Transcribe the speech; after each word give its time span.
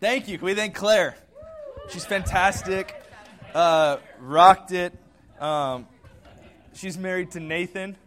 Thank 0.00 0.28
you. 0.28 0.38
Can 0.38 0.46
we 0.46 0.54
thank 0.54 0.74
Claire? 0.74 1.14
She's 1.90 2.06
fantastic. 2.06 2.94
Uh, 3.54 3.98
rocked 4.18 4.72
it. 4.72 4.94
Um, 5.38 5.86
she's 6.72 6.96
married 6.96 7.32
to 7.32 7.40
Nathan. 7.40 7.98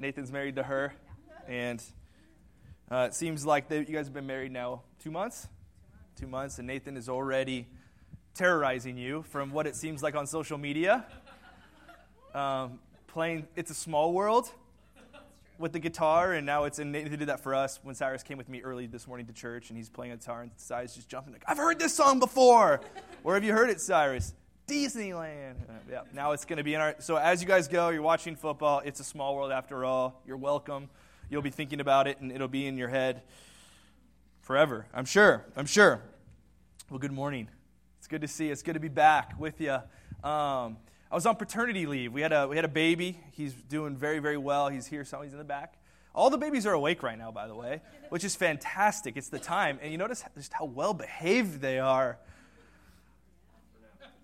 Nathan's 0.00 0.32
married 0.32 0.56
to 0.56 0.64
her. 0.64 0.92
And 1.46 1.80
uh, 2.90 3.06
it 3.08 3.14
seems 3.14 3.46
like 3.46 3.68
they, 3.68 3.78
you 3.78 3.84
guys 3.84 4.06
have 4.06 4.12
been 4.14 4.26
married 4.26 4.50
now 4.50 4.82
two 5.00 5.12
months? 5.12 5.46
Two 6.18 6.26
months. 6.26 6.58
And 6.58 6.66
Nathan 6.66 6.96
is 6.96 7.08
already 7.08 7.68
terrorizing 8.34 8.98
you 8.98 9.22
from 9.30 9.52
what 9.52 9.68
it 9.68 9.76
seems 9.76 10.02
like 10.02 10.16
on 10.16 10.26
social 10.26 10.58
media. 10.58 11.06
Um, 12.34 12.80
playing 13.06 13.46
It's 13.54 13.70
a 13.70 13.74
Small 13.74 14.12
World 14.12 14.50
with 15.58 15.72
the 15.72 15.78
guitar, 15.78 16.32
and 16.32 16.46
now 16.46 16.64
it's 16.64 16.78
and 16.78 16.92
Nathan 16.92 17.18
did 17.18 17.28
that 17.28 17.40
for 17.40 17.54
us 17.54 17.80
when 17.82 17.94
Cyrus 17.94 18.22
came 18.22 18.38
with 18.38 18.48
me 18.48 18.62
early 18.62 18.86
this 18.86 19.06
morning 19.06 19.26
to 19.26 19.32
church, 19.32 19.70
and 19.70 19.76
he's 19.76 19.88
playing 19.88 20.12
a 20.12 20.16
guitar, 20.16 20.42
and 20.42 20.50
Cyrus 20.56 20.94
just 20.94 21.08
jumping 21.08 21.32
like, 21.32 21.44
"I've 21.46 21.56
heard 21.56 21.78
this 21.78 21.94
song 21.94 22.18
before." 22.18 22.80
Where 23.22 23.34
have 23.34 23.44
you 23.44 23.52
heard 23.52 23.70
it, 23.70 23.80
Cyrus? 23.80 24.34
Disneyland. 24.66 25.62
Uh, 25.68 25.72
yeah, 25.90 26.00
now 26.12 26.32
it's 26.32 26.44
going 26.44 26.56
to 26.58 26.64
be 26.64 26.74
in 26.74 26.80
our. 26.80 26.96
So 26.98 27.16
as 27.16 27.40
you 27.40 27.48
guys 27.48 27.68
go, 27.68 27.90
you're 27.90 28.02
watching 28.02 28.36
football. 28.36 28.82
It's 28.84 29.00
a 29.00 29.04
small 29.04 29.36
world 29.36 29.52
after 29.52 29.84
all. 29.84 30.22
You're 30.26 30.36
welcome. 30.36 30.88
You'll 31.30 31.42
be 31.42 31.50
thinking 31.50 31.80
about 31.80 32.06
it, 32.06 32.20
and 32.20 32.32
it'll 32.32 32.48
be 32.48 32.66
in 32.66 32.76
your 32.76 32.88
head 32.88 33.22
forever. 34.40 34.86
I'm 34.92 35.04
sure. 35.04 35.44
I'm 35.56 35.66
sure. 35.66 36.02
Well, 36.90 36.98
good 36.98 37.12
morning. 37.12 37.48
It's 37.98 38.06
good 38.06 38.20
to 38.20 38.28
see. 38.28 38.46
You. 38.46 38.52
It's 38.52 38.62
good 38.62 38.74
to 38.74 38.80
be 38.80 38.88
back 38.88 39.38
with 39.38 39.60
you. 39.60 39.78
Um, 40.22 40.78
I 41.10 41.14
was 41.14 41.26
on 41.26 41.36
paternity 41.36 41.86
leave. 41.86 42.12
We 42.12 42.20
had 42.20 42.32
a, 42.32 42.48
we 42.48 42.56
had 42.56 42.64
a 42.64 42.68
baby. 42.68 43.20
He's 43.32 43.52
doing 43.52 43.96
very, 43.96 44.18
very 44.18 44.36
well. 44.36 44.68
He's 44.68 44.86
here, 44.86 45.04
so 45.04 45.22
he's 45.22 45.32
in 45.32 45.38
the 45.38 45.44
back. 45.44 45.78
All 46.14 46.30
the 46.30 46.38
babies 46.38 46.66
are 46.66 46.72
awake 46.72 47.02
right 47.02 47.18
now, 47.18 47.30
by 47.30 47.46
the 47.46 47.54
way, 47.54 47.82
which 48.08 48.24
is 48.24 48.34
fantastic. 48.34 49.16
It's 49.16 49.28
the 49.28 49.38
time. 49.38 49.78
And 49.82 49.92
you 49.92 49.98
notice 49.98 50.24
just 50.34 50.52
how 50.52 50.64
well 50.64 50.94
behaved 50.94 51.60
they 51.60 51.78
are. 51.78 52.18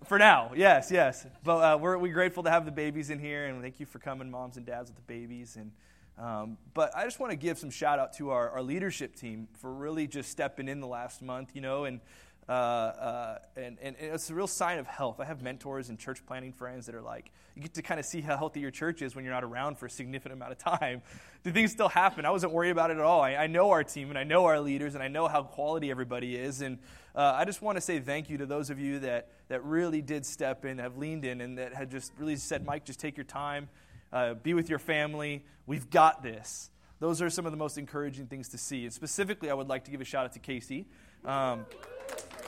For 0.05 0.17
now, 0.17 0.51
yes, 0.55 0.91
yes. 0.91 1.25
But 1.43 1.57
uh, 1.57 1.77
we're, 1.77 1.97
we're 1.97 2.13
grateful 2.13 2.43
to 2.43 2.49
have 2.49 2.65
the 2.65 2.71
babies 2.71 3.09
in 3.09 3.19
here, 3.19 3.45
and 3.45 3.61
thank 3.61 3.79
you 3.79 3.85
for 3.85 3.99
coming, 3.99 4.29
moms 4.29 4.57
and 4.57 4.65
dads, 4.65 4.89
with 4.89 4.97
the 4.97 5.13
babies. 5.13 5.55
And 5.55 5.71
um, 6.17 6.57
but 6.73 6.95
I 6.95 7.05
just 7.05 7.19
want 7.19 7.31
to 7.31 7.35
give 7.35 7.57
some 7.57 7.69
shout 7.69 7.99
out 7.99 8.13
to 8.17 8.29
our, 8.31 8.49
our 8.49 8.61
leadership 8.61 9.15
team 9.15 9.47
for 9.59 9.73
really 9.73 10.05
just 10.05 10.29
stepping 10.29 10.67
in 10.67 10.79
the 10.79 10.87
last 10.87 11.21
month, 11.21 11.51
you 11.53 11.61
know, 11.61 11.85
and 11.85 12.01
uh, 12.49 12.51
uh, 12.51 13.37
and, 13.55 13.77
and, 13.81 13.95
and, 13.97 14.13
it's 14.13 14.29
a 14.29 14.33
real 14.33 14.47
sign 14.47 14.77
of 14.77 14.85
health. 14.85 15.19
I 15.21 15.25
have 15.25 15.41
mentors 15.41 15.87
and 15.89 15.97
church 15.97 16.25
planning 16.25 16.51
friends 16.51 16.87
that 16.87 16.95
are 16.95 17.01
like, 17.01 17.31
you 17.55 17.61
get 17.61 17.73
to 17.75 17.81
kind 17.81 17.99
of 17.99 18.05
see 18.05 18.19
how 18.19 18.35
healthy 18.35 18.59
your 18.59 18.71
church 18.71 19.01
is 19.01 19.15
when 19.15 19.23
you're 19.23 19.33
not 19.33 19.45
around 19.45 19.77
for 19.77 19.85
a 19.85 19.89
significant 19.89 20.33
amount 20.33 20.51
of 20.51 20.57
time. 20.57 21.01
Do 21.43 21.51
things 21.51 21.71
still 21.71 21.87
happen? 21.87 22.25
I 22.25 22.31
wasn't 22.31 22.51
worried 22.51 22.71
about 22.71 22.91
it 22.91 22.97
at 22.97 23.03
all. 23.03 23.21
I, 23.21 23.35
I 23.35 23.47
know 23.47 23.69
our 23.71 23.83
team 23.83 24.09
and 24.09 24.17
I 24.17 24.23
know 24.23 24.45
our 24.45 24.59
leaders 24.59 24.93
and 24.93 25.03
I 25.03 25.07
know 25.07 25.27
how 25.29 25.43
quality 25.43 25.89
everybody 25.89 26.35
is. 26.35 26.61
And 26.61 26.79
uh, 27.15 27.33
I 27.35 27.45
just 27.45 27.61
want 27.61 27.77
to 27.77 27.81
say 27.81 27.99
thank 27.99 28.29
you 28.29 28.37
to 28.39 28.45
those 28.45 28.69
of 28.69 28.79
you 28.79 28.99
that, 28.99 29.29
that 29.47 29.63
really 29.63 30.01
did 30.01 30.25
step 30.25 30.65
in, 30.65 30.79
have 30.79 30.97
leaned 30.97 31.23
in, 31.23 31.39
and 31.41 31.57
that 31.57 31.73
had 31.73 31.91
just 31.91 32.11
really 32.17 32.35
said, 32.35 32.65
Mike, 32.65 32.85
just 32.85 32.99
take 32.99 33.15
your 33.15 33.25
time, 33.25 33.69
uh, 34.11 34.33
be 34.33 34.53
with 34.53 34.69
your 34.69 34.79
family. 34.79 35.45
We've 35.65 35.89
got 35.89 36.23
this. 36.23 36.71
Those 36.99 37.21
are 37.21 37.29
some 37.29 37.45
of 37.45 37.51
the 37.51 37.57
most 37.57 37.77
encouraging 37.77 38.27
things 38.27 38.49
to 38.49 38.57
see. 38.57 38.83
And 38.83 38.93
specifically, 38.93 39.49
I 39.49 39.53
would 39.53 39.67
like 39.67 39.85
to 39.85 39.91
give 39.91 40.01
a 40.01 40.05
shout 40.05 40.25
out 40.25 40.33
to 40.33 40.39
Casey. 40.39 40.85
Um, 41.25 41.65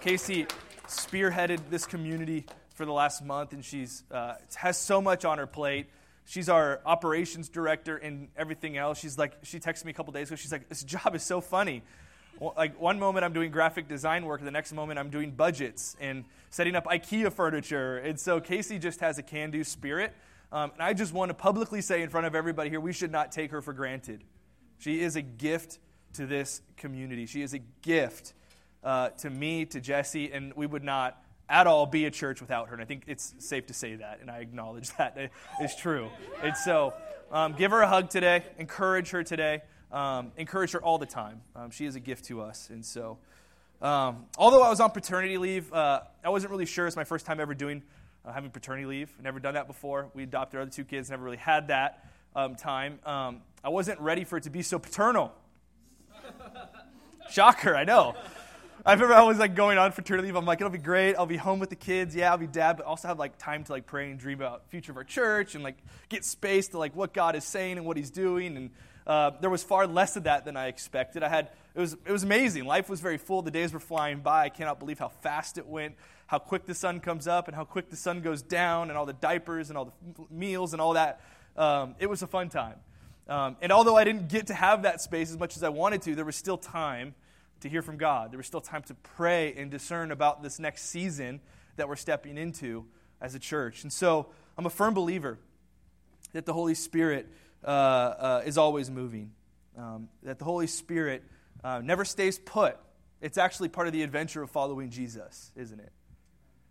Casey 0.02 0.48
spearheaded 0.88 1.60
this 1.70 1.86
community 1.86 2.46
for 2.76 2.86
the 2.86 2.92
last 2.92 3.24
month, 3.24 3.54
and 3.54 3.64
she's 3.64 4.04
uh, 4.12 4.36
has 4.56 4.78
so 4.78 5.02
much 5.02 5.26
on 5.26 5.38
her 5.38 5.48
plate. 5.48 5.88
She's 6.26 6.50
our 6.50 6.82
operations 6.86 7.50
director 7.50 7.98
and 7.98 8.30
everything 8.36 8.78
else. 8.78 9.00
She's 9.00 9.18
like, 9.18 9.34
she 9.44 9.60
texted 9.60 9.86
me 9.86 9.92
a 9.92 9.94
couple 9.94 10.12
days 10.12 10.30
ago. 10.30 10.36
She's 10.36 10.52
like, 10.52 10.70
this 10.70 10.84
job 10.84 11.16
is 11.16 11.24
so 11.24 11.40
funny. 11.40 11.84
Like 12.40 12.80
one 12.80 13.00
moment 13.00 13.24
I'm 13.24 13.32
doing 13.32 13.52
graphic 13.52 13.88
design 13.88 14.26
work, 14.26 14.44
the 14.44 14.52
next 14.52 14.74
moment 14.74 15.00
I'm 15.00 15.10
doing 15.10 15.32
budgets 15.32 15.96
and 16.02 16.26
setting 16.50 16.76
up 16.76 16.86
IKEA 16.86 17.32
furniture. 17.32 17.98
And 17.98 18.20
so 18.20 18.42
Casey 18.42 18.78
just 18.78 19.00
has 19.00 19.18
a 19.18 19.24
can-do 19.24 19.64
spirit. 19.64 20.14
Um, 20.52 20.72
and 20.74 20.82
I 20.82 20.94
just 20.94 21.14
want 21.14 21.30
to 21.30 21.34
publicly 21.34 21.82
say 21.82 22.02
in 22.02 22.10
front 22.10 22.28
of 22.28 22.36
everybody 22.36 22.70
here, 22.70 22.82
we 22.82 22.92
should 22.92 23.12
not 23.12 23.32
take 23.32 23.52
her 23.52 23.62
for 23.62 23.72
granted. 23.72 24.24
She 24.80 25.00
is 25.00 25.16
a 25.16 25.22
gift 25.22 25.80
to 26.14 26.26
this 26.26 26.62
community. 26.76 27.26
She 27.26 27.42
is 27.42 27.54
a 27.54 27.60
gift 27.60 28.34
uh, 28.86 29.10
to 29.10 29.30
me, 29.30 29.66
to 29.66 29.82
Jesse, 29.82 30.32
and 30.32 30.54
we 30.56 30.68
would 30.68 30.84
not 30.84 31.22
at 31.50 31.68
all 31.68 31.86
be 31.86 32.06
a 32.06 32.12
church 32.12 32.40
without 32.40 32.70
her. 32.70 32.74
And 32.74 32.82
I 32.82 32.86
think 32.86 33.04
it's 33.08 33.34
safe 33.40 33.68
to 33.68 33.74
say 33.74 33.96
that, 33.96 34.20
and 34.22 34.32
I 34.32 34.38
acknowledge 34.38 34.96
that 34.98 35.32
is 35.62 35.76
true. 35.76 36.10
And 36.42 36.56
so, 36.56 36.94
um, 37.32 37.54
give 37.54 37.72
her 37.72 37.82
a 37.82 37.88
hug 37.88 38.10
today, 38.10 38.44
encourage 38.58 39.10
her 39.10 39.24
today, 39.24 39.64
um, 39.92 40.32
encourage 40.38 40.72
her 40.72 40.82
all 40.82 40.98
the 40.98 41.06
time. 41.06 41.42
Um, 41.56 41.72
she 41.72 41.86
is 41.86 41.96
a 41.96 42.00
gift 42.00 42.26
to 42.26 42.42
us. 42.42 42.70
And 42.70 42.86
so, 42.86 43.18
um, 43.82 44.26
although 44.38 44.62
I 44.62 44.70
was 44.70 44.80
on 44.80 44.92
paternity 44.92 45.38
leave, 45.38 45.74
uh, 45.74 46.02
I 46.24 46.30
wasn't 46.30 46.52
really 46.52 46.66
sure. 46.66 46.88
It's 46.88 46.96
my 46.96 47.04
first 47.04 47.26
time 47.26 47.40
ever 47.40 47.54
doing 47.54 47.84
uh, 48.24 48.32
having 48.32 48.52
paternity 48.52 48.86
leave. 48.86 49.14
Never 49.22 49.40
done 49.40 49.56
that 49.56 49.68
before. 49.68 50.10
We 50.14 50.24
adopted 50.24 50.58
our 50.58 50.62
other 50.62 50.72
two 50.72 50.86
kids, 50.86 51.10
never 51.10 51.24
really 51.24 51.38
had 51.38 51.68
that 51.68 52.06
um, 52.36 52.56
time. 52.56 53.00
Um, 53.06 53.42
I 53.64 53.70
wasn't 53.70 54.00
ready 54.00 54.24
for 54.24 54.38
it 54.38 54.44
to 54.44 54.50
be 54.50 54.62
so 54.62 54.78
paternal. 54.78 55.34
Shocker, 57.30 57.76
I 57.76 57.84
know. 57.84 58.16
I 58.88 58.94
remember 58.94 59.16
I 59.16 59.24
was 59.24 59.40
like 59.40 59.56
going 59.56 59.80
on 59.80 59.92
fraternity 59.94 60.28
leave. 60.28 60.36
I'm 60.36 60.46
like, 60.46 60.62
it'll 60.62 60.70
be 60.70 60.78
great. 60.78 61.16
I'll 61.16 61.26
be 61.26 61.38
home 61.38 61.58
with 61.58 61.72
the 61.72 61.76
kids. 61.76 62.16
Yeah, 62.16 62.30
I'll 62.30 62.38
be 62.38 62.46
dad, 62.46 62.78
but 62.78 62.86
also 62.86 63.08
have 63.08 63.18
like 63.18 63.36
time 63.40 63.64
to 63.64 63.72
like 63.72 63.88
pray 63.88 64.12
and 64.12 64.20
dream 64.20 64.40
about 64.40 64.70
future 64.70 64.92
of 64.92 64.98
our 64.98 65.04
church 65.04 65.56
and 65.56 65.64
like 65.64 65.78
get 66.08 66.24
space 66.24 66.68
to 66.68 66.78
like 66.78 66.96
what 66.96 67.12
God 67.12 67.36
is 67.36 67.44
saying 67.44 67.78
and 67.78 67.88
what 67.88 67.98
He's 67.98 68.12
doing. 68.12 68.56
And 68.56 68.70
uh, 69.08 69.32
there 69.42 69.50
was 69.50 69.64
far 69.64 69.88
less 69.88 70.18
of 70.18 70.26
that 70.26 70.46
than 70.46 70.56
I 70.56 70.68
expected. 70.68 71.24
I 71.24 71.30
had 71.30 71.50
it 71.74 71.80
was 71.80 71.94
it 71.94 72.12
was 72.12 72.22
amazing. 72.22 72.66
Life 72.66 72.88
was 72.88 73.02
very 73.02 73.18
full. 73.18 73.42
The 73.42 73.50
days 73.50 73.74
were 73.74 73.80
flying 73.80 74.20
by. 74.20 74.44
I 74.44 74.50
cannot 74.50 74.78
believe 74.78 75.00
how 75.00 75.10
fast 75.10 75.58
it 75.58 75.66
went. 75.66 75.96
How 76.28 76.38
quick 76.38 76.68
the 76.68 76.76
sun 76.76 77.00
comes 77.00 77.28
up 77.28 77.48
and 77.48 77.56
how 77.56 77.66
quick 77.66 77.90
the 77.90 77.96
sun 77.96 78.22
goes 78.22 78.44
down, 78.44 78.90
and 78.90 79.00
all 79.00 79.08
the 79.08 79.14
diapers 79.14 79.70
and 79.70 79.80
all 79.80 79.86
the 79.86 80.26
meals 80.30 80.74
and 80.74 80.82
all 80.82 80.94
that. 80.94 81.22
Um, 81.58 81.96
it 81.98 82.06
was 82.06 82.22
a 82.22 82.28
fun 82.28 82.50
time. 82.50 82.76
Um, 83.28 83.58
and 83.64 83.72
although 83.72 83.96
I 83.96 84.04
didn't 84.04 84.30
get 84.30 84.48
to 84.48 84.54
have 84.54 84.84
that 84.84 85.02
space 85.02 85.32
as 85.32 85.40
much 85.40 85.58
as 85.58 85.64
I 85.64 85.70
wanted 85.70 86.04
to, 86.04 86.14
there 86.14 86.24
was 86.24 86.36
still 86.36 86.60
time 86.60 87.16
to 87.62 87.70
hear 87.70 87.82
from 87.82 87.98
God. 87.98 88.32
There 88.32 88.38
was 88.38 88.48
still 88.48 88.62
time 88.62 88.84
to 88.84 88.94
pray 88.94 89.54
and 89.54 89.72
discern 89.72 90.12
about 90.12 90.44
this 90.44 90.60
next 90.60 90.90
season 90.90 91.42
that 91.78 91.88
we're 91.88 91.96
stepping 91.96 92.38
into 92.38 92.86
as 93.22 93.36
a 93.36 93.40
church. 93.40 93.84
And 93.84 93.92
so 93.92 94.28
I'm 94.58 94.66
a 94.66 94.70
firm 94.70 94.94
believer 94.94 95.40
that 96.34 96.46
the 96.46 96.54
Holy 96.54 96.76
Spirit 96.76 97.28
uh, 97.64 97.68
uh, 97.68 98.42
is 98.46 98.58
always 98.58 98.92
moving, 98.92 99.32
um, 99.78 100.10
that 100.24 100.40
the 100.40 100.46
Holy 100.46 100.68
Spirit 100.68 101.24
uh, 101.64 101.82
never 101.84 102.06
stays 102.06 102.38
put. 102.38 102.78
It's 103.22 103.38
actually 103.38 103.70
part 103.70 103.88
of 103.88 103.94
the 103.94 104.04
adventure 104.04 104.44
of 104.44 104.52
following 104.52 104.90
Jesus, 104.90 105.52
isn't 105.56 105.80
it? 105.80 105.92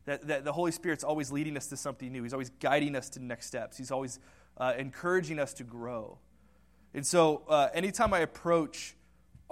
That, 0.05 0.27
that 0.29 0.45
the 0.45 0.53
Holy 0.53 0.71
Spirit's 0.71 1.03
always 1.03 1.33
leading 1.33 1.57
us 1.57 1.69
to 1.69 1.77
something 1.77 2.13
new. 2.13 2.23
He's 2.23 2.35
always 2.35 2.51
guiding 2.61 2.95
us 2.95 3.09
to 3.11 3.25
next 3.25 3.47
steps. 3.47 3.79
He's 3.79 3.91
always 3.91 4.21
uh, 4.59 4.75
encouraging 4.77 5.39
us 5.39 5.55
to 5.55 5.65
grow. 5.65 6.19
And 6.93 7.07
so, 7.07 7.43
uh, 7.49 7.69
anytime 7.75 8.13
I 8.15 8.21
approach 8.21 8.95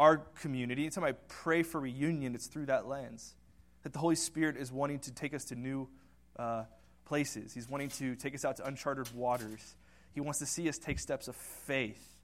our 0.03 0.17
community, 0.17 0.83
anytime 0.83 1.05
I 1.05 1.13
pray 1.29 1.63
for 1.63 1.81
Reunion, 1.81 2.35
it's 2.35 2.49
through 2.49 2.67
that 2.67 2.89
lens. 2.89 3.37
That 3.85 3.93
the 3.93 4.01
Holy 4.01 4.17
Spirit 4.17 4.57
is 4.57 4.73
wanting 4.73 4.99
to 5.01 5.13
take 5.13 5.33
us 5.33 5.45
to 5.45 5.55
new 5.55 5.89
uh, 6.37 6.65
places. 7.05 7.55
He's 7.55 7.69
wanting 7.69 7.91
to 7.91 8.17
take 8.17 8.35
us 8.35 8.45
out 8.45 8.57
to 8.57 8.67
uncharted 8.67 9.15
waters. 9.15 9.77
He 10.13 10.21
wants 10.21 10.41
to 10.41 10.47
see 10.47 10.69
us 10.69 10.77
take 10.77 10.99
steps 10.99 11.29
of 11.29 11.37
faith, 11.37 12.19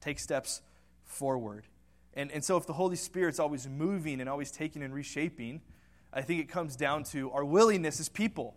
take 0.00 0.20
steps 0.20 0.62
forward. 1.02 1.64
And, 2.14 2.30
and 2.30 2.44
so, 2.44 2.56
if 2.56 2.68
the 2.68 2.72
Holy 2.72 2.94
Spirit's 2.94 3.40
always 3.40 3.66
moving 3.66 4.20
and 4.20 4.30
always 4.30 4.52
taking 4.52 4.84
and 4.84 4.94
reshaping, 4.94 5.60
I 6.12 6.22
think 6.22 6.40
it 6.40 6.48
comes 6.48 6.76
down 6.76 7.02
to 7.04 7.32
our 7.32 7.44
willingness 7.44 7.98
as 7.98 8.08
people. 8.08 8.54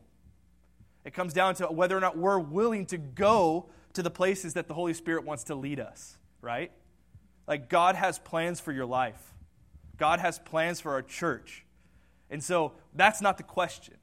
It 1.03 1.15
comes 1.15 1.33
down 1.33 1.55
to 1.55 1.65
whether 1.65 1.97
or 1.97 2.01
not 2.01 2.15
we're 2.15 2.38
willing 2.38 2.85
to 2.88 2.99
go 2.99 3.69
to 3.94 4.03
the 4.03 4.11
places 4.11 4.53
that 4.53 4.67
the 4.67 4.75
Holy 4.75 4.94
Spirit 4.94 5.25
wants 5.25 5.45
to 5.45 5.55
lead 5.55 5.79
us, 5.79 6.19
right? 6.41 6.71
Like, 7.47 7.69
God 7.69 7.96
has 7.96 8.19
plans 8.19 8.59
for 8.59 8.72
your 8.72 8.85
life, 8.85 9.34
God 9.97 10.19
has 10.19 10.40
plans 10.40 10.80
for 10.80 10.91
our 10.91 11.02
church. 11.02 11.63
And 12.30 12.44
so 12.44 12.74
that's 12.94 13.21
not 13.21 13.38
the 13.38 13.44
question. 13.44 13.95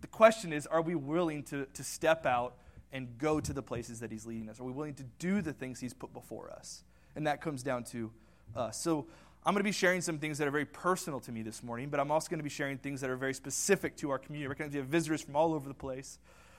The 0.00 0.06
question 0.06 0.52
is 0.52 0.66
are 0.66 0.82
we 0.82 0.94
willing 0.94 1.42
to, 1.44 1.66
to 1.66 1.84
step 1.84 2.24
out 2.26 2.56
and 2.92 3.18
go 3.18 3.38
to 3.40 3.52
the 3.52 3.62
places 3.62 4.00
that 4.00 4.10
He's 4.10 4.26
leading 4.26 4.48
us? 4.48 4.60
Are 4.60 4.64
we 4.64 4.72
willing 4.72 4.94
to 4.94 5.04
do 5.18 5.42
the 5.42 5.52
things 5.52 5.80
He's 5.80 5.94
put 5.94 6.12
before 6.12 6.50
us? 6.50 6.82
And 7.14 7.26
that 7.26 7.40
comes 7.40 7.62
down 7.62 7.84
to 7.84 8.10
us. 8.56 8.80
So 8.80 9.06
I'm 9.44 9.54
going 9.54 9.60
to 9.60 9.68
be 9.68 9.72
sharing 9.72 10.00
some 10.00 10.18
things 10.18 10.38
that 10.38 10.48
are 10.48 10.50
very 10.50 10.64
personal 10.64 11.20
to 11.20 11.32
me 11.32 11.42
this 11.42 11.62
morning, 11.62 11.88
but 11.88 11.98
I'm 11.98 12.10
also 12.10 12.28
going 12.28 12.38
to 12.38 12.44
be 12.44 12.50
sharing 12.50 12.78
things 12.78 13.00
that 13.00 13.10
are 13.10 13.16
very 13.16 13.34
specific 13.34 13.96
to 13.98 14.10
our 14.10 14.18
community. 14.18 14.48
We're 14.48 14.54
going 14.54 14.70
to 14.70 14.78
have 14.78 14.86
visitors 14.86 15.22
from 15.22 15.36
all 15.36 15.54
over 15.54 15.68
the 15.68 15.74
place, 15.74 16.18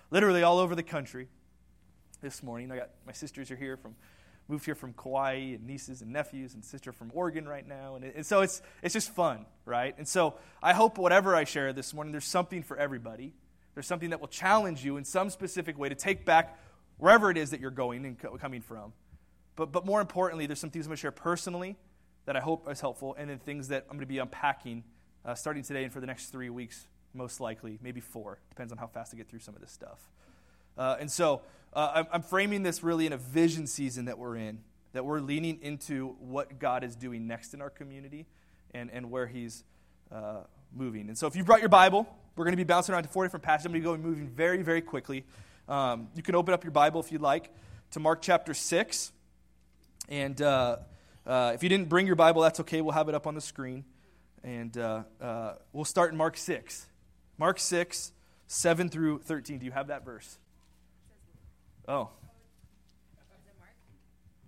literally 0.09 0.43
all 0.43 0.59
over 0.59 0.75
the 0.75 0.83
country 0.83 1.27
this 2.21 2.41
morning. 2.43 2.71
I 2.71 2.77
got 2.77 2.89
my 3.05 3.13
sisters 3.13 3.51
are 3.51 3.55
here 3.55 3.77
from 3.77 3.95
moved 4.47 4.65
here 4.65 4.75
from 4.75 4.93
Kauai 4.93 5.33
and 5.55 5.65
nieces 5.65 6.01
and 6.01 6.11
nephews 6.11 6.53
and 6.53 6.63
sister 6.63 6.91
from 6.91 7.11
Oregon 7.13 7.47
right 7.47 7.67
now. 7.67 7.95
And, 7.95 8.05
it, 8.05 8.15
and, 8.15 8.25
so 8.25 8.41
it's, 8.41 8.61
it's 8.81 8.93
just 8.93 9.13
fun, 9.13 9.45
right? 9.65 9.95
And 9.97 10.07
so 10.07 10.35
I 10.61 10.73
hope 10.73 10.97
whatever 10.97 11.35
I 11.35 11.45
share 11.45 11.73
this 11.73 11.93
morning, 11.93 12.11
there's 12.11 12.25
something 12.25 12.63
for 12.63 12.77
everybody. 12.77 13.33
There's 13.73 13.87
something 13.87 14.09
that 14.09 14.19
will 14.19 14.27
challenge 14.27 14.83
you 14.83 14.97
in 14.97 15.05
some 15.05 15.29
specific 15.29 15.77
way 15.77 15.89
to 15.89 15.95
take 15.95 16.25
back 16.25 16.59
wherever 16.97 17.31
it 17.31 17.37
is 17.37 17.51
that 17.51 17.59
you're 17.59 17.71
going 17.71 18.05
and 18.05 18.19
co- 18.19 18.37
coming 18.37 18.61
from. 18.61 18.93
But, 19.55 19.71
but 19.71 19.85
more 19.85 20.01
importantly, 20.01 20.45
there's 20.45 20.59
some 20.59 20.69
things 20.69 20.85
I'm 20.85 20.89
going 20.89 20.97
to 20.97 21.01
share 21.01 21.11
personally 21.11 21.77
that 22.25 22.35
I 22.35 22.39
hope 22.39 22.69
is 22.69 22.81
helpful, 22.81 23.15
and 23.17 23.29
then 23.29 23.39
things 23.39 23.69
that 23.69 23.85
I'm 23.89 23.97
going 23.97 24.01
to 24.01 24.05
be 24.05 24.19
unpacking 24.19 24.83
uh, 25.25 25.35
starting 25.35 25.63
today 25.63 25.83
and 25.83 25.93
for 25.93 25.99
the 25.99 26.07
next 26.07 26.27
three 26.27 26.49
weeks, 26.49 26.87
most 27.13 27.39
likely, 27.39 27.79
maybe 27.81 27.99
four. 27.99 28.39
Depends 28.49 28.71
on 28.71 28.77
how 28.77 28.87
fast 28.87 29.13
I 29.13 29.17
get 29.17 29.29
through 29.29 29.39
some 29.39 29.55
of 29.55 29.61
this 29.61 29.71
stuff. 29.71 29.99
Uh, 30.77 30.97
and 30.99 31.11
so 31.11 31.41
uh, 31.73 32.03
I'm, 32.11 32.21
framing 32.21 32.63
this 32.63 32.83
really 32.83 33.05
in 33.05 33.13
a 33.13 33.17
vision 33.17 33.65
season 33.65 34.05
that 34.05 34.17
we're 34.17 34.35
in, 34.35 34.59
that 34.93 35.05
we're 35.05 35.21
leaning 35.21 35.59
into 35.61 36.15
what 36.19 36.59
God 36.59 36.83
is 36.83 36.95
doing 36.95 37.27
next 37.27 37.53
in 37.53 37.61
our 37.61 37.69
community 37.69 38.25
and, 38.73 38.89
and 38.91 39.09
where 39.09 39.27
He's 39.27 39.63
uh, 40.11 40.41
moving. 40.73 41.07
And 41.07 41.17
so 41.17 41.27
if 41.27 41.35
you 41.35 41.43
brought 41.43 41.61
your 41.61 41.69
Bible, 41.69 42.07
we're 42.35 42.45
going 42.45 42.53
to 42.53 42.57
be 42.57 42.65
bouncing 42.65 42.93
around 42.93 43.03
to 43.03 43.09
four 43.09 43.23
different 43.23 43.43
passages. 43.43 43.67
I'm 43.67 43.71
going 43.71 43.83
to 43.83 44.03
go 44.03 44.09
moving 44.09 44.27
very, 44.27 44.61
very 44.63 44.81
quickly. 44.81 45.25
Um, 45.69 46.09
you 46.15 46.23
can 46.23 46.35
open 46.35 46.53
up 46.53 46.63
your 46.63 46.71
Bible 46.71 46.99
if 46.99 47.11
you'd 47.11 47.21
like 47.21 47.49
to 47.91 47.99
Mark 47.99 48.21
chapter 48.21 48.53
6. 48.53 49.11
And 50.09 50.41
uh, 50.41 50.77
uh, 51.25 51.51
if 51.55 51.63
you 51.63 51.69
didn't 51.69 51.87
bring 51.87 52.05
your 52.05 52.15
Bible, 52.15 52.41
that's 52.41 52.59
okay. 52.61 52.81
We'll 52.81 52.93
have 52.93 53.07
it 53.09 53.15
up 53.15 53.27
on 53.27 53.35
the 53.35 53.41
screen. 53.41 53.85
And 54.43 54.75
uh, 54.77 55.03
uh 55.21 55.53
we'll 55.71 55.85
start 55.85 56.11
in 56.11 56.17
Mark 56.17 56.35
6. 56.35 56.87
Mark 57.37 57.59
6, 57.59 58.11
7 58.47 58.89
through 58.89 59.19
13. 59.19 59.59
Do 59.59 59.65
you 59.65 59.71
have 59.71 59.87
that 59.87 60.03
verse? 60.03 60.37
Oh. 61.91 62.07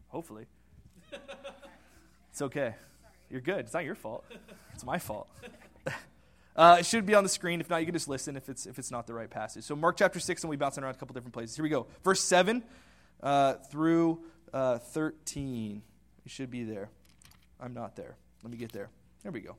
Hopefully. 0.08 0.46
It's 2.32 2.42
okay. 2.42 2.74
You're 3.30 3.42
good. 3.42 3.60
It's 3.60 3.74
not 3.74 3.84
your 3.84 3.96
fault. 3.96 4.24
It's 4.74 4.86
my 4.86 4.98
fault. 4.98 5.28
Uh, 6.56 6.78
it 6.80 6.86
should 6.86 7.04
be 7.04 7.16
on 7.16 7.24
the 7.24 7.30
screen. 7.30 7.60
If 7.60 7.68
not, 7.72 7.78
you 7.78 7.88
can 7.88 7.96
just 7.96 8.08
listen 8.08 8.38
if 8.38 8.48
it's, 8.48 8.68
if 8.68 8.78
it's 8.78 8.92
not 8.92 9.08
the 9.08 9.14
right 9.16 9.28
passage. 9.28 9.64
So, 9.64 9.76
Mark 9.76 9.98
chapter 9.98 10.20
6, 10.20 10.44
and 10.44 10.52
we 10.52 10.56
bounce 10.56 10.78
around 10.78 10.92
a 10.92 10.94
couple 10.94 11.16
different 11.16 11.34
places. 11.34 11.56
Here 11.56 11.64
we 11.64 11.70
go. 11.70 11.88
Verse 12.04 12.22
7 12.22 12.62
uh, 13.24 13.54
through 13.72 14.20
uh, 14.54 14.78
13. 14.78 15.82
You 16.24 16.30
should 16.30 16.52
be 16.52 16.64
there. 16.64 16.90
I'm 17.60 17.74
not 17.74 17.96
there. 17.96 18.18
Let 18.44 18.52
me 18.52 18.58
get 18.58 18.72
there. 18.72 18.92
There 19.24 19.32
we 19.32 19.40
go. 19.40 19.56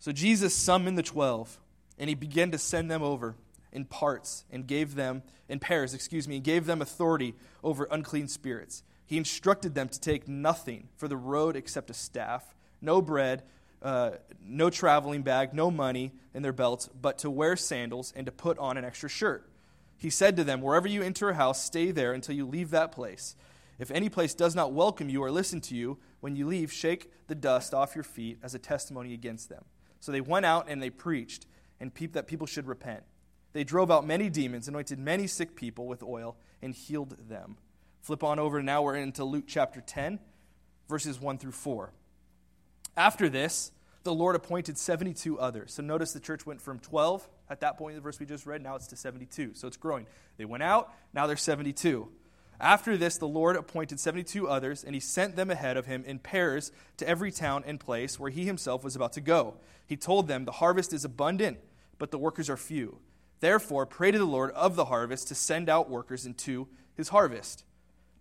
So, 0.00 0.10
Jesus 0.10 0.52
summoned 0.56 0.98
the 0.98 1.04
twelve, 1.04 1.56
and 1.96 2.08
he 2.08 2.16
began 2.16 2.50
to 2.50 2.58
send 2.58 2.90
them 2.90 3.04
over 3.04 3.36
in 3.74 3.84
parts 3.84 4.44
and 4.50 4.66
gave 4.66 4.94
them, 4.94 5.22
in 5.48 5.58
pairs, 5.58 5.92
excuse 5.92 6.26
me, 6.26 6.36
and 6.36 6.44
gave 6.44 6.64
them 6.64 6.80
authority 6.80 7.34
over 7.62 7.86
unclean 7.90 8.28
spirits. 8.28 8.82
He 9.04 9.18
instructed 9.18 9.74
them 9.74 9.88
to 9.90 10.00
take 10.00 10.26
nothing 10.26 10.88
for 10.96 11.08
the 11.08 11.16
road 11.16 11.56
except 11.56 11.90
a 11.90 11.94
staff, 11.94 12.54
no 12.80 13.02
bread 13.02 13.42
uh, 13.84 14.12
no 14.42 14.70
traveling 14.70 15.22
bag, 15.22 15.52
no 15.52 15.70
money 15.70 16.10
in 16.32 16.42
their 16.42 16.54
belts, 16.54 16.88
but 17.00 17.18
to 17.18 17.30
wear 17.30 17.54
sandals 17.54 18.14
and 18.16 18.24
to 18.24 18.32
put 18.32 18.58
on 18.58 18.78
an 18.78 18.84
extra 18.84 19.10
shirt. 19.10 19.46
He 19.98 20.08
said 20.08 20.36
to 20.36 20.44
them, 20.44 20.62
Wherever 20.62 20.88
you 20.88 21.02
enter 21.02 21.28
a 21.28 21.34
house, 21.34 21.62
stay 21.62 21.90
there 21.90 22.14
until 22.14 22.34
you 22.34 22.46
leave 22.46 22.70
that 22.70 22.92
place. 22.92 23.36
If 23.78 23.90
any 23.90 24.08
place 24.08 24.34
does 24.34 24.54
not 24.54 24.72
welcome 24.72 25.10
you 25.10 25.22
or 25.22 25.30
listen 25.30 25.60
to 25.62 25.74
you, 25.74 25.98
when 26.20 26.34
you 26.34 26.46
leave, 26.46 26.72
shake 26.72 27.12
the 27.26 27.34
dust 27.34 27.74
off 27.74 27.94
your 27.94 28.04
feet 28.04 28.38
as 28.42 28.54
a 28.54 28.58
testimony 28.58 29.12
against 29.12 29.50
them. 29.50 29.64
So 30.00 30.12
they 30.12 30.20
went 30.22 30.46
out 30.46 30.66
and 30.68 30.82
they 30.82 30.90
preached, 30.90 31.46
and 31.78 31.92
peep 31.92 32.14
that 32.14 32.26
people 32.26 32.46
should 32.46 32.66
repent. 32.66 33.02
They 33.54 33.64
drove 33.64 33.90
out 33.90 34.06
many 34.06 34.28
demons, 34.28 34.68
anointed 34.68 34.98
many 34.98 35.26
sick 35.26 35.56
people 35.56 35.86
with 35.86 36.02
oil, 36.02 36.36
and 36.60 36.74
healed 36.74 37.16
them. 37.28 37.56
Flip 38.02 38.22
on 38.22 38.38
over 38.38 38.62
now, 38.62 38.82
we're 38.82 38.96
into 38.96 39.24
Luke 39.24 39.44
chapter 39.46 39.80
10, 39.80 40.18
verses 40.88 41.18
1 41.18 41.38
through 41.38 41.52
4. 41.52 41.92
After 42.96 43.28
this, 43.30 43.70
the 44.02 44.12
Lord 44.12 44.36
appointed 44.36 44.76
72 44.76 45.38
others. 45.38 45.72
So 45.72 45.82
notice 45.82 46.12
the 46.12 46.20
church 46.20 46.44
went 46.44 46.60
from 46.60 46.78
12 46.80 47.26
at 47.48 47.60
that 47.60 47.78
point 47.78 47.92
in 47.92 47.96
the 47.96 48.02
verse 48.02 48.18
we 48.18 48.26
just 48.26 48.44
read, 48.44 48.62
now 48.62 48.74
it's 48.74 48.86
to 48.88 48.96
72. 48.96 49.52
So 49.54 49.68
it's 49.68 49.76
growing. 49.76 50.06
They 50.36 50.44
went 50.44 50.62
out, 50.62 50.92
now 51.12 51.26
they're 51.26 51.36
72. 51.36 52.08
After 52.60 52.96
this, 52.96 53.18
the 53.18 53.28
Lord 53.28 53.56
appointed 53.56 54.00
72 54.00 54.48
others, 54.48 54.84
and 54.84 54.94
he 54.94 55.00
sent 55.00 55.36
them 55.36 55.50
ahead 55.50 55.76
of 55.76 55.86
him 55.86 56.04
in 56.06 56.18
pairs 56.18 56.72
to 56.98 57.08
every 57.08 57.30
town 57.30 57.64
and 57.66 57.80
place 57.80 58.18
where 58.18 58.30
he 58.30 58.44
himself 58.44 58.84
was 58.84 58.96
about 58.96 59.12
to 59.14 59.20
go. 59.20 59.54
He 59.86 59.96
told 59.96 60.28
them, 60.28 60.44
The 60.44 60.52
harvest 60.52 60.92
is 60.92 61.04
abundant, 61.04 61.58
but 61.98 62.10
the 62.10 62.18
workers 62.18 62.48
are 62.48 62.56
few. 62.56 62.98
Therefore, 63.44 63.84
pray 63.84 64.10
to 64.10 64.16
the 64.16 64.24
Lord 64.24 64.52
of 64.52 64.74
the 64.74 64.86
harvest 64.86 65.28
to 65.28 65.34
send 65.34 65.68
out 65.68 65.90
workers 65.90 66.24
into 66.24 66.66
his 66.94 67.10
harvest. 67.10 67.62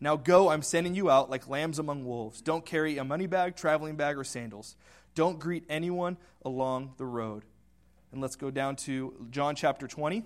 Now 0.01 0.17
go, 0.17 0.49
I'm 0.49 0.61
sending 0.61 0.95
you 0.95 1.09
out 1.09 1.29
like 1.29 1.47
lambs 1.47 1.79
among 1.79 2.03
wolves. 2.03 2.41
Don't 2.41 2.65
carry 2.65 2.97
a 2.97 3.05
money 3.05 3.25
bag, 3.25 3.55
traveling 3.55 3.95
bag, 3.95 4.17
or 4.17 4.25
sandals. 4.25 4.75
Don't 5.15 5.39
greet 5.39 5.63
anyone 5.69 6.17
along 6.43 6.95
the 6.97 7.05
road. 7.05 7.45
And 8.11 8.19
let's 8.19 8.35
go 8.35 8.51
down 8.51 8.75
to 8.75 9.27
John 9.31 9.55
chapter 9.55 9.87
20. 9.87 10.25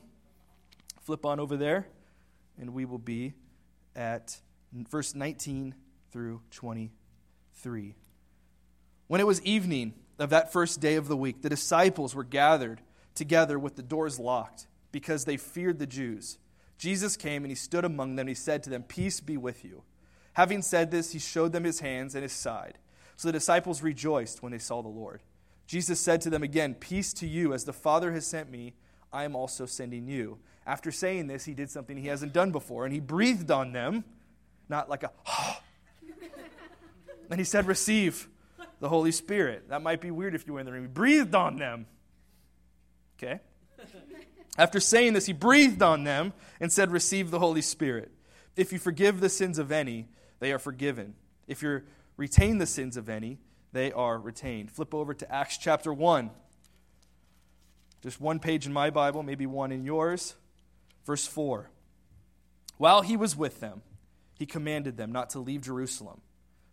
Flip 1.02 1.26
on 1.28 1.40
over 1.40 1.58
there, 1.58 1.88
and 2.60 2.74
we 2.74 2.84
will 2.84 2.98
be 2.98 3.36
at 3.96 4.42
verse 4.74 5.14
19 5.14 5.76
through 6.10 6.42
23. 6.50 7.94
When 9.06 9.22
it 9.22 9.28
was 9.28 9.44
evening 9.44 9.94
of 10.18 10.32
that 10.32 10.52
first 10.52 10.82
day 10.82 10.96
of 10.96 11.08
the 11.08 11.16
week, 11.16 11.44
the 11.44 11.50
disciples 11.50 12.16
were 12.16 12.24
gathered 12.24 12.82
together 13.14 13.60
with 13.60 13.76
the 13.76 13.84
doors 13.84 14.18
locked 14.18 14.66
because 14.92 15.26
they 15.26 15.38
feared 15.38 15.80
the 15.80 15.88
Jews. 15.88 16.38
Jesus 16.78 17.18
came 17.18 17.44
and 17.44 17.52
he 17.52 17.56
stood 17.56 17.86
among 17.86 18.16
them. 18.16 18.24
And 18.24 18.30
he 18.30 18.36
said 18.36 18.64
to 18.64 18.70
them, 18.70 18.84
Peace 18.84 19.20
be 19.20 19.38
with 19.38 19.64
you. 19.66 19.84
Having 20.34 20.62
said 20.62 20.92
this, 20.92 21.12
he 21.12 21.20
showed 21.20 21.52
them 21.52 21.64
his 21.64 21.80
hands 21.80 22.14
and 22.14 22.24
his 22.24 22.34
side. 22.34 22.78
So 23.16 23.28
the 23.28 23.32
disciples 23.32 23.82
rejoiced 23.82 24.44
when 24.44 24.52
they 24.52 24.60
saw 24.60 24.82
the 24.82 24.88
Lord. 24.88 25.22
Jesus 25.66 26.00
said 26.00 26.22
to 26.22 26.30
them 26.30 26.44
again, 26.44 26.76
Peace 26.76 27.14
to 27.14 27.28
you, 27.28 27.54
as 27.54 27.66
the 27.66 27.74
Father 27.74 28.14
has 28.14 28.26
sent 28.26 28.50
me, 28.50 28.74
I 29.12 29.24
am 29.24 29.36
also 29.36 29.66
sending 29.66 30.08
you. 30.08 30.38
After 30.66 30.92
saying 30.92 31.28
this, 31.28 31.46
he 31.46 31.54
did 31.54 31.72
something 31.72 31.98
he 31.98 32.08
hasn't 32.08 32.34
done 32.34 32.52
before, 32.52 32.86
and 32.86 32.94
he 32.94 33.00
breathed 33.00 33.50
on 33.52 33.72
them, 33.72 34.04
not 34.70 34.90
like 34.90 35.04
a, 35.04 35.12
and 37.30 37.40
he 37.40 37.44
said, 37.44 37.66
Receive 37.68 38.28
the 38.80 38.90
Holy 38.90 39.12
Spirit. 39.12 39.70
That 39.70 39.82
might 39.82 40.02
be 40.02 40.12
weird 40.12 40.36
if 40.36 40.46
you 40.46 40.54
were 40.54 40.60
in 40.60 40.66
the 40.66 40.72
room. 40.72 40.84
He 40.84 40.88
breathed 40.88 41.34
on 41.34 41.58
them. 41.58 41.88
Okay? 43.18 43.40
After 44.58 44.80
saying 44.80 45.14
this, 45.14 45.28
he 45.28 45.34
breathed 45.34 45.82
on 45.82 46.04
them 46.04 46.34
and 46.60 46.72
said, 46.72 46.92
Receive 46.92 47.30
the 47.30 47.40
Holy 47.40 47.62
Spirit. 47.62 48.12
If 48.56 48.74
you 48.74 48.80
forgive 48.80 49.20
the 49.20 49.30
sins 49.30 49.60
of 49.60 49.72
any, 49.72 50.08
they 50.40 50.52
are 50.52 50.60
forgiven. 50.60 51.14
If 51.48 51.62
you're 51.62 51.84
retain 52.18 52.58
the 52.58 52.66
sins 52.66 52.98
of 52.98 53.08
any, 53.08 53.38
they 53.72 53.92
are 53.92 54.18
retained. 54.18 54.72
Flip 54.72 54.94
over 54.94 55.14
to 55.14 55.32
Acts 55.32 55.58
chapter 55.58 55.94
1. 55.94 56.32
Just 58.02 58.20
one 58.20 58.40
page 58.40 58.66
in 58.66 58.74
my 58.74 58.90
Bible, 58.90 59.24
maybe 59.24 59.46
one 59.46 59.72
in 59.72 59.84
yours. 59.84 60.36
Verse 61.06 61.28
4. 61.28 61.70
While 62.78 63.02
he 63.02 63.16
was 63.16 63.36
with 63.36 63.60
them, 63.60 63.82
he 64.36 64.46
commanded 64.46 64.98
them 64.98 65.12
not 65.12 65.32
to 65.32 65.40
leave 65.40 65.62
Jerusalem, 65.62 66.22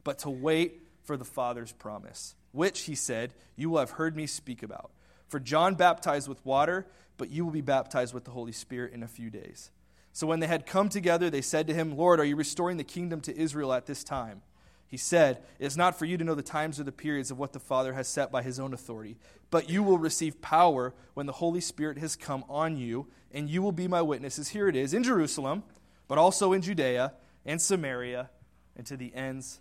but 0.03 0.19
to 0.21 0.31
wait 0.31 0.83
for 1.03 1.17
the 1.17 1.25
Father's 1.25 1.73
promise, 1.73 2.35
which, 2.53 2.83
he 2.83 2.95
said, 2.95 3.33
you 3.57 3.71
will 3.71 3.79
have 3.79 3.93
heard 3.93 4.17
me 4.17 4.27
speak 4.27 4.63
about. 4.63 4.91
For 5.35 5.41
John 5.41 5.75
baptized 5.75 6.29
with 6.29 6.47
water, 6.47 6.87
but 7.17 7.29
you 7.29 7.45
will 7.45 7.51
be 7.51 7.61
baptized 7.61 8.15
with 8.15 8.23
the 8.23 8.31
Holy 8.31 8.53
Spirit 8.53 8.93
in 8.93 9.03
a 9.03 9.09
few 9.09 9.31
days. 9.31 9.73
So 10.13 10.29
when 10.29 10.39
they 10.39 10.47
had 10.47 10.65
come 10.65 10.89
together, 10.89 11.29
they 11.29 11.41
said 11.41 11.67
to 11.67 11.75
him, 11.75 11.97
Lord, 11.97 12.21
are 12.21 12.25
you 12.25 12.37
restoring 12.37 12.77
the 12.77 12.85
kingdom 12.85 13.21
to 13.23 13.37
Israel 13.37 13.73
at 13.73 13.87
this 13.87 14.05
time? 14.05 14.43
He 14.87 14.97
said, 14.97 15.43
It 15.59 15.67
is 15.67 15.77
not 15.77 15.99
for 15.99 16.05
you 16.05 16.17
to 16.17 16.23
know 16.23 16.37
the 16.37 16.43
times 16.45 16.79
or 16.79 16.85
the 16.85 16.93
periods 16.93 17.33
of 17.33 17.39
what 17.41 17.53
the 17.53 17.59
Father 17.59 17.95
has 17.95 18.07
set 18.07 18.31
by 18.31 18.45
his 18.45 18.61
own 18.61 18.73
authority, 18.73 19.17
but 19.51 19.69
you 19.69 19.83
will 19.83 19.99
receive 19.99 20.41
power 20.41 20.95
when 21.15 21.27
the 21.27 21.33
Holy 21.33 21.61
Spirit 21.61 21.99
has 21.99 22.15
come 22.15 22.45
on 22.49 22.77
you, 22.77 23.09
and 23.33 23.51
you 23.51 23.61
will 23.61 23.73
be 23.73 23.89
my 23.89 24.03
witnesses. 24.03 24.51
Here 24.51 24.69
it 24.69 24.77
is 24.77 24.95
in 24.95 25.03
Jerusalem, 25.03 25.65
but 26.07 26.17
also 26.17 26.53
in 26.53 26.63
Judea 26.63 27.13
and 27.45 27.61
Samaria 27.61 28.31
and 28.77 28.87
to 28.87 28.97
the 28.97 29.13
ends 29.17 29.59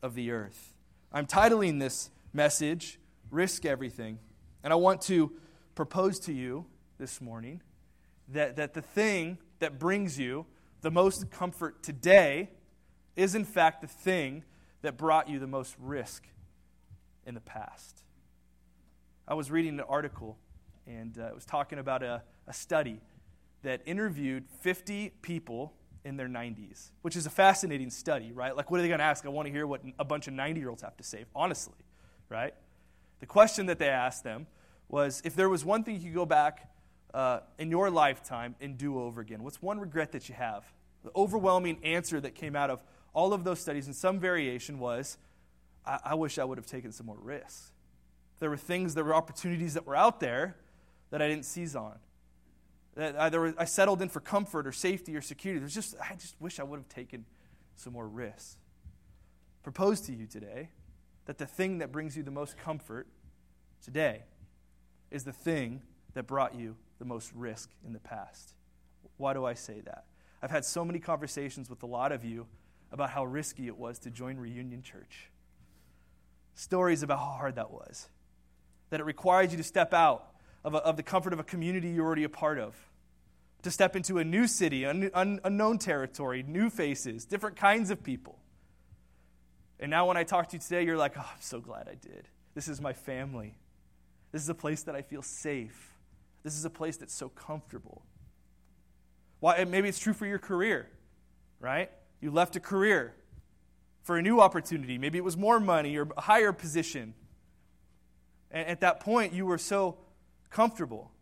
of 0.00 0.14
the 0.14 0.30
earth. 0.30 0.76
I'm 1.12 1.26
titling 1.26 1.80
this 1.80 2.10
message, 2.32 3.00
Risk 3.32 3.66
Everything. 3.66 4.20
And 4.62 4.72
I 4.72 4.76
want 4.76 5.00
to 5.02 5.32
propose 5.74 6.18
to 6.20 6.32
you 6.32 6.66
this 6.98 7.20
morning 7.20 7.62
that, 8.28 8.56
that 8.56 8.74
the 8.74 8.82
thing 8.82 9.38
that 9.60 9.78
brings 9.78 10.18
you 10.18 10.46
the 10.80 10.90
most 10.90 11.30
comfort 11.30 11.82
today 11.82 12.50
is, 13.16 13.34
in 13.34 13.44
fact, 13.44 13.80
the 13.80 13.86
thing 13.86 14.44
that 14.82 14.96
brought 14.96 15.28
you 15.28 15.38
the 15.38 15.46
most 15.46 15.74
risk 15.78 16.26
in 17.26 17.34
the 17.34 17.40
past. 17.40 18.02
I 19.26 19.34
was 19.34 19.50
reading 19.50 19.74
an 19.74 19.84
article, 19.88 20.38
and 20.86 21.18
uh, 21.18 21.26
it 21.26 21.34
was 21.34 21.44
talking 21.44 21.78
about 21.78 22.02
a, 22.02 22.22
a 22.46 22.52
study 22.52 23.00
that 23.62 23.82
interviewed 23.86 24.44
50 24.60 25.12
people 25.20 25.74
in 26.04 26.16
their 26.16 26.28
90s, 26.28 26.90
which 27.02 27.16
is 27.16 27.26
a 27.26 27.30
fascinating 27.30 27.90
study, 27.90 28.32
right? 28.32 28.56
Like, 28.56 28.70
what 28.70 28.78
are 28.78 28.82
they 28.82 28.88
going 28.88 29.00
to 29.00 29.04
ask? 29.04 29.26
I 29.26 29.28
want 29.28 29.46
to 29.46 29.52
hear 29.52 29.66
what 29.66 29.82
a 29.98 30.04
bunch 30.04 30.28
of 30.28 30.34
90 30.34 30.60
year 30.60 30.70
olds 30.70 30.82
have 30.82 30.96
to 30.96 31.04
say, 31.04 31.24
honestly, 31.34 31.74
right? 32.28 32.54
The 33.20 33.26
question 33.26 33.66
that 33.66 33.78
they 33.78 33.88
asked 33.88 34.24
them 34.24 34.46
was 34.88 35.20
if 35.24 35.34
there 35.34 35.48
was 35.48 35.64
one 35.64 35.84
thing 35.84 35.96
you 35.96 36.02
could 36.02 36.14
go 36.14 36.26
back 36.26 36.70
uh, 37.14 37.40
in 37.58 37.70
your 37.70 37.90
lifetime 37.90 38.54
and 38.60 38.78
do 38.78 39.00
over 39.00 39.20
again, 39.20 39.42
what's 39.42 39.60
one 39.60 39.80
regret 39.80 40.12
that 40.12 40.28
you 40.28 40.34
have? 40.34 40.64
The 41.04 41.10
overwhelming 41.14 41.78
answer 41.84 42.20
that 42.20 42.34
came 42.34 42.56
out 42.56 42.70
of 42.70 42.82
all 43.14 43.32
of 43.32 43.44
those 43.44 43.60
studies, 43.60 43.88
in 43.88 43.94
some 43.94 44.20
variation, 44.20 44.78
was 44.78 45.18
I, 45.84 45.98
I 46.04 46.14
wish 46.14 46.38
I 46.38 46.44
would 46.44 46.58
have 46.58 46.66
taken 46.66 46.92
some 46.92 47.06
more 47.06 47.18
risks. 47.20 47.72
There 48.38 48.50
were 48.50 48.56
things, 48.56 48.94
there 48.94 49.04
were 49.04 49.14
opportunities 49.14 49.74
that 49.74 49.86
were 49.86 49.96
out 49.96 50.20
there 50.20 50.56
that 51.10 51.20
I 51.20 51.28
didn't 51.28 51.44
seize 51.44 51.74
on. 51.74 51.98
That 52.94 53.18
either 53.18 53.54
I 53.58 53.64
settled 53.64 54.02
in 54.02 54.08
for 54.08 54.20
comfort 54.20 54.66
or 54.66 54.72
safety 54.72 55.16
or 55.16 55.22
security. 55.22 55.60
There's 55.60 55.74
just, 55.74 55.96
I 56.00 56.14
just 56.14 56.36
wish 56.40 56.60
I 56.60 56.62
would 56.62 56.78
have 56.78 56.88
taken 56.88 57.24
some 57.76 57.92
more 57.92 58.06
risks. 58.06 58.58
propose 59.62 60.00
to 60.02 60.12
you 60.12 60.26
today 60.26 60.68
that 61.28 61.36
the 61.36 61.46
thing 61.46 61.78
that 61.78 61.92
brings 61.92 62.16
you 62.16 62.22
the 62.22 62.30
most 62.30 62.56
comfort 62.56 63.06
today 63.84 64.22
is 65.10 65.24
the 65.24 65.32
thing 65.32 65.82
that 66.14 66.26
brought 66.26 66.54
you 66.54 66.74
the 66.98 67.04
most 67.04 67.30
risk 67.34 67.68
in 67.86 67.92
the 67.92 67.98
past. 68.00 68.54
Why 69.18 69.34
do 69.34 69.44
I 69.44 69.52
say 69.52 69.82
that? 69.82 70.06
I've 70.42 70.50
had 70.50 70.64
so 70.64 70.86
many 70.86 70.98
conversations 70.98 71.68
with 71.68 71.82
a 71.82 71.86
lot 71.86 72.12
of 72.12 72.24
you 72.24 72.46
about 72.90 73.10
how 73.10 73.26
risky 73.26 73.66
it 73.66 73.76
was 73.76 73.98
to 74.00 74.10
join 74.10 74.38
Reunion 74.38 74.82
Church. 74.82 75.30
Stories 76.54 77.02
about 77.02 77.18
how 77.18 77.36
hard 77.36 77.56
that 77.56 77.70
was. 77.70 78.08
That 78.88 79.00
it 79.00 79.04
required 79.04 79.50
you 79.50 79.58
to 79.58 79.64
step 79.64 79.92
out 79.92 80.32
of, 80.64 80.72
a, 80.72 80.78
of 80.78 80.96
the 80.96 81.02
comfort 81.02 81.34
of 81.34 81.40
a 81.40 81.44
community 81.44 81.90
you're 81.90 82.06
already 82.06 82.24
a 82.24 82.30
part 82.30 82.58
of, 82.58 82.74
to 83.64 83.70
step 83.70 83.96
into 83.96 84.16
a 84.16 84.24
new 84.24 84.46
city, 84.46 84.86
un, 84.86 85.10
un, 85.12 85.40
unknown 85.44 85.76
territory, 85.76 86.42
new 86.42 86.70
faces, 86.70 87.26
different 87.26 87.56
kinds 87.56 87.90
of 87.90 88.02
people. 88.02 88.37
And 89.80 89.90
now, 89.90 90.06
when 90.06 90.16
I 90.16 90.24
talk 90.24 90.48
to 90.48 90.56
you 90.56 90.60
today, 90.60 90.84
you're 90.84 90.96
like, 90.96 91.16
oh, 91.16 91.20
I'm 91.20 91.40
so 91.40 91.60
glad 91.60 91.88
I 91.88 91.94
did. 91.94 92.28
This 92.54 92.66
is 92.68 92.80
my 92.80 92.92
family. 92.92 93.56
This 94.32 94.42
is 94.42 94.48
a 94.48 94.54
place 94.54 94.82
that 94.82 94.94
I 94.94 95.02
feel 95.02 95.22
safe. 95.22 95.96
This 96.42 96.56
is 96.56 96.64
a 96.64 96.70
place 96.70 96.96
that's 96.96 97.14
so 97.14 97.28
comfortable. 97.28 98.02
Why, 99.40 99.62
maybe 99.64 99.88
it's 99.88 99.98
true 99.98 100.12
for 100.12 100.26
your 100.26 100.38
career, 100.38 100.88
right? 101.60 101.90
You 102.20 102.30
left 102.30 102.56
a 102.56 102.60
career 102.60 103.14
for 104.02 104.16
a 104.16 104.22
new 104.22 104.40
opportunity. 104.40 104.98
Maybe 104.98 105.18
it 105.18 105.24
was 105.24 105.36
more 105.36 105.60
money 105.60 105.96
or 105.96 106.08
a 106.16 106.22
higher 106.22 106.52
position. 106.52 107.14
And 108.50 108.66
at 108.66 108.80
that 108.80 109.00
point, 109.00 109.32
you 109.32 109.46
were 109.46 109.58
so 109.58 109.98
comfortable. 110.50 111.12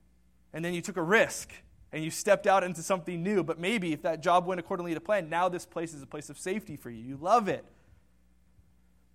And 0.53 0.65
then 0.65 0.73
you 0.73 0.81
took 0.81 0.97
a 0.97 1.03
risk 1.03 1.51
and 1.93 2.03
you 2.03 2.11
stepped 2.11 2.47
out 2.47 2.65
into 2.65 2.83
something 2.83 3.23
new. 3.23 3.43
But 3.43 3.59
maybe 3.59 3.93
if 3.93 4.03
that 4.03 4.23
job 4.23 4.47
went 4.47 4.61
accordingly 4.61 4.95
to 4.95 5.01
plan, 5.01 5.29
now 5.29 5.49
this 5.49 5.67
place 5.67 5.93
is 5.93 6.03
a 6.03 6.07
place 6.07 6.31
of 6.31 6.39
safety 6.39 6.77
for 6.77 6.91
you. 6.91 7.03
You 7.03 7.17
love 7.17 7.49
it. 7.49 7.65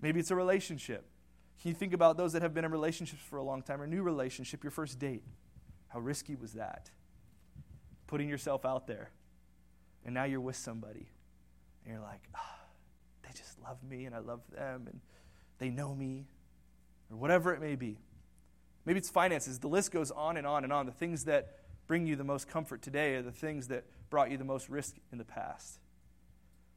Maybe 0.01 0.19
it's 0.19 0.31
a 0.31 0.35
relationship. 0.35 1.05
Can 1.61 1.69
you 1.69 1.75
think 1.75 1.93
about 1.93 2.17
those 2.17 2.33
that 2.33 2.41
have 2.41 2.53
been 2.53 2.65
in 2.65 2.71
relationships 2.71 3.21
for 3.21 3.37
a 3.37 3.43
long 3.43 3.61
time 3.61 3.81
or 3.81 3.87
new 3.87 4.01
relationship, 4.01 4.63
your 4.63 4.71
first 4.71 4.97
date? 4.97 5.23
How 5.89 5.99
risky 5.99 6.35
was 6.35 6.53
that? 6.53 6.89
Putting 8.07 8.27
yourself 8.27 8.65
out 8.65 8.87
there. 8.87 9.11
And 10.03 10.13
now 10.13 10.23
you're 10.23 10.41
with 10.41 10.55
somebody. 10.55 11.07
And 11.85 11.93
you're 11.93 12.01
like, 12.01 12.21
oh, 12.35 12.65
they 13.21 13.29
just 13.37 13.59
love 13.61 13.77
me 13.83 14.05
and 14.05 14.15
I 14.15 14.19
love 14.19 14.41
them 14.51 14.87
and 14.87 15.01
they 15.59 15.69
know 15.69 15.93
me. 15.93 16.27
Or 17.11 17.17
whatever 17.17 17.53
it 17.53 17.61
may 17.61 17.75
be. 17.75 17.99
Maybe 18.85 18.97
it's 18.97 19.09
finances. 19.09 19.59
The 19.59 19.67
list 19.67 19.91
goes 19.91 20.09
on 20.09 20.37
and 20.37 20.47
on 20.47 20.63
and 20.63 20.73
on. 20.73 20.87
The 20.87 20.91
things 20.91 21.25
that 21.25 21.57
bring 21.85 22.07
you 22.07 22.15
the 22.15 22.23
most 22.23 22.47
comfort 22.47 22.81
today 22.81 23.15
are 23.15 23.21
the 23.21 23.31
things 23.31 23.67
that 23.67 23.85
brought 24.09 24.31
you 24.31 24.37
the 24.37 24.45
most 24.45 24.69
risk 24.69 24.95
in 25.11 25.17
the 25.19 25.25
past. 25.25 25.79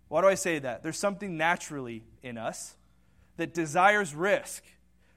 Why 0.09 0.21
do 0.21 0.27
I 0.27 0.35
say 0.35 0.59
that? 0.59 0.83
There's 0.83 0.99
something 0.99 1.37
naturally 1.39 2.05
in 2.23 2.37
us 2.37 2.77
that 3.37 3.55
desires 3.55 4.15
risk. 4.15 4.65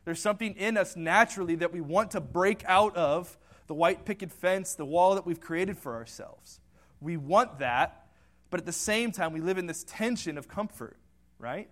There's 0.06 0.22
something 0.22 0.56
in 0.56 0.78
us 0.78 0.96
naturally 0.96 1.56
that 1.56 1.74
we 1.74 1.82
want 1.82 2.12
to 2.12 2.22
break 2.22 2.64
out 2.66 2.96
of 2.96 3.38
the 3.68 3.74
white 3.74 4.06
picket 4.06 4.32
fence, 4.32 4.74
the 4.74 4.86
wall 4.86 5.16
that 5.16 5.26
we've 5.26 5.42
created 5.42 5.78
for 5.78 5.96
ourselves. 5.96 6.62
We 7.02 7.18
want 7.18 7.60
that, 7.60 8.08
but 8.50 8.60
at 8.60 8.66
the 8.66 8.72
same 8.72 9.12
time, 9.12 9.34
we 9.34 9.42
live 9.42 9.58
in 9.58 9.68
this 9.68 9.84
tension 9.84 10.38
of 10.38 10.48
comfort, 10.48 10.98
right? 11.38 11.70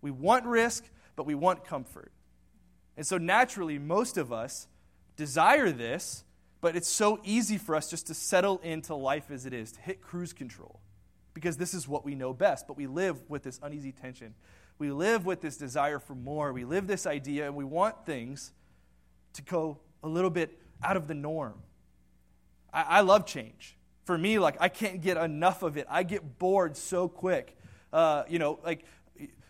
We 0.00 0.10
want 0.10 0.46
risk, 0.46 0.84
but 1.16 1.26
we 1.26 1.34
want 1.34 1.64
comfort. 1.64 2.12
And 2.96 3.06
so 3.06 3.18
naturally, 3.18 3.78
most 3.78 4.16
of 4.16 4.32
us 4.32 4.68
desire 5.16 5.72
this, 5.72 6.24
but 6.60 6.76
it's 6.76 6.88
so 6.88 7.20
easy 7.24 7.58
for 7.58 7.74
us 7.74 7.90
just 7.90 8.06
to 8.06 8.14
settle 8.14 8.58
into 8.62 8.94
life 8.94 9.30
as 9.30 9.46
it 9.46 9.52
is, 9.52 9.72
to 9.72 9.80
hit 9.80 10.00
cruise 10.00 10.32
control, 10.32 10.80
because 11.34 11.56
this 11.56 11.74
is 11.74 11.88
what 11.88 12.04
we 12.04 12.14
know 12.14 12.32
best. 12.32 12.66
But 12.66 12.76
we 12.76 12.86
live 12.86 13.20
with 13.28 13.42
this 13.42 13.58
uneasy 13.62 13.92
tension. 13.92 14.34
We 14.78 14.90
live 14.90 15.24
with 15.24 15.40
this 15.40 15.56
desire 15.56 15.98
for 15.98 16.14
more. 16.14 16.52
We 16.52 16.64
live 16.64 16.86
this 16.86 17.06
idea, 17.06 17.46
and 17.46 17.54
we 17.54 17.64
want 17.64 18.04
things 18.04 18.52
to 19.34 19.42
go 19.42 19.78
a 20.02 20.08
little 20.08 20.30
bit 20.30 20.58
out 20.82 20.96
of 20.96 21.06
the 21.06 21.14
norm. 21.14 21.54
I, 22.72 22.82
I 22.82 23.00
love 23.00 23.26
change. 23.26 23.76
For 24.04 24.18
me, 24.18 24.38
like, 24.38 24.56
I 24.60 24.68
can't 24.68 25.00
get 25.00 25.16
enough 25.16 25.62
of 25.62 25.76
it. 25.76 25.86
I 25.88 26.02
get 26.02 26.38
bored 26.38 26.76
so 26.76 27.08
quick. 27.08 27.56
Uh, 27.92 28.24
you 28.28 28.38
know, 28.38 28.58
like, 28.64 28.84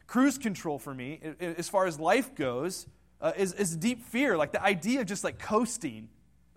cruise 0.06 0.38
control 0.38 0.78
for 0.78 0.94
me, 0.94 1.20
as 1.40 1.68
far 1.68 1.86
as 1.86 1.98
life 1.98 2.34
goes, 2.34 2.86
uh, 3.20 3.32
is, 3.36 3.52
is 3.54 3.74
deep 3.74 4.04
fear. 4.04 4.36
Like, 4.36 4.52
the 4.52 4.62
idea 4.62 5.00
of 5.00 5.06
just 5.06 5.24
like 5.24 5.38
coasting. 5.38 6.08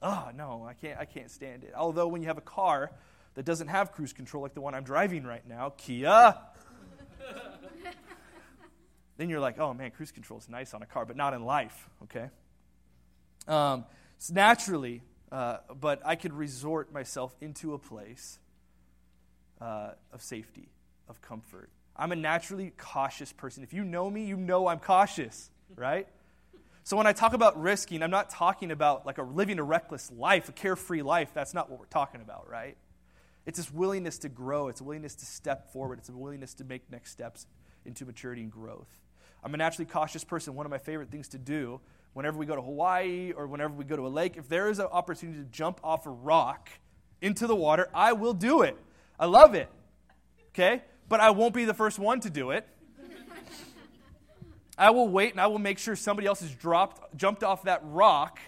Oh, 0.02 0.30
no, 0.36 0.68
I 0.70 0.74
can't, 0.74 1.00
I 1.00 1.06
can't 1.06 1.32
stand 1.32 1.64
it. 1.64 1.74
Although, 1.76 2.08
when 2.08 2.22
you 2.22 2.28
have 2.28 2.38
a 2.38 2.42
car 2.42 2.92
that 3.34 3.46
doesn't 3.46 3.70
have 3.70 3.94
cruise 3.94 4.14
control 4.14 4.44
like 4.44 4.54
the 4.54 4.62
one 4.62 4.76
I'm 4.76 4.84
driving 4.84 5.24
right 5.24 5.48
now, 5.48 5.74
Kia, 5.78 6.38
then 9.18 9.30
you're 9.30 9.40
like, 9.40 9.60
oh 9.60 9.74
man, 9.74 9.92
cruise 9.92 10.12
control 10.12 10.40
is 10.40 10.48
nice 10.48 10.74
on 10.74 10.82
a 10.82 10.86
car, 10.86 11.06
but 11.06 11.16
not 11.16 11.34
in 11.34 11.44
life, 11.44 11.90
okay? 12.04 12.30
Um, 13.48 13.86
it's 14.18 14.32
naturally, 14.32 15.02
uh, 15.32 15.58
but 15.80 16.02
I 16.06 16.16
could 16.16 16.34
resort 16.34 16.94
myself 16.94 17.36
into 17.42 17.74
a 17.74 17.80
place 17.80 18.40
uh, 19.60 19.92
of 20.14 20.22
safety, 20.22 20.70
of 21.10 21.22
comfort. 21.22 21.70
I'm 21.96 22.12
a 22.12 22.16
naturally 22.16 22.74
cautious 22.78 23.34
person. 23.34 23.64
If 23.64 23.74
you 23.74 23.84
know 23.84 24.10
me, 24.10 24.26
you 24.26 24.38
know 24.38 24.68
I'm 24.68 24.80
cautious, 24.80 25.50
right? 25.76 26.08
So 26.84 26.96
when 26.96 27.08
I 27.08 27.12
talk 27.12 27.34
about 27.34 27.60
risking, 27.62 28.04
I'm 28.04 28.12
not 28.12 28.30
talking 28.30 28.72
about 28.72 29.06
like 29.06 29.18
a 29.18 29.24
living 29.24 29.60
a 29.60 29.64
reckless 29.64 30.12
life, 30.12 30.48
a 30.48 30.52
carefree 30.52 31.02
life. 31.02 31.32
That's 31.34 31.54
not 31.54 31.70
what 31.70 31.80
we're 31.80 31.86
talking 31.88 32.22
about, 32.22 32.50
right? 32.50 32.78
It's 33.46 33.58
this 33.58 33.72
willingness 33.72 34.20
to 34.20 34.30
grow. 34.30 34.68
It's 34.68 34.82
a 34.82 34.84
willingness 34.84 35.16
to 35.16 35.26
step 35.26 35.74
forward. 35.74 36.00
It's 36.00 36.10
a 36.10 36.16
willingness 36.16 36.54
to 36.56 36.64
make 36.64 36.90
next 36.92 37.12
steps 37.12 37.48
into 37.86 38.06
maturity 38.06 38.42
and 38.42 38.52
growth. 38.52 38.88
I'm 39.48 39.54
a 39.54 39.58
naturally 39.58 39.86
cautious 39.86 40.26
person. 40.26 40.56
One 40.56 40.66
of 40.66 40.72
my 40.72 40.78
favorite 40.78 41.10
things 41.10 41.30
to 41.30 41.38
do 41.38 41.80
whenever 42.12 42.38
we 42.38 42.46
go 42.46 42.58
to 42.58 42.62
Hawaii 42.62 43.32
or 43.32 43.48
whenever 43.48 43.74
we 43.74 43.86
go 43.86 43.96
to 43.96 44.06
a 44.06 44.10
lake, 44.10 44.36
if 44.36 44.50
there 44.50 44.68
is 44.68 44.80
an 44.80 44.88
opportunity 44.88 45.40
to 45.40 45.46
jump 45.46 45.80
off 45.86 46.06
a 46.06 46.10
rock 46.10 46.68
into 47.22 47.48
the 47.48 47.56
water, 47.56 47.88
I 47.94 48.12
will 48.12 48.34
do 48.34 48.64
it. 48.64 48.78
I 49.18 49.26
love 49.26 49.56
it. 49.56 49.70
Okay? 50.50 50.84
But 51.08 51.22
I 51.22 51.30
won't 51.30 51.54
be 51.54 51.64
the 51.64 51.74
first 51.74 51.98
one 51.98 52.20
to 52.20 52.30
do 52.30 52.52
it. 52.52 52.68
I 54.78 54.90
will 54.90 55.08
wait 55.08 55.32
and 55.32 55.40
I 55.40 55.48
will 55.48 55.60
make 55.60 55.80
sure 55.80 55.96
somebody 55.96 56.28
else 56.28 56.42
has 56.42 56.52
dropped, 56.52 57.16
jumped 57.16 57.42
off 57.42 57.64
that 57.64 57.80
rock 57.86 58.40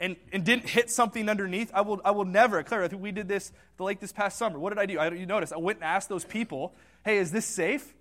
and, 0.00 0.16
and 0.32 0.42
didn't 0.42 0.70
hit 0.70 0.90
something 0.90 1.28
underneath. 1.28 1.70
I 1.74 1.82
will, 1.82 2.00
I 2.02 2.12
will 2.12 2.24
never, 2.24 2.62
Claire, 2.62 2.82
I 2.82 2.88
think 2.88 3.02
we 3.02 3.12
did 3.12 3.28
this 3.28 3.52
the 3.76 3.84
lake 3.84 4.00
this 4.00 4.12
past 4.12 4.38
summer. 4.38 4.58
What 4.58 4.70
did 4.70 4.78
I 4.78 4.86
do? 4.86 4.98
I, 4.98 5.10
you 5.10 5.26
notice, 5.26 5.52
I 5.52 5.58
went 5.58 5.80
and 5.80 5.84
asked 5.84 6.08
those 6.08 6.24
people, 6.24 6.74
hey, 7.04 7.18
is 7.18 7.30
this 7.30 7.44
safe? 7.44 7.94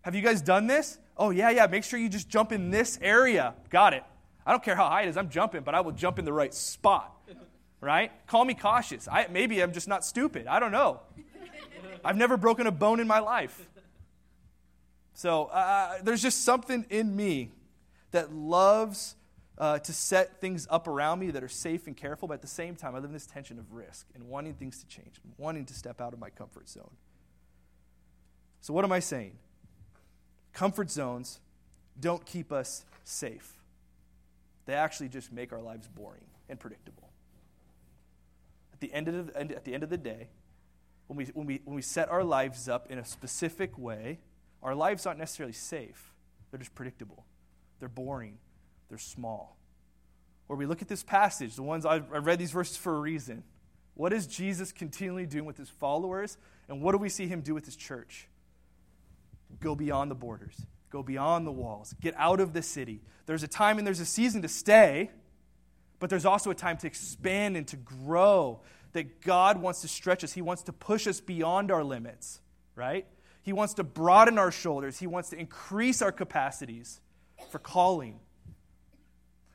Have 0.00 0.14
you 0.14 0.22
guys 0.22 0.40
done 0.40 0.66
this? 0.66 0.96
Oh, 1.20 1.28
yeah, 1.28 1.50
yeah. 1.50 1.66
Make 1.66 1.84
sure 1.84 1.98
you 1.98 2.08
just 2.08 2.30
jump 2.30 2.50
in 2.50 2.70
this 2.70 2.98
area. 3.02 3.54
Got 3.68 3.92
it. 3.92 4.02
I 4.46 4.52
don't 4.52 4.64
care 4.64 4.74
how 4.74 4.88
high 4.88 5.02
it 5.02 5.08
is, 5.08 5.18
I'm 5.18 5.28
jumping, 5.28 5.60
but 5.62 5.74
I 5.74 5.82
will 5.82 5.92
jump 5.92 6.18
in 6.18 6.24
the 6.24 6.32
right 6.32 6.52
spot. 6.52 7.14
Right? 7.82 8.10
Call 8.26 8.44
me 8.46 8.54
cautious. 8.54 9.06
I, 9.06 9.26
maybe 9.30 9.62
I'm 9.62 9.72
just 9.72 9.86
not 9.86 10.02
stupid. 10.02 10.46
I 10.46 10.58
don't 10.60 10.72
know. 10.72 11.00
I've 12.02 12.16
never 12.16 12.38
broken 12.38 12.66
a 12.66 12.70
bone 12.70 13.00
in 13.00 13.06
my 13.06 13.18
life. 13.18 13.68
So 15.12 15.44
uh, 15.44 15.98
there's 16.02 16.22
just 16.22 16.42
something 16.42 16.86
in 16.88 17.14
me 17.14 17.50
that 18.12 18.32
loves 18.32 19.14
uh, 19.58 19.78
to 19.80 19.92
set 19.92 20.40
things 20.40 20.66
up 20.70 20.88
around 20.88 21.18
me 21.18 21.30
that 21.32 21.44
are 21.44 21.48
safe 21.48 21.86
and 21.86 21.94
careful, 21.94 22.28
but 22.28 22.34
at 22.34 22.42
the 22.42 22.48
same 22.48 22.76
time, 22.76 22.94
I 22.94 22.98
live 22.98 23.10
in 23.10 23.12
this 23.12 23.26
tension 23.26 23.58
of 23.58 23.72
risk 23.72 24.06
and 24.14 24.24
wanting 24.24 24.54
things 24.54 24.78
to 24.80 24.86
change, 24.86 25.20
and 25.22 25.34
wanting 25.36 25.66
to 25.66 25.74
step 25.74 26.00
out 26.00 26.14
of 26.14 26.18
my 26.18 26.30
comfort 26.30 26.70
zone. 26.70 26.90
So, 28.62 28.72
what 28.72 28.86
am 28.86 28.92
I 28.92 29.00
saying? 29.00 29.36
Comfort 30.52 30.90
zones 30.90 31.40
don't 31.98 32.24
keep 32.24 32.52
us 32.52 32.84
safe, 33.04 33.54
they 34.66 34.74
actually 34.74 35.08
just 35.08 35.32
make 35.32 35.52
our 35.52 35.60
lives 35.60 35.88
boring 35.88 36.24
and 36.48 36.58
predictable. 36.58 37.10
At 38.72 38.80
the 38.80 38.92
end 38.92 39.08
of 39.08 39.26
the, 39.26 39.40
at 39.40 39.64
the, 39.64 39.74
end 39.74 39.82
of 39.82 39.90
the 39.90 39.98
day, 39.98 40.28
when 41.06 41.16
we, 41.16 41.24
when, 41.26 41.46
we, 41.46 41.60
when 41.64 41.74
we 41.74 41.82
set 41.82 42.08
our 42.08 42.24
lives 42.24 42.68
up 42.68 42.90
in 42.90 42.98
a 42.98 43.04
specific 43.04 43.76
way, 43.76 44.20
our 44.62 44.74
lives 44.74 45.06
aren't 45.06 45.18
necessarily 45.18 45.52
safe. 45.52 46.12
They're 46.50 46.58
just 46.58 46.74
predictable. 46.74 47.24
They're 47.78 47.88
boring. 47.88 48.38
They're 48.88 48.98
small. 48.98 49.56
Or 50.48 50.56
we 50.56 50.66
look 50.66 50.82
at 50.82 50.88
this 50.88 51.02
passage, 51.02 51.54
the 51.54 51.62
ones 51.62 51.86
I've, 51.86 52.12
I've 52.12 52.26
read 52.26 52.38
these 52.38 52.50
verses 52.50 52.76
for 52.76 52.96
a 52.96 53.00
reason. 53.00 53.44
What 53.94 54.12
is 54.12 54.26
Jesus 54.26 54.72
continually 54.72 55.26
doing 55.26 55.44
with 55.44 55.56
his 55.56 55.68
followers? 55.68 56.38
And 56.68 56.82
what 56.82 56.92
do 56.92 56.98
we 56.98 57.08
see 57.08 57.26
him 57.26 57.40
do 57.40 57.54
with 57.54 57.66
his 57.66 57.76
church? 57.76 58.28
Go 59.58 59.74
beyond 59.74 60.10
the 60.10 60.14
borders, 60.14 60.66
go 60.90 61.02
beyond 61.02 61.46
the 61.46 61.52
walls, 61.52 61.94
get 62.00 62.14
out 62.16 62.40
of 62.40 62.52
the 62.52 62.62
city. 62.62 63.02
There's 63.26 63.42
a 63.42 63.48
time 63.48 63.78
and 63.78 63.86
there's 63.86 64.00
a 64.00 64.06
season 64.06 64.42
to 64.42 64.48
stay, 64.48 65.10
but 65.98 66.08
there's 66.08 66.24
also 66.24 66.50
a 66.50 66.54
time 66.54 66.76
to 66.78 66.86
expand 66.86 67.56
and 67.56 67.66
to 67.68 67.76
grow. 67.76 68.60
That 68.92 69.20
God 69.20 69.60
wants 69.62 69.82
to 69.82 69.88
stretch 69.88 70.24
us, 70.24 70.32
He 70.32 70.42
wants 70.42 70.64
to 70.64 70.72
push 70.72 71.06
us 71.06 71.20
beyond 71.20 71.70
our 71.70 71.84
limits, 71.84 72.40
right? 72.74 73.06
He 73.42 73.52
wants 73.52 73.74
to 73.74 73.84
broaden 73.84 74.36
our 74.36 74.50
shoulders, 74.50 74.98
He 74.98 75.06
wants 75.06 75.30
to 75.30 75.38
increase 75.38 76.02
our 76.02 76.10
capacities 76.10 77.00
for 77.50 77.58
calling. 77.58 78.18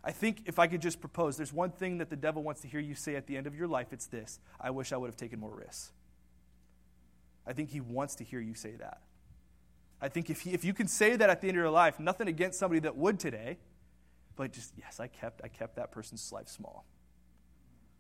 I 0.06 0.12
think 0.12 0.44
if 0.46 0.60
I 0.60 0.68
could 0.68 0.82
just 0.82 1.02
propose, 1.02 1.36
there's 1.36 1.52
one 1.52 1.72
thing 1.72 1.98
that 1.98 2.12
the 2.12 2.16
devil 2.16 2.44
wants 2.44 2.62
to 2.62 2.68
hear 2.68 2.80
you 2.80 2.94
say 2.94 3.16
at 3.16 3.26
the 3.26 3.36
end 3.36 3.48
of 3.48 3.56
your 3.56 3.68
life. 3.68 3.88
It's 3.92 4.06
this 4.06 4.40
I 4.62 4.70
wish 4.70 4.94
I 4.94 4.98
would 4.98 5.08
have 5.08 5.18
taken 5.18 5.40
more 5.40 5.56
risks. 5.56 5.92
I 7.48 7.54
think 7.54 7.72
he 7.72 7.82
wants 7.82 8.16
to 8.16 8.24
hear 8.24 8.40
you 8.40 8.54
say 8.54 8.76
that. 8.76 9.02
I 10.02 10.10
think 10.10 10.30
if, 10.30 10.42
he, 10.42 10.52
if 10.52 10.66
you 10.66 10.74
can 10.74 10.88
say 10.88 11.16
that 11.16 11.30
at 11.30 11.42
the 11.42 11.48
end 11.48 11.58
of 11.58 11.62
your 11.62 11.70
life, 11.70 12.00
nothing 12.00 12.28
against 12.28 12.60
somebody 12.60 12.80
that 12.82 12.96
would 12.96 13.20
today, 13.20 13.58
but 14.36 14.52
just, 14.52 14.74
yes, 14.78 15.00
I 15.00 15.08
kept, 15.08 15.42
I 15.44 15.48
kept 15.48 15.78
that 15.78 15.92
person's 15.92 16.32
life 16.32 16.48
small. 16.48 16.86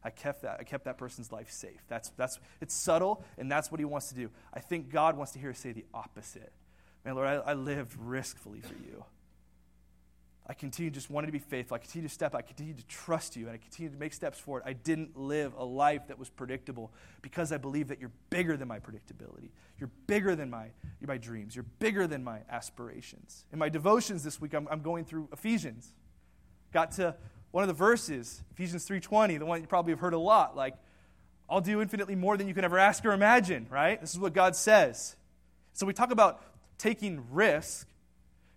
I 0.03 0.09
kept 0.09 0.43
that, 0.43 0.57
I 0.59 0.63
kept 0.63 0.85
that 0.85 0.97
person's 0.97 1.31
life 1.31 1.49
safe. 1.49 1.81
That's, 1.87 2.09
that's, 2.09 2.39
it's 2.61 2.75
subtle, 2.75 3.23
and 3.37 3.51
that's 3.51 3.71
what 3.71 3.79
he 3.79 3.85
wants 3.85 4.09
to 4.09 4.15
do. 4.15 4.29
I 4.53 4.59
think 4.59 4.89
God 4.89 5.17
wants 5.17 5.31
to 5.33 5.39
hear 5.39 5.49
us 5.49 5.59
say 5.59 5.71
the 5.71 5.85
opposite. 5.93 6.51
Man, 7.03 7.15
Lord, 7.15 7.27
I, 7.27 7.35
I 7.35 7.53
lived 7.53 7.97
riskfully 7.99 8.63
for 8.63 8.75
you. 8.85 9.03
I 10.47 10.53
continue 10.53 10.91
just 10.91 11.09
wanting 11.09 11.27
to 11.27 11.31
be 11.31 11.39
faithful. 11.39 11.75
I 11.75 11.79
continue 11.79 12.07
to 12.07 12.13
step. 12.13 12.35
I 12.35 12.41
continue 12.41 12.75
to 12.75 12.85
trust 12.85 13.35
you, 13.35 13.47
and 13.47 13.55
I 13.55 13.57
continue 13.57 13.91
to 13.91 13.97
make 13.97 14.13
steps 14.13 14.37
forward. 14.37 14.61
I 14.65 14.73
didn't 14.73 15.17
live 15.17 15.53
a 15.57 15.65
life 15.65 16.07
that 16.07 16.19
was 16.19 16.29
predictable 16.29 16.91
because 17.23 17.51
I 17.51 17.57
believe 17.57 17.87
that 17.87 17.99
you're 17.99 18.11
bigger 18.29 18.55
than 18.55 18.67
my 18.67 18.79
predictability. 18.79 19.49
You're 19.79 19.89
bigger 20.05 20.35
than 20.35 20.51
my, 20.51 20.67
my 21.01 21.17
dreams. 21.17 21.55
You're 21.55 21.65
bigger 21.79 22.05
than 22.05 22.23
my 22.23 22.41
aspirations. 22.49 23.45
In 23.51 23.57
my 23.57 23.69
devotions 23.69 24.23
this 24.23 24.39
week, 24.39 24.53
I'm, 24.53 24.67
I'm 24.69 24.81
going 24.81 25.03
through 25.03 25.29
Ephesians. 25.33 25.93
Got 26.71 26.91
to 26.93 27.15
one 27.55 27.63
of 27.63 27.67
the 27.67 27.73
verses, 27.73 28.43
Ephesians 28.51 28.87
3.20, 28.87 29.39
the 29.39 29.45
one 29.45 29.61
you 29.61 29.67
probably 29.67 29.93
have 29.93 29.99
heard 30.01 30.13
a 30.13 30.19
lot, 30.19 30.55
like, 30.55 30.75
I'll 31.49 31.61
do 31.61 31.81
infinitely 31.81 32.15
more 32.15 32.37
than 32.37 32.47
you 32.47 32.53
can 32.53 32.65
ever 32.65 32.77
ask 32.77 33.05
or 33.05 33.13
imagine, 33.13 33.67
right? 33.69 33.99
This 34.01 34.11
is 34.11 34.19
what 34.19 34.33
God 34.33 34.55
says. 34.55 35.15
So 35.73 35.85
we 35.85 35.93
talk 35.93 36.11
about 36.11 36.41
taking 36.77 37.23
risk 37.31 37.87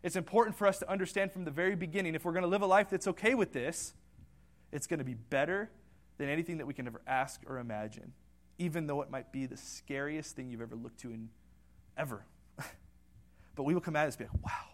it's 0.03 0.17
important 0.17 0.57
for 0.57 0.67
us 0.67 0.79
to 0.79 0.91
understand 0.91 1.33
from 1.33 1.45
the 1.45 1.51
very 1.51 1.75
beginning 1.75 2.15
if 2.15 2.25
we're 2.25 2.33
going 2.33 2.43
to 2.43 2.49
live 2.49 2.63
a 2.63 2.67
life 2.67 2.91
that's 2.91 3.09
okay 3.09 3.35
with 3.35 3.53
this, 3.53 3.95
it's 4.73 4.87
going 4.87 4.99
to 4.99 5.05
be 5.05 5.15
better 5.15 5.71
than 6.19 6.29
anything 6.29 6.59
that 6.59 6.67
we 6.67 6.75
can 6.75 6.87
ever 6.87 7.01
ask 7.07 7.41
or 7.47 7.59
imagine, 7.59 8.13
even 8.59 8.87
though 8.87 9.03
it 9.03 9.11
might 9.11 9.33
be 9.33 9.47
the 9.47 9.57
scariest 9.57 10.37
thing 10.37 10.51
you've 10.51 10.61
ever 10.61 10.77
looked 10.77 11.01
to 11.01 11.11
in 11.11 11.29
ever. 11.97 12.25
but 13.57 13.65
we 13.65 13.75
will 13.75 13.81
come 13.81 13.97
at 13.97 14.05
it 14.05 14.07
and 14.09 14.19
be 14.19 14.25
like, 14.25 14.45
wow, 14.45 14.69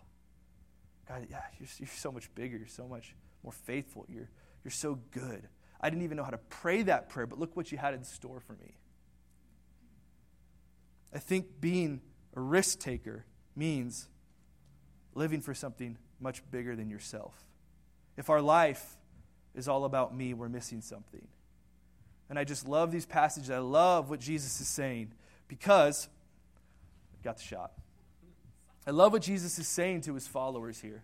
God, 1.09 1.27
yeah, 1.31 1.43
you're, 1.59 1.69
you're 1.79 1.89
so 1.89 2.11
much 2.11 2.35
bigger. 2.35 2.57
You're 2.57 2.67
so 2.67 2.89
much 2.89 3.15
more 3.43 3.53
faithful. 3.53 4.07
You're, 4.09 4.31
you're 4.63 4.73
so 4.73 4.99
good. 5.11 5.49
I 5.81 5.91
didn't 5.91 6.05
even 6.05 6.17
know 6.17 6.25
how 6.25 6.31
to 6.31 6.39
pray 6.39 6.83
that 6.83 7.09
prayer, 7.09 7.27
but 7.27 7.39
look 7.39 7.57
what 7.57 7.71
you 7.71 7.79
had 7.79 7.95
in 7.95 8.05
store 8.05 8.41
for 8.41 8.55
me. 8.55 8.77
I 11.13 11.19
think 11.19 11.61
being 11.61 12.01
a 12.35 12.41
risk 12.41 12.81
taker 12.81 13.27
means 13.55 14.09
living 15.15 15.41
for 15.41 15.55
something 15.55 15.97
much 16.21 16.43
bigger 16.51 16.77
than 16.77 16.91
yourself. 16.91 17.35
If 18.17 18.31
our 18.31 18.41
life 18.41 18.97
is 19.55 19.69
all 19.69 19.85
about 19.85 20.15
me, 20.17 20.35
we're 20.35 20.49
missing 20.49 20.81
something. 20.81 21.27
And 22.29 22.39
I 22.39 22.45
just 22.45 22.67
love 22.67 22.91
these 22.91 23.07
passages. 23.07 23.51
I 23.51 23.59
love 23.59 24.11
what 24.11 24.21
Jesus 24.21 24.61
is 24.61 24.69
saying 24.69 25.13
because 25.49 26.09
I 27.13 27.23
got 27.23 27.37
the 27.37 27.43
shot. 27.43 27.73
I 28.87 28.91
love 28.91 29.13
what 29.13 29.23
Jesus 29.23 29.59
is 29.59 29.69
saying 29.69 30.03
to 30.03 30.15
his 30.15 30.27
followers 30.27 30.81
here. 30.81 31.03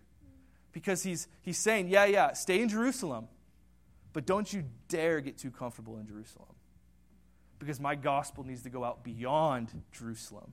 Because 0.73 1.03
he's, 1.03 1.27
he's 1.43 1.59
saying, 1.59 1.89
yeah, 1.89 2.05
yeah, 2.05 2.33
stay 2.33 2.61
in 2.61 2.69
Jerusalem, 2.69 3.29
but 4.13 4.27
don't 4.27 4.53
you 4.53 4.65
dare 4.89 5.21
get 5.21 5.37
too 5.37 5.51
comfortable 5.51 5.99
in 5.99 6.07
Jerusalem. 6.07 6.49
Because 7.59 7.81
my 7.81 7.95
gospel 7.95 8.45
needs 8.45 8.63
to 8.63 8.71
go 8.71 8.85
out 8.85 9.03
beyond 9.05 9.69
Jerusalem. 9.93 10.53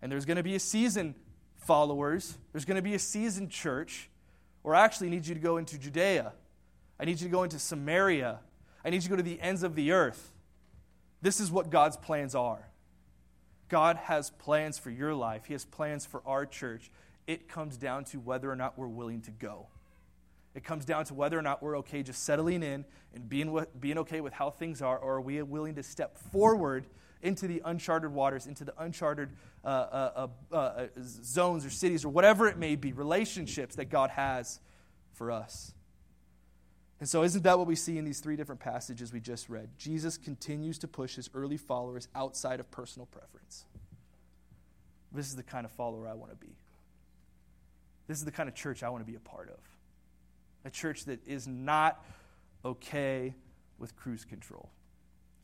And 0.00 0.10
there's 0.10 0.24
going 0.24 0.36
to 0.36 0.42
be 0.42 0.54
a 0.54 0.60
season 0.60 1.14
followers, 1.60 2.36
there's 2.52 2.64
going 2.64 2.76
to 2.76 2.82
be 2.82 2.94
a 2.94 2.98
season 2.98 3.48
church 3.48 4.10
where 4.62 4.74
I 4.74 4.84
actually 4.84 5.10
need 5.10 5.26
you 5.26 5.34
to 5.34 5.40
go 5.40 5.56
into 5.56 5.78
Judea. 5.78 6.32
I 6.98 7.04
need 7.04 7.20
you 7.20 7.28
to 7.28 7.32
go 7.32 7.44
into 7.44 7.58
Samaria. 7.58 8.40
I 8.84 8.90
need 8.90 8.96
you 8.96 9.02
to 9.02 9.08
go 9.10 9.16
to 9.16 9.22
the 9.22 9.40
ends 9.40 9.62
of 9.62 9.74
the 9.74 9.92
earth. 9.92 10.32
This 11.22 11.40
is 11.40 11.50
what 11.50 11.70
God's 11.70 11.96
plans 11.96 12.34
are. 12.34 12.68
God 13.68 13.96
has 13.96 14.30
plans 14.30 14.78
for 14.78 14.90
your 14.90 15.14
life, 15.14 15.46
He 15.46 15.54
has 15.54 15.64
plans 15.64 16.04
for 16.04 16.22
our 16.26 16.44
church. 16.44 16.90
It 17.26 17.48
comes 17.48 17.76
down 17.76 18.04
to 18.06 18.18
whether 18.18 18.50
or 18.50 18.56
not 18.56 18.76
we're 18.76 18.88
willing 18.88 19.20
to 19.22 19.30
go. 19.30 19.68
It 20.54 20.64
comes 20.64 20.84
down 20.84 21.04
to 21.04 21.14
whether 21.14 21.38
or 21.38 21.42
not 21.42 21.62
we're 21.62 21.78
okay 21.78 22.02
just 22.02 22.24
settling 22.24 22.64
in 22.64 22.84
and 23.14 23.28
being, 23.28 23.64
being 23.78 23.98
okay 23.98 24.20
with 24.20 24.32
how 24.32 24.50
things 24.50 24.82
are, 24.82 24.98
or 24.98 25.16
are 25.16 25.20
we 25.20 25.40
willing 25.42 25.76
to 25.76 25.82
step 25.84 26.18
forward 26.18 26.86
into 27.22 27.46
the 27.46 27.62
uncharted 27.64 28.12
waters, 28.12 28.46
into 28.46 28.64
the 28.64 28.74
uncharted 28.78 29.30
uh, 29.64 29.66
uh, 29.66 30.28
uh, 30.50 30.54
uh, 30.54 30.86
zones 31.02 31.64
or 31.64 31.70
cities 31.70 32.04
or 32.04 32.08
whatever 32.08 32.48
it 32.48 32.56
may 32.56 32.76
be, 32.76 32.92
relationships 32.92 33.76
that 33.76 33.86
God 33.86 34.10
has 34.10 34.60
for 35.12 35.30
us. 35.30 35.74
And 36.98 37.08
so, 37.08 37.22
isn't 37.22 37.44
that 37.44 37.58
what 37.58 37.66
we 37.66 37.76
see 37.76 37.96
in 37.96 38.04
these 38.04 38.20
three 38.20 38.36
different 38.36 38.60
passages 38.60 39.12
we 39.12 39.20
just 39.20 39.48
read? 39.48 39.70
Jesus 39.78 40.18
continues 40.18 40.78
to 40.78 40.88
push 40.88 41.16
his 41.16 41.30
early 41.32 41.56
followers 41.56 42.08
outside 42.14 42.60
of 42.60 42.70
personal 42.70 43.06
preference. 43.06 43.64
This 45.12 45.26
is 45.26 45.36
the 45.36 45.42
kind 45.42 45.64
of 45.64 45.72
follower 45.72 46.06
I 46.06 46.14
want 46.14 46.30
to 46.30 46.36
be. 46.36 46.52
This 48.06 48.18
is 48.18 48.24
the 48.24 48.32
kind 48.32 48.48
of 48.48 48.54
church 48.54 48.82
I 48.82 48.90
want 48.90 49.04
to 49.04 49.10
be 49.10 49.16
a 49.16 49.20
part 49.20 49.48
of. 49.48 49.58
A 50.64 50.70
church 50.70 51.06
that 51.06 51.26
is 51.26 51.46
not 51.46 52.04
okay 52.64 53.34
with 53.78 53.96
cruise 53.96 54.24
control. 54.24 54.70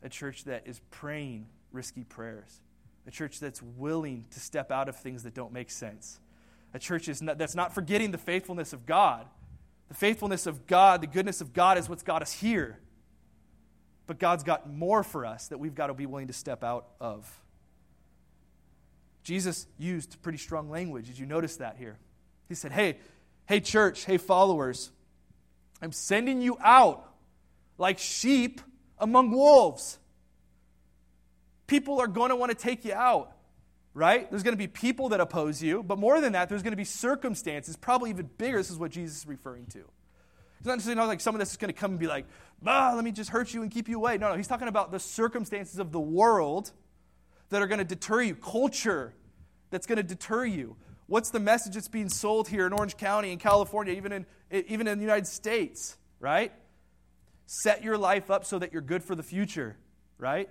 A 0.03 0.09
church 0.09 0.43
that 0.43 0.67
is 0.67 0.79
praying 0.91 1.47
risky 1.71 2.03
prayers. 2.03 2.61
A 3.07 3.11
church 3.11 3.39
that's 3.39 3.61
willing 3.61 4.25
to 4.31 4.39
step 4.39 4.71
out 4.71 4.89
of 4.89 4.97
things 4.97 5.23
that 5.23 5.33
don't 5.33 5.53
make 5.53 5.71
sense. 5.71 6.19
A 6.73 6.79
church 6.79 7.07
that's 7.07 7.55
not 7.55 7.73
forgetting 7.73 8.11
the 8.11 8.17
faithfulness 8.17 8.73
of 8.73 8.85
God. 8.85 9.25
The 9.87 9.93
faithfulness 9.93 10.45
of 10.45 10.67
God, 10.67 11.01
the 11.01 11.07
goodness 11.07 11.39
of 11.39 11.53
God 11.53 11.77
is 11.77 11.87
what's 11.87 12.03
got 12.03 12.21
us 12.21 12.33
here. 12.33 12.79
But 14.05 14.19
God's 14.19 14.43
got 14.43 14.69
more 14.69 15.03
for 15.03 15.25
us 15.25 15.47
that 15.47 15.57
we've 15.57 15.75
got 15.75 15.87
to 15.87 15.93
be 15.93 16.05
willing 16.05 16.27
to 16.27 16.33
step 16.33 16.63
out 16.63 16.87
of. 16.99 17.29
Jesus 19.23 19.67
used 19.77 20.21
pretty 20.21 20.37
strong 20.37 20.69
language. 20.69 21.07
Did 21.07 21.19
you 21.19 21.25
notice 21.25 21.57
that 21.57 21.77
here? 21.77 21.97
He 22.47 22.55
said, 22.55 22.71
Hey, 22.71 22.97
hey, 23.45 23.59
church, 23.59 24.05
hey, 24.05 24.17
followers, 24.17 24.91
I'm 25.81 25.91
sending 25.91 26.41
you 26.41 26.57
out 26.61 27.13
like 27.77 27.99
sheep 27.99 28.61
among 28.99 29.31
wolves 29.31 29.99
people 31.67 31.99
are 31.99 32.07
going 32.07 32.29
to 32.29 32.35
want 32.35 32.51
to 32.51 32.57
take 32.57 32.83
you 32.85 32.93
out, 32.93 33.33
right? 33.93 34.29
There's 34.29 34.43
going 34.43 34.53
to 34.53 34.57
be 34.57 34.67
people 34.67 35.09
that 35.09 35.19
oppose 35.19 35.61
you, 35.61 35.83
but 35.83 35.99
more 35.99 36.19
than 36.21 36.33
that, 36.33 36.49
there's 36.49 36.63
going 36.63 36.71
to 36.71 36.77
be 36.77 36.85
circumstances, 36.85 37.75
probably 37.75 38.09
even 38.09 38.29
bigger. 38.37 38.57
This 38.57 38.71
is 38.71 38.77
what 38.77 38.91
Jesus 38.91 39.19
is 39.19 39.27
referring 39.27 39.65
to. 39.67 39.79
It's 40.59 40.65
not 40.65 40.75
necessarily 40.75 41.07
like 41.07 41.21
someone 41.21 41.39
that's 41.39 41.55
going 41.57 41.71
to 41.71 41.79
come 41.79 41.91
and 41.91 41.99
be 41.99 42.07
like, 42.07 42.25
ah, 42.65 42.93
let 42.95 43.03
me 43.03 43.11
just 43.11 43.29
hurt 43.29 43.53
you 43.53 43.61
and 43.61 43.69
keep 43.69 43.87
you 43.87 43.97
away. 43.97 44.17
No, 44.17 44.29
no, 44.29 44.35
he's 44.35 44.47
talking 44.47 44.67
about 44.67 44.91
the 44.91 44.99
circumstances 44.99 45.77
of 45.77 45.91
the 45.91 45.99
world 45.99 46.71
that 47.49 47.61
are 47.61 47.67
going 47.67 47.79
to 47.79 47.85
deter 47.85 48.21
you, 48.21 48.35
culture 48.35 49.13
that's 49.69 49.85
going 49.85 49.97
to 49.97 50.03
deter 50.03 50.45
you. 50.45 50.75
What's 51.05 51.29
the 51.29 51.39
message 51.39 51.75
that's 51.75 51.87
being 51.87 52.09
sold 52.09 52.47
here 52.47 52.65
in 52.65 52.73
Orange 52.73 52.97
County, 52.97 53.31
in 53.31 53.37
California, 53.37 53.93
even 53.93 54.11
in, 54.11 54.25
even 54.51 54.87
in 54.87 54.97
the 54.97 55.03
United 55.03 55.27
States, 55.27 55.95
right? 56.19 56.51
Set 57.45 57.83
your 57.83 57.97
life 57.97 58.29
up 58.29 58.43
so 58.43 58.59
that 58.59 58.73
you're 58.73 58.81
good 58.81 59.03
for 59.03 59.15
the 59.15 59.23
future, 59.23 59.77
right? 60.17 60.49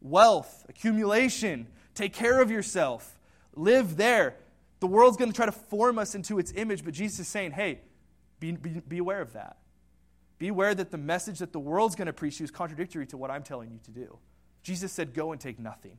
Wealth, 0.00 0.66
accumulation. 0.68 1.66
Take 1.94 2.12
care 2.12 2.40
of 2.40 2.50
yourself. 2.50 3.18
Live 3.54 3.96
there. 3.96 4.36
The 4.80 4.86
world's 4.86 5.16
going 5.16 5.30
to 5.30 5.36
try 5.36 5.46
to 5.46 5.52
form 5.52 5.98
us 5.98 6.14
into 6.14 6.38
its 6.38 6.52
image, 6.56 6.84
but 6.84 6.94
Jesus 6.94 7.20
is 7.20 7.28
saying, 7.28 7.52
hey, 7.52 7.80
be, 8.38 8.52
be, 8.52 8.80
be 8.88 8.98
aware 8.98 9.20
of 9.20 9.34
that. 9.34 9.58
Be 10.38 10.48
aware 10.48 10.74
that 10.74 10.90
the 10.90 10.98
message 10.98 11.40
that 11.40 11.52
the 11.52 11.60
world's 11.60 11.94
going 11.94 12.06
to 12.06 12.14
preach 12.14 12.40
you 12.40 12.44
is 12.44 12.50
contradictory 12.50 13.06
to 13.08 13.18
what 13.18 13.30
I'm 13.30 13.42
telling 13.42 13.70
you 13.70 13.78
to 13.84 13.90
do. 13.90 14.18
Jesus 14.62 14.90
said, 14.90 15.12
go 15.12 15.32
and 15.32 15.40
take 15.40 15.58
nothing. 15.58 15.98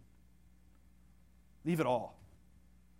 Leave 1.63 1.79
it 1.79 1.85
all. 1.85 2.17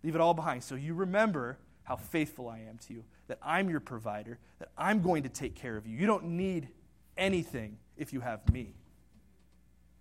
Leave 0.04 0.14
it 0.14 0.20
all 0.20 0.34
behind. 0.34 0.62
So 0.62 0.76
you 0.76 0.94
remember 0.94 1.58
how 1.82 1.96
faithful 1.96 2.48
I 2.48 2.60
am 2.60 2.78
to 2.86 2.94
you, 2.94 3.04
that 3.26 3.38
I'm 3.42 3.68
your 3.68 3.80
provider, 3.80 4.38
that 4.60 4.68
I'm 4.78 5.02
going 5.02 5.24
to 5.24 5.28
take 5.28 5.56
care 5.56 5.76
of 5.76 5.84
you. 5.84 5.96
You 5.96 6.06
don't 6.06 6.24
need 6.24 6.68
anything 7.16 7.78
if 7.96 8.12
you 8.12 8.20
have 8.20 8.48
me. 8.52 8.74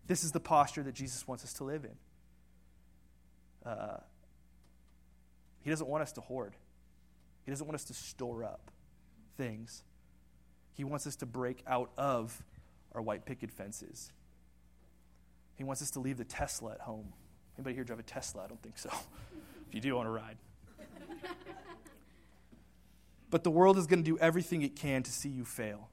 This 0.08 0.24
is 0.24 0.32
the 0.32 0.40
posture 0.40 0.84
that 0.84 0.94
Jesus 0.94 1.28
wants 1.28 1.44
us 1.44 1.54
to 1.54 1.64
live 1.64 1.86
in. 1.86 3.70
Uh, 3.70 4.00
he 5.64 5.70
doesn't 5.70 5.88
want 5.88 6.02
us 6.02 6.12
to 6.14 6.22
hoard, 6.22 6.56
He 7.46 7.52
doesn't 7.52 7.66
want 7.66 7.76
us 7.76 7.86
to 7.86 7.94
store 7.94 8.44
up 8.44 8.72
things. 9.38 9.84
He 10.74 10.84
wants 10.84 11.06
us 11.06 11.18
to 11.18 11.26
break 11.26 11.64
out 11.68 11.92
of 11.98 12.44
our 12.94 13.02
white 13.02 13.26
picket 13.26 13.52
fences. 13.52 14.12
He 15.56 15.64
wants 15.64 15.82
us 15.82 15.92
to 15.92 16.00
leave 16.00 16.18
the 16.18 16.24
Tesla 16.24 16.72
at 16.72 16.82
home. 16.82 17.14
Anybody 17.58 17.76
here 17.76 17.84
drive 17.84 18.00
a 18.00 18.04
Tesla? 18.04 18.44
I 18.44 18.48
don't 18.48 18.62
think 18.62 18.78
so. 18.78 18.90
if 19.68 19.76
you 19.76 19.82
do, 19.82 19.96
want 19.96 20.08
to 20.08 20.12
ride. 20.12 20.38
but 23.30 23.44
the 23.44 23.52
world 23.52 23.78
is 23.78 23.86
going 23.86 24.00
to 24.00 24.10
do 24.10 24.18
everything 24.18 24.62
it 24.62 24.76
can 24.76 25.04
to 25.04 25.12
see 25.12 25.30
you 25.30 25.46
fail. 25.46 25.90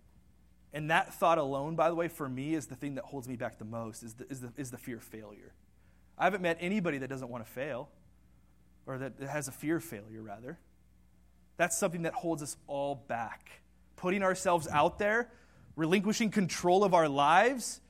And 0.72 0.90
that 0.90 1.14
thought 1.14 1.38
alone, 1.38 1.76
by 1.76 1.88
the 1.88 1.94
way, 1.94 2.08
for 2.08 2.28
me 2.28 2.54
is 2.54 2.66
the 2.66 2.74
thing 2.74 2.96
that 2.96 3.04
holds 3.04 3.26
me 3.26 3.36
back 3.36 3.58
the 3.58 3.64
most, 3.64 4.02
is 4.02 4.14
the, 4.14 4.26
is 4.30 4.40
the, 4.40 4.52
is 4.56 4.70
the 4.70 4.78
fear 4.78 4.96
of 4.96 5.02
failure. 5.02 5.52
I 6.18 6.24
haven't 6.24 6.42
met 6.42 6.58
anybody 6.60 6.98
that 6.98 7.08
doesn't 7.08 7.28
want 7.28 7.44
to 7.46 7.50
fail, 7.50 7.88
or 8.86 8.98
that 8.98 9.14
has 9.20 9.48
a 9.48 9.52
fear 9.52 9.76
of 9.76 9.84
failure, 9.84 10.22
rather. 10.22 10.58
That's 11.56 11.78
something 11.78 12.02
that 12.02 12.12
holds 12.12 12.42
us 12.42 12.56
all 12.66 13.04
back. 13.08 13.62
Putting 13.96 14.22
ourselves 14.22 14.68
out 14.68 14.98
there, 14.98 15.30
relinquishing 15.74 16.30
control 16.30 16.84
of 16.84 16.92
our 16.92 17.08
lives, 17.08 17.80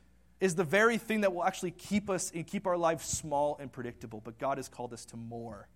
is 0.40 0.54
the 0.54 0.64
very 0.64 0.98
thing 0.98 1.22
that 1.22 1.34
will 1.34 1.44
actually 1.44 1.72
keep 1.72 2.08
us 2.08 2.30
and 2.32 2.46
keep 2.46 2.66
our 2.66 2.76
lives 2.76 3.04
small 3.04 3.56
and 3.60 3.72
predictable. 3.72 4.22
But 4.24 4.38
God 4.38 4.58
has 4.58 4.68
called 4.68 4.92
us 4.92 5.04
to 5.06 5.16
more. 5.16 5.68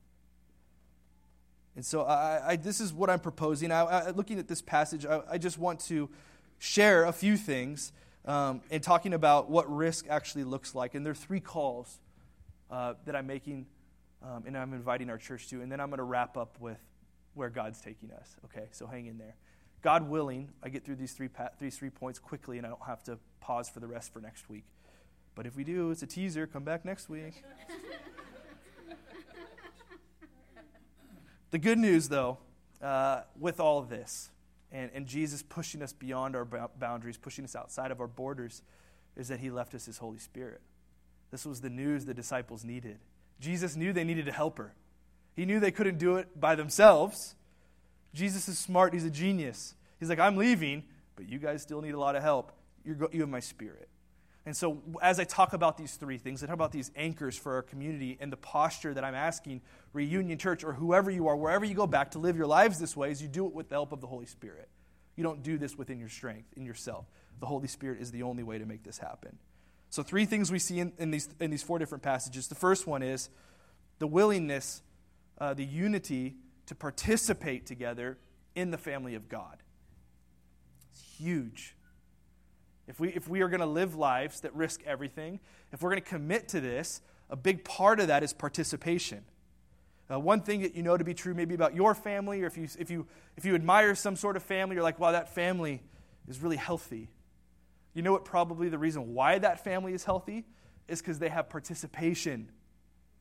And 1.75 1.85
so 1.85 2.03
I, 2.03 2.51
I, 2.51 2.57
this 2.57 2.81
is 2.81 2.93
what 2.93 3.11
I'm 3.11 3.19
proposing. 3.21 3.73
I, 3.73 4.11
looking 4.11 4.39
at 4.39 4.47
this 4.47 4.63
passage, 4.63 5.07
I, 5.07 5.39
just 5.39 5.59
want 5.59 5.81
to 5.87 6.11
share 6.63 7.07
a 7.07 7.13
few 7.13 7.37
things 7.37 7.93
um, 8.25 8.61
and 8.71 8.85
talking 8.85 9.13
about 9.15 9.51
what 9.51 9.69
risk 9.69 10.07
actually 10.09 10.45
looks 10.45 10.77
like. 10.77 10.95
And 10.95 11.05
there 11.05 11.11
are 11.11 11.15
three 11.15 11.41
calls 11.41 11.99
uh, 12.71 12.95
that 13.05 13.17
I'm 13.17 13.27
making 13.27 13.67
um, 14.23 14.45
and 14.47 14.57
I'm 14.57 14.73
inviting 14.73 15.11
our 15.11 15.19
church 15.19 15.49
to. 15.49 15.61
And 15.61 15.73
then 15.73 15.81
I'm 15.81 15.89
going 15.89 15.99
to 15.99 16.05
wrap 16.05 16.37
up 16.37 16.61
with 16.61 16.79
where 17.35 17.51
God's 17.51 17.81
taking 17.81 18.13
us. 18.13 18.37
Okay, 18.45 18.69
so 18.71 18.87
hang 18.87 19.07
in 19.07 19.19
there. 19.19 19.35
God 19.83 20.09
willing, 20.09 20.51
I 20.63 20.69
get 20.69 20.85
through 20.85 20.95
these 20.95 21.13
three, 21.13 21.29
these 21.59 21.77
three 21.77 21.91
points 21.91 22.21
quickly 22.21 22.59
and 22.59 22.67
I 22.67 22.71
don't 22.71 22.87
have 22.87 23.03
to 23.05 23.19
pause 23.41 23.69
for 23.69 23.81
the 23.81 23.89
rest 23.89 24.13
for 24.13 24.21
next 24.21 24.49
week. 24.49 24.65
But 25.35 25.47
if 25.47 25.57
we 25.57 25.65
do, 25.65 25.91
it's 25.91 26.05
a 26.05 26.07
teaser. 26.07 26.47
Come 26.47 26.63
back 26.63 26.85
next 26.85 27.09
week. 27.09 27.43
the 31.51 31.59
good 31.59 31.79
news, 31.79 32.09
though, 32.09 32.39
uh, 32.81 33.23
with 33.37 33.59
all 33.59 33.81
of 33.81 33.89
this, 33.89 34.31
and, 34.73 34.91
and 34.95 35.07
Jesus 35.07 35.43
pushing 35.43 35.83
us 35.83 35.93
beyond 35.93 36.35
our 36.35 36.45
boundaries, 36.79 37.19
pushing 37.19 37.45
us 37.45 37.55
outside 37.55 37.91
of 37.91 38.01
our 38.01 38.09
borders, 38.09 38.63
is 39.17 39.29
that 39.29 39.41
He 39.41 39.51
left 39.51 39.75
us 39.75 39.85
His 39.85 39.99
Holy 39.99 40.19
Spirit. 40.19 40.61
This 41.31 41.47
was 41.47 41.61
the 41.61 41.71
news 41.71 42.05
the 42.05 42.15
disciples 42.15 42.65
needed. 42.65 42.99
Jesus 43.41 43.77
knew 43.77 43.93
they 43.93 44.05
needed 44.05 44.29
a 44.29 44.33
helper. 44.33 44.73
He 45.35 45.45
knew 45.45 45.61
they 45.61 45.71
couldn't 45.71 45.99
do 45.99 46.17
it 46.17 46.39
by 46.39 46.55
themselves. 46.55 47.35
Jesus 48.15 48.49
is 48.49 48.59
smart, 48.59 48.93
he's 48.95 49.05
a 49.05 49.11
genius. 49.11 49.75
He's 49.99 50.09
like, 50.09 50.19
I'm 50.19 50.37
leaving, 50.37 50.85
but 51.17 51.29
you 51.29 51.39
guys 51.39 51.63
still 51.63 51.81
need 51.81 51.95
a 51.95 51.99
lot 51.99 52.17
of 52.17 52.23
help. 52.23 52.53
You're 52.85 52.97
go- 52.97 53.09
you 53.13 53.21
have 53.21 53.29
my 53.29 53.41
spirit. 53.41 53.89
And 54.45 54.57
so, 54.57 54.83
as 55.01 55.21
I 55.21 55.25
talk 55.25 55.53
about 55.53 55.79
these 55.79 55.95
three 55.95 56.19
things, 56.19 56.43
I 56.43 56.47
talk 56.47 56.55
about 56.55 56.73
these 56.73 56.91
anchors 56.97 57.39
for 57.39 57.55
our 57.55 57.63
community 57.63 58.19
and 58.21 58.33
the 58.33 58.37
posture 58.37 58.93
that 58.93 59.05
I'm 59.05 59.15
asking 59.15 59.61
Reunion 59.93 60.37
Church 60.37 60.65
or 60.65 60.73
whoever 60.73 61.11
you 61.11 61.29
are, 61.29 61.37
wherever 61.37 61.65
you 61.65 61.75
go 61.75 61.87
back 61.87 62.11
to 62.13 62.19
live 62.19 62.37
your 62.37 62.49
lives 62.49 62.81
this 62.81 62.97
way, 62.97 63.13
is 63.13 63.23
you 63.23 63.29
do 63.29 63.47
it 63.47 63.55
with 63.55 63.69
the 63.69 63.77
help 63.77 63.93
of 63.93 64.01
the 64.01 64.09
Holy 64.09 64.27
Spirit. 64.27 64.69
You 65.15 65.23
don't 65.23 65.43
do 65.45 65.59
this 65.59 65.77
within 65.77 66.01
your 66.01 66.09
strength, 66.09 66.49
in 66.57 66.67
yourself. 66.67 67.07
The 67.39 67.47
Holy 67.47 67.69
Spirit 67.69 68.01
is 68.01 68.11
the 68.11 68.25
only 68.25 68.43
way 68.43 68.59
to 68.59 68.67
make 68.67 68.83
this 68.83 68.99
happen. 68.99 69.39
So, 69.91 70.03
three 70.03 70.25
things 70.25 70.51
we 70.51 70.59
see 70.59 70.81
in, 70.81 70.93
in 70.99 71.13
these, 71.13 71.29
in 71.39 71.51
these 71.53 71.63
four 71.63 71.79
different 71.79 72.03
passages. 72.03 72.49
The 72.49 72.57
first 72.57 72.87
one 72.87 73.03
is 73.03 73.29
the 74.01 74.09
willingness, 74.09 74.83
uh, 75.39 75.55
the 75.55 75.65
unity 75.65 76.35
to 76.67 76.75
participate 76.75 77.67
together 77.67 78.19
in 78.57 78.73
the 78.73 78.79
family 78.79 79.15
of 79.15 79.29
God. 79.29 79.63
It's 80.91 81.03
huge. 81.19 81.77
If 82.89 82.99
we, 82.99 83.11
if 83.11 83.29
we 83.29 83.43
are 83.43 83.49
going 83.49 83.61
to 83.61 83.67
live 83.67 83.95
lives 83.95 84.41
that 84.41 84.55
risk 84.55 84.83
everything, 84.85 85.41
if 85.73 85.83
we're 85.83 85.91
going 85.91 86.03
to 86.03 86.09
commit 86.09 86.49
to 86.49 86.61
this, 86.61 87.01
a 87.31 87.37
big 87.37 87.65
part 87.65 88.01
of 88.01 88.09
that 88.09 88.23
is 88.23 88.33
participation. 88.33 89.25
Uh, 90.13 90.19
one 90.19 90.43
thing 90.43 90.63
that 90.63 90.75
you 90.75 90.83
know 90.83 90.97
to 90.97 91.05
be 91.05 91.15
true, 91.15 91.33
maybe 91.33 91.55
about 91.55 91.75
your 91.75 91.95
family, 91.95 92.43
or 92.43 92.47
if 92.47 92.59
you, 92.59 92.69
if, 92.79 92.91
you, 92.91 93.07
if 93.37 93.45
you 93.45 93.55
admire 93.55 93.95
some 93.95 94.17
sort 94.17 94.37
of 94.37 94.43
family, 94.43 94.75
you're 94.75 94.83
like, 94.83 94.99
wow, 94.99 95.13
that 95.13 95.35
family 95.35 95.81
is 96.29 96.43
really 96.43 96.57
healthy. 96.57 97.09
You 97.95 98.03
know 98.03 98.13
what 98.13 98.25
probably 98.25 98.69
the 98.69 98.79
reason 98.79 99.15
why 99.15 99.39
that 99.39 99.65
family 99.65 99.95
is 99.95 100.05
healthy 100.05 100.45
is 100.89 101.01
because 101.01 101.19
they 101.19 101.29
have 101.29 101.49
participation, 101.49 102.51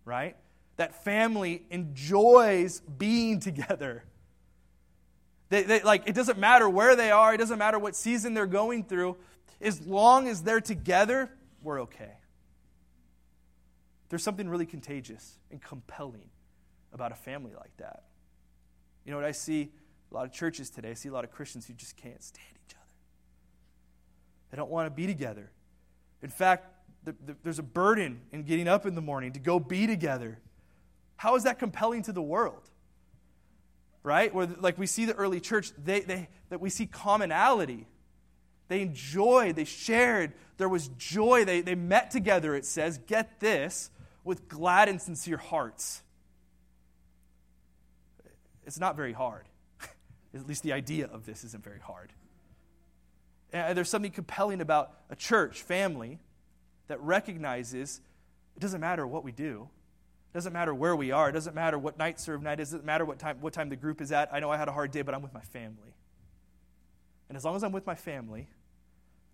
right? 0.05 0.35
That 0.77 1.03
family 1.03 1.63
enjoys 1.69 2.81
being 2.81 3.39
together. 3.39 4.03
They, 5.49 5.63
they, 5.63 5.81
like, 5.81 6.07
it 6.07 6.15
doesn't 6.15 6.39
matter 6.39 6.67
where 6.69 6.95
they 6.95 7.11
are, 7.11 7.33
it 7.33 7.37
doesn't 7.37 7.59
matter 7.59 7.77
what 7.77 7.95
season 7.95 8.33
they're 8.33 8.45
going 8.45 8.85
through. 8.85 9.17
As 9.61 9.81
long 9.85 10.27
as 10.27 10.43
they're 10.43 10.61
together, 10.61 11.29
we're 11.61 11.81
okay. 11.81 12.13
There's 14.09 14.23
something 14.23 14.49
really 14.49 14.65
contagious 14.65 15.37
and 15.51 15.61
compelling 15.61 16.29
about 16.93 17.11
a 17.11 17.15
family 17.15 17.53
like 17.55 17.75
that. 17.77 18.03
You 19.05 19.11
know 19.11 19.17
what 19.17 19.25
I 19.25 19.31
see? 19.31 19.71
A 20.11 20.13
lot 20.13 20.25
of 20.25 20.33
churches 20.33 20.69
today, 20.69 20.91
I 20.91 20.93
see 20.95 21.09
a 21.09 21.13
lot 21.13 21.23
of 21.23 21.31
Christians 21.31 21.65
who 21.65 21.73
just 21.73 21.95
can't 21.95 22.21
stand 22.21 22.57
each 22.67 22.75
other. 22.75 22.93
They 24.49 24.57
don't 24.57 24.69
want 24.69 24.87
to 24.87 24.91
be 24.91 25.07
together. 25.07 25.49
In 26.21 26.29
fact, 26.29 26.67
the, 27.03 27.15
the, 27.25 27.35
there's 27.43 27.59
a 27.59 27.63
burden 27.63 28.21
in 28.31 28.43
getting 28.43 28.67
up 28.67 28.85
in 28.85 28.95
the 28.95 29.01
morning 29.01 29.31
to 29.33 29.39
go 29.39 29.59
be 29.59 29.87
together. 29.87 30.39
How 31.15 31.35
is 31.35 31.43
that 31.43 31.59
compelling 31.59 32.03
to 32.03 32.11
the 32.11 32.21
world? 32.21 32.69
Right? 34.03 34.33
Where, 34.33 34.47
like 34.47 34.77
we 34.77 34.87
see 34.87 35.05
the 35.05 35.13
early 35.13 35.39
church, 35.39 35.71
they, 35.81 36.01
they, 36.01 36.27
that 36.49 36.59
we 36.59 36.69
see 36.69 36.85
commonality. 36.85 37.87
They 38.71 38.83
enjoyed, 38.83 39.57
they 39.57 39.65
shared, 39.65 40.31
there 40.55 40.69
was 40.69 40.87
joy. 40.97 41.43
They, 41.43 41.59
they 41.59 41.75
met 41.75 42.09
together, 42.09 42.55
it 42.55 42.65
says, 42.65 42.99
get 42.99 43.41
this, 43.41 43.89
with 44.23 44.47
glad 44.47 44.87
and 44.87 45.01
sincere 45.01 45.35
hearts. 45.35 46.01
It's 48.65 48.79
not 48.79 48.95
very 48.95 49.11
hard. 49.11 49.49
At 50.33 50.47
least 50.47 50.63
the 50.63 50.71
idea 50.71 51.07
of 51.07 51.25
this 51.25 51.43
isn't 51.43 51.61
very 51.61 51.81
hard. 51.81 52.13
And 53.51 53.77
there's 53.77 53.89
something 53.89 54.13
compelling 54.13 54.61
about 54.61 54.93
a 55.09 55.17
church 55.17 55.63
family 55.63 56.19
that 56.87 57.01
recognizes 57.01 57.99
it 58.55 58.61
doesn't 58.61 58.79
matter 58.79 59.05
what 59.05 59.25
we 59.25 59.33
do. 59.33 59.67
It 60.31 60.33
doesn't 60.33 60.53
matter 60.53 60.73
where 60.73 60.95
we 60.95 61.11
are. 61.11 61.27
It 61.27 61.33
doesn't 61.33 61.55
matter 61.55 61.77
what 61.77 61.97
night 61.97 62.21
serve 62.21 62.41
night 62.41 62.61
is. 62.61 62.69
It 62.71 62.77
doesn't 62.77 62.85
matter 62.85 63.03
what 63.03 63.19
time, 63.19 63.41
what 63.41 63.51
time 63.51 63.67
the 63.67 63.75
group 63.75 63.99
is 63.99 64.13
at. 64.13 64.33
I 64.33 64.39
know 64.39 64.49
I 64.49 64.55
had 64.55 64.69
a 64.69 64.71
hard 64.71 64.91
day, 64.91 65.01
but 65.01 65.13
I'm 65.13 65.21
with 65.21 65.33
my 65.33 65.41
family. 65.41 65.93
And 67.27 67.35
as 67.35 67.43
long 67.43 67.57
as 67.57 67.65
I'm 67.65 67.73
with 67.73 67.85
my 67.85 67.95
family, 67.95 68.47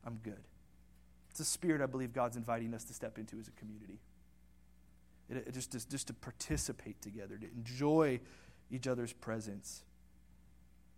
I'm 0.07 0.19
good. 0.23 0.41
It's 1.29 1.41
a 1.41 1.45
spirit 1.45 1.81
I 1.81 1.85
believe 1.85 2.13
God's 2.13 2.37
inviting 2.37 2.73
us 2.73 2.85
to 2.85 2.93
step 2.93 3.19
into 3.19 3.37
as 3.37 3.49
a 3.49 3.51
community. 3.51 3.99
It, 5.29 5.37
it 5.47 5.53
just, 5.53 5.73
just, 5.73 5.91
just 5.91 6.07
to 6.07 6.13
participate 6.13 7.01
together, 7.01 7.37
to 7.37 7.45
enjoy 7.55 8.21
each 8.71 8.87
other's 8.87 9.11
presence. 9.11 9.83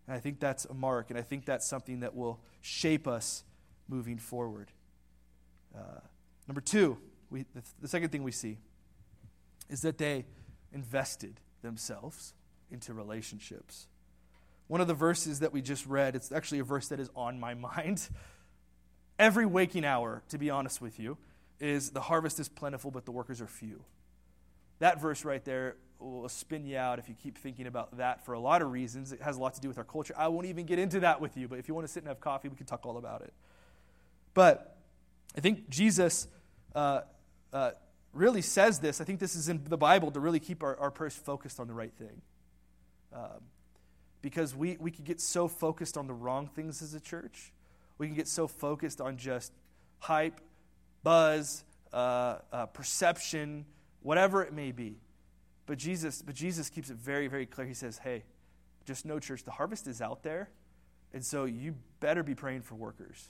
And 0.08 0.16
I 0.16 0.20
think 0.20 0.40
that's 0.40 0.66
a 0.66 0.74
mark, 0.76 1.10
and 1.10 1.18
I 1.18 1.24
think 1.24 1.46
that's 1.46 1.68
something 1.68 2.02
that 2.02 2.16
will 2.16 2.40
shape 2.62 3.08
us 3.08 3.44
moving 3.88 4.20
forward. 4.20 4.72
Uh, 5.76 6.02
number 6.48 6.62
two, 6.62 6.98
we, 7.32 7.46
the, 7.56 7.64
the 7.82 7.88
second 7.88 8.10
thing 8.12 8.24
we 8.24 8.32
see 8.32 8.60
is 9.70 9.82
that 9.82 9.98
they 9.98 10.26
invested 10.72 11.40
themselves 11.64 12.34
into 12.72 12.94
relationships. 12.94 13.88
One 14.68 14.82
of 14.82 14.88
the 14.88 14.94
verses 14.94 15.40
that 15.40 15.52
we 15.52 15.64
just 15.64 15.88
read, 15.88 16.16
it's 16.16 16.32
actually 16.32 16.60
a 16.60 16.64
verse 16.64 16.90
that 16.90 17.00
is 17.00 17.10
on 17.16 17.40
my 17.40 17.54
mind 17.56 18.08
every 19.20 19.46
waking 19.46 19.86
hour, 19.86 20.24
to 20.30 20.38
be 20.38 20.50
honest 20.50 20.82
with 20.82 21.00
you, 21.00 21.18
is 21.60 21.92
the 21.92 22.02
harvest 22.02 22.40
is 22.40 22.48
plentiful, 22.48 22.90
but 22.90 23.06
the 23.06 23.12
workers 23.12 23.42
are 23.42 23.48
few. 23.48 23.84
That 24.80 25.02
verse 25.02 25.26
right 25.26 25.44
there 25.44 25.76
will 26.00 26.30
spin 26.30 26.66
you 26.66 26.78
out 26.78 26.98
if 26.98 27.10
you 27.10 27.16
keep 27.22 27.38
thinking 27.38 27.68
about 27.68 27.98
that 27.98 28.26
for 28.26 28.34
a 28.34 28.40
lot 28.40 28.62
of 28.62 28.72
reasons. 28.72 29.12
It 29.12 29.22
has 29.22 29.36
a 29.36 29.42
lot 29.42 29.54
to 29.56 29.62
do 29.62 29.68
with 29.68 29.78
our 29.78 29.84
culture. 29.84 30.14
I 30.18 30.30
won't 30.30 30.48
even 30.48 30.66
get 30.66 30.80
into 30.80 31.02
that 31.02 31.20
with 31.20 31.36
you, 31.36 31.50
but 31.50 31.60
if 31.60 31.68
you 31.68 31.76
want 31.76 31.86
to 31.86 31.92
sit 31.92 32.02
and 32.02 32.08
have 32.08 32.22
coffee, 32.22 32.48
we 32.48 32.56
can 32.56 32.66
talk 32.66 32.86
all 32.86 32.98
about 32.98 33.22
it. 33.22 33.34
But 34.34 34.78
I 35.36 35.42
think 35.42 35.70
Jesus 35.70 36.28
uh, 36.74 37.02
uh, 37.52 37.72
really 38.14 38.42
says 38.42 38.80
this. 38.80 39.02
I 39.02 39.04
think 39.04 39.20
this 39.20 39.36
is 39.36 39.50
in 39.50 39.62
the 39.66 39.78
Bible 39.78 40.12
to 40.12 40.22
really 40.22 40.40
keep 40.40 40.64
our, 40.64 40.78
our 40.78 40.92
purse 40.92 41.16
focused 41.16 41.60
on 41.60 41.68
the 41.68 41.74
right 41.74 41.94
thing. 41.94 42.22
Um, 43.12 43.44
because 44.22 44.56
we, 44.56 44.78
we 44.80 44.92
could 44.92 45.06
get 45.06 45.20
so 45.20 45.48
focused 45.48 45.98
on 45.98 46.08
the 46.08 46.14
wrong 46.14 46.48
things 46.48 46.82
as 46.82 46.94
a 46.94 47.00
church 47.00 47.52
we 48.00 48.08
can 48.08 48.16
get 48.16 48.28
so 48.28 48.48
focused 48.48 49.00
on 49.00 49.18
just 49.18 49.52
hype, 50.00 50.42
buzz, 51.04 51.64
uh, 51.94 52.38
uh, 52.52 52.66
perception, 52.68 53.66
whatever 54.02 54.42
it 54.42 54.54
may 54.54 54.72
be. 54.72 54.98
But 55.68 55.78
Jesus, 55.78 56.24
but 56.24 56.34
Jesus 56.34 56.70
keeps 56.70 56.90
it 56.90 56.98
very, 56.98 57.28
very 57.28 57.46
clear. 57.46 57.68
He 57.68 57.76
says, 57.76 58.00
"Hey, 58.00 58.24
just 58.86 59.06
know, 59.06 59.20
church, 59.20 59.44
the 59.44 59.52
harvest 59.52 59.86
is 59.86 60.02
out 60.02 60.24
there, 60.24 60.50
and 61.14 61.24
so 61.24 61.46
you 61.46 61.76
better 62.00 62.24
be 62.24 62.34
praying 62.34 62.64
for 62.64 62.74
workers. 62.74 63.30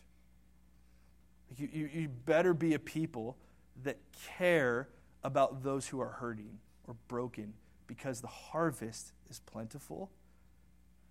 You, 1.57 1.67
you, 1.73 1.89
you 1.91 2.07
better 2.07 2.53
be 2.53 2.75
a 2.75 2.79
people 2.79 3.35
that 3.83 3.97
care 4.37 4.87
about 5.23 5.63
those 5.63 5.87
who 5.87 5.99
are 5.99 6.09
hurting 6.09 6.59
or 6.87 6.95
broken, 7.07 7.53
because 7.87 8.21
the 8.21 8.27
harvest 8.27 9.11
is 9.29 9.39
plentiful, 9.39 10.11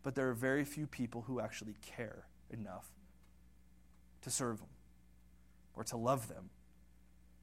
but 0.03 0.14
there 0.14 0.29
are 0.29 0.35
very 0.35 0.64
few 0.64 0.87
people 0.87 1.23
who 1.23 1.40
actually 1.40 1.75
care 1.83 2.25
enough 2.51 2.87
to 4.29 4.35
serve 4.35 4.59
them 4.59 4.69
or 5.75 5.85
to 5.85 5.97
love 5.97 6.29
them. 6.29 6.51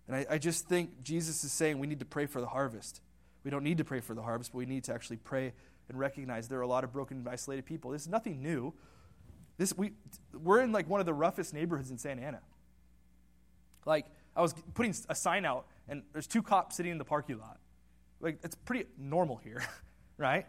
And 0.07 0.15
I, 0.17 0.25
I, 0.31 0.37
just 0.37 0.67
think 0.67 1.01
Jesus 1.03 1.43
is 1.43 1.51
saying 1.51 1.79
we 1.79 1.87
need 1.87 1.99
to 1.99 2.05
pray 2.05 2.27
for 2.27 2.39
the 2.39 2.47
harvest. 2.47 3.01
We 3.43 3.51
don't 3.51 3.63
need 3.63 3.79
to 3.79 3.83
pray 3.83 4.01
for 4.01 4.13
the 4.13 4.21
harvest, 4.21 4.51
but 4.51 4.59
we 4.59 4.65
need 4.65 4.83
to 4.85 4.93
actually 4.93 5.17
pray 5.17 5.53
and 5.89 5.97
recognize 5.97 6.47
there 6.47 6.59
are 6.59 6.63
a 6.63 6.67
lot 6.67 6.83
of 6.83 6.91
broken 6.91 7.17
and 7.17 7.27
isolated 7.27 7.65
people. 7.65 7.91
This 7.91 8.03
is 8.03 8.07
nothing 8.07 8.41
new. 8.41 8.73
This, 9.57 9.75
we, 9.75 9.93
we're 10.33 10.61
in 10.61 10.71
like 10.71 10.89
one 10.89 10.99
of 10.99 11.05
the 11.05 11.13
roughest 11.13 11.53
neighborhoods 11.53 11.91
in 11.91 11.97
Santa 11.97 12.21
Ana. 12.21 12.41
Like, 13.85 14.05
I 14.35 14.41
was 14.41 14.53
putting 14.73 14.93
a 15.09 15.15
sign 15.15 15.45
out, 15.45 15.67
and 15.87 16.03
there's 16.11 16.27
two 16.27 16.41
cops 16.41 16.75
sitting 16.75 16.91
in 16.91 16.97
the 16.97 17.05
parking 17.05 17.39
lot. 17.39 17.59
Like, 18.19 18.39
it's 18.43 18.55
pretty 18.55 18.85
normal 18.97 19.37
here, 19.37 19.63
right? 20.17 20.45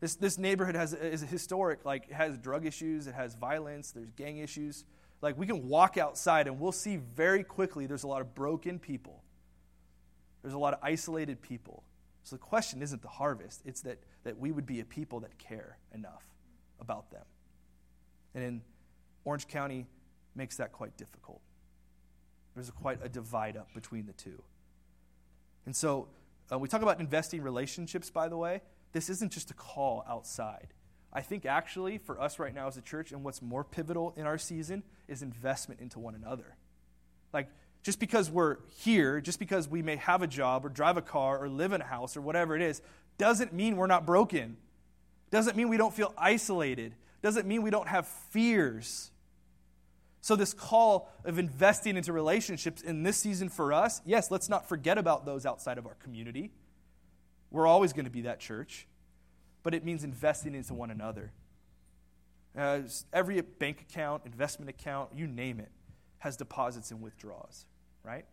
This, 0.00 0.16
this 0.16 0.38
neighborhood 0.38 0.74
has, 0.74 0.92
is 0.92 1.22
historic, 1.22 1.84
like, 1.84 2.08
it 2.08 2.14
has 2.14 2.36
drug 2.38 2.66
issues, 2.66 3.06
it 3.06 3.14
has 3.14 3.34
violence, 3.34 3.90
there's 3.90 4.10
gang 4.10 4.38
issues. 4.38 4.84
Like 5.24 5.38
we 5.38 5.46
can 5.46 5.66
walk 5.68 5.96
outside 5.96 6.46
and 6.48 6.60
we'll 6.60 6.70
see 6.70 6.98
very 6.98 7.42
quickly 7.42 7.86
there's 7.86 8.02
a 8.02 8.06
lot 8.06 8.20
of 8.20 8.34
broken 8.34 8.78
people. 8.78 9.22
There's 10.42 10.52
a 10.52 10.58
lot 10.58 10.74
of 10.74 10.80
isolated 10.82 11.40
people. 11.40 11.82
So 12.24 12.36
the 12.36 12.40
question 12.40 12.82
isn't 12.82 13.00
the 13.00 13.08
harvest, 13.08 13.62
it's 13.64 13.80
that 13.82 13.98
that 14.24 14.38
we 14.38 14.52
would 14.52 14.66
be 14.66 14.80
a 14.80 14.84
people 14.84 15.20
that 15.20 15.38
care 15.38 15.78
enough 15.94 16.24
about 16.78 17.10
them. 17.10 17.24
And 18.34 18.44
in 18.44 18.62
Orange 19.24 19.48
County 19.48 19.86
makes 20.34 20.56
that 20.58 20.72
quite 20.72 20.94
difficult. 20.98 21.40
There's 22.54 22.68
a, 22.68 22.72
quite 22.72 22.98
a 23.02 23.08
divide 23.08 23.56
up 23.56 23.72
between 23.72 24.04
the 24.04 24.12
two. 24.12 24.42
And 25.64 25.74
so 25.74 26.08
uh, 26.52 26.58
we 26.58 26.68
talk 26.68 26.82
about 26.82 27.00
investing 27.00 27.40
relationships, 27.40 28.10
by 28.10 28.28
the 28.28 28.36
way. 28.36 28.60
This 28.92 29.08
isn't 29.08 29.32
just 29.32 29.50
a 29.50 29.54
call 29.54 30.04
outside. 30.06 30.68
I 31.14 31.20
think 31.20 31.46
actually 31.46 31.98
for 31.98 32.20
us 32.20 32.38
right 32.38 32.54
now 32.54 32.66
as 32.66 32.76
a 32.76 32.82
church, 32.82 33.12
and 33.12 33.22
what's 33.22 33.40
more 33.40 33.62
pivotal 33.62 34.12
in 34.16 34.26
our 34.26 34.38
season 34.38 34.82
is 35.06 35.22
investment 35.22 35.80
into 35.80 35.98
one 35.98 36.14
another. 36.14 36.56
Like, 37.32 37.48
just 37.82 38.00
because 38.00 38.30
we're 38.30 38.56
here, 38.78 39.20
just 39.20 39.38
because 39.38 39.68
we 39.68 39.82
may 39.82 39.96
have 39.96 40.22
a 40.22 40.26
job 40.26 40.64
or 40.64 40.70
drive 40.70 40.96
a 40.96 41.02
car 41.02 41.38
or 41.38 41.48
live 41.48 41.72
in 41.72 41.80
a 41.80 41.84
house 41.84 42.16
or 42.16 42.20
whatever 42.20 42.56
it 42.56 42.62
is, 42.62 42.80
doesn't 43.18 43.52
mean 43.52 43.76
we're 43.76 43.86
not 43.86 44.06
broken. 44.06 44.56
Doesn't 45.30 45.56
mean 45.56 45.68
we 45.68 45.76
don't 45.76 45.94
feel 45.94 46.12
isolated. 46.16 46.94
Doesn't 47.22 47.46
mean 47.46 47.62
we 47.62 47.70
don't 47.70 47.88
have 47.88 48.06
fears. 48.06 49.10
So, 50.20 50.36
this 50.36 50.54
call 50.54 51.12
of 51.24 51.38
investing 51.38 51.98
into 51.98 52.12
relationships 52.12 52.80
in 52.80 53.02
this 53.02 53.18
season 53.18 53.50
for 53.50 53.74
us, 53.74 54.00
yes, 54.06 54.30
let's 54.30 54.48
not 54.48 54.68
forget 54.68 54.96
about 54.96 55.26
those 55.26 55.44
outside 55.44 55.76
of 55.76 55.86
our 55.86 55.96
community. 55.96 56.50
We're 57.50 57.66
always 57.66 57.92
going 57.92 58.06
to 58.06 58.10
be 58.10 58.22
that 58.22 58.40
church, 58.40 58.86
but 59.64 59.74
it 59.74 59.84
means 59.84 60.04
investing 60.04 60.54
into 60.54 60.74
one 60.74 60.92
another. 60.92 61.32
Uh, 62.56 62.80
every 63.12 63.40
bank 63.40 63.80
account, 63.80 64.22
investment 64.24 64.68
account, 64.68 65.10
you 65.12 65.26
name 65.26 65.58
it, 65.58 65.72
has 66.18 66.36
deposits 66.36 66.92
and 66.92 67.02
withdrawals, 67.02 67.66
right? 68.04 68.26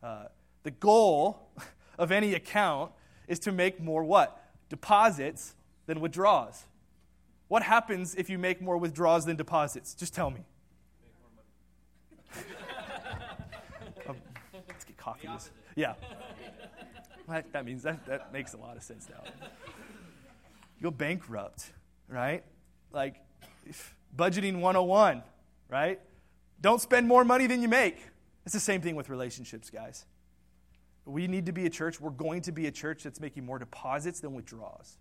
Uh, 0.00 0.26
the 0.62 0.70
goal 0.70 1.48
of 1.98 2.12
any 2.12 2.34
account 2.34 2.92
is 3.26 3.40
to 3.40 3.50
make 3.50 3.80
more 3.80 4.04
what? 4.04 4.44
Deposits 4.68 5.54
than 5.86 6.00
withdrawals. 6.00 6.66
What 7.48 7.64
happens 7.64 8.14
if 8.14 8.30
you 8.30 8.38
make 8.38 8.62
more 8.62 8.76
withdrawals 8.76 9.24
than 9.24 9.34
deposits? 9.36 9.94
Just 9.94 10.14
tell 10.14 10.30
me. 10.30 10.44
um, 14.08 14.16
let's 14.68 14.84
get 14.84 14.96
coffee. 14.96 15.28
Yeah. 15.74 15.94
That, 17.28 17.52
that 17.52 17.64
means 17.64 17.82
that, 17.82 18.06
that 18.06 18.32
makes 18.32 18.54
a 18.54 18.56
lot 18.56 18.76
of 18.76 18.82
sense 18.82 19.08
now. 19.08 19.24
You 20.80 20.84
go 20.84 20.90
bankrupt, 20.90 21.70
right? 22.08 22.42
Like 22.90 23.16
budgeting 24.16 24.60
101, 24.60 25.22
right? 25.68 26.00
Don't 26.60 26.80
spend 26.80 27.06
more 27.06 27.24
money 27.24 27.46
than 27.46 27.60
you 27.62 27.68
make. 27.68 27.98
It's 28.44 28.54
the 28.54 28.60
same 28.60 28.80
thing 28.80 28.96
with 28.96 29.10
relationships, 29.10 29.68
guys. 29.70 30.06
We 31.04 31.26
need 31.26 31.46
to 31.46 31.52
be 31.52 31.66
a 31.66 31.70
church. 31.70 32.00
We're 32.00 32.10
going 32.10 32.42
to 32.42 32.52
be 32.52 32.66
a 32.66 32.70
church 32.70 33.02
that's 33.02 33.20
making 33.20 33.44
more 33.44 33.58
deposits 33.58 34.20
than 34.20 34.34
withdrawals. 34.34 34.98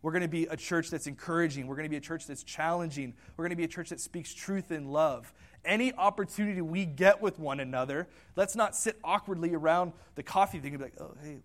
We're 0.00 0.12
going 0.12 0.22
to 0.22 0.28
be 0.28 0.46
a 0.46 0.56
church 0.56 0.90
that's 0.90 1.06
encouraging. 1.06 1.66
We're 1.66 1.74
going 1.74 1.86
to 1.86 1.90
be 1.90 1.96
a 1.96 2.00
church 2.00 2.26
that's 2.26 2.42
challenging. 2.42 3.14
We're 3.36 3.44
going 3.44 3.50
to 3.50 3.56
be 3.56 3.64
a 3.64 3.68
church 3.68 3.90
that 3.90 4.00
speaks 4.00 4.32
truth 4.32 4.70
in 4.70 4.90
love. 4.90 5.32
Any 5.64 5.92
opportunity 5.92 6.60
we 6.60 6.84
get 6.84 7.20
with 7.20 7.38
one 7.38 7.60
another, 7.60 8.08
let's 8.36 8.54
not 8.54 8.76
sit 8.76 8.96
awkwardly 9.02 9.54
around 9.54 9.92
the 10.14 10.22
coffee 10.22 10.60
thing 10.60 10.72
and 10.72 10.78
be 10.78 10.84
like, 10.84 11.00
oh, 11.00 11.14
hey, 11.22 11.38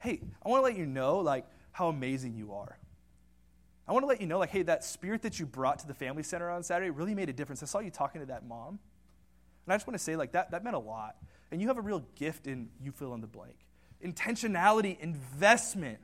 hey, 0.00 0.20
I 0.44 0.48
want 0.48 0.60
to 0.60 0.64
let 0.64 0.76
you 0.76 0.86
know, 0.86 1.18
like, 1.18 1.46
how 1.72 1.88
amazing 1.88 2.34
you 2.34 2.52
are. 2.52 2.78
I 3.86 3.92
want 3.92 4.02
to 4.02 4.06
let 4.06 4.20
you 4.20 4.26
know, 4.26 4.38
like, 4.38 4.50
hey, 4.50 4.62
that 4.64 4.84
spirit 4.84 5.22
that 5.22 5.40
you 5.40 5.46
brought 5.46 5.78
to 5.78 5.86
the 5.86 5.94
family 5.94 6.22
center 6.22 6.50
on 6.50 6.62
Saturday 6.62 6.90
really 6.90 7.14
made 7.14 7.30
a 7.30 7.32
difference. 7.32 7.62
I 7.62 7.66
saw 7.66 7.78
you 7.78 7.90
talking 7.90 8.20
to 8.20 8.26
that 8.26 8.46
mom. 8.46 8.78
And 9.64 9.72
I 9.72 9.76
just 9.76 9.86
want 9.86 9.96
to 9.96 10.02
say, 10.02 10.14
like, 10.14 10.32
that, 10.32 10.50
that 10.50 10.62
meant 10.62 10.76
a 10.76 10.80
lot. 10.80 11.16
And 11.50 11.60
you 11.60 11.68
have 11.68 11.78
a 11.78 11.82
real 11.82 12.04
gift 12.14 12.46
in 12.46 12.68
you 12.82 12.92
fill 12.92 13.14
in 13.14 13.22
the 13.22 13.26
blank. 13.26 13.56
Intentionality, 14.04 15.00
investment, 15.00 15.98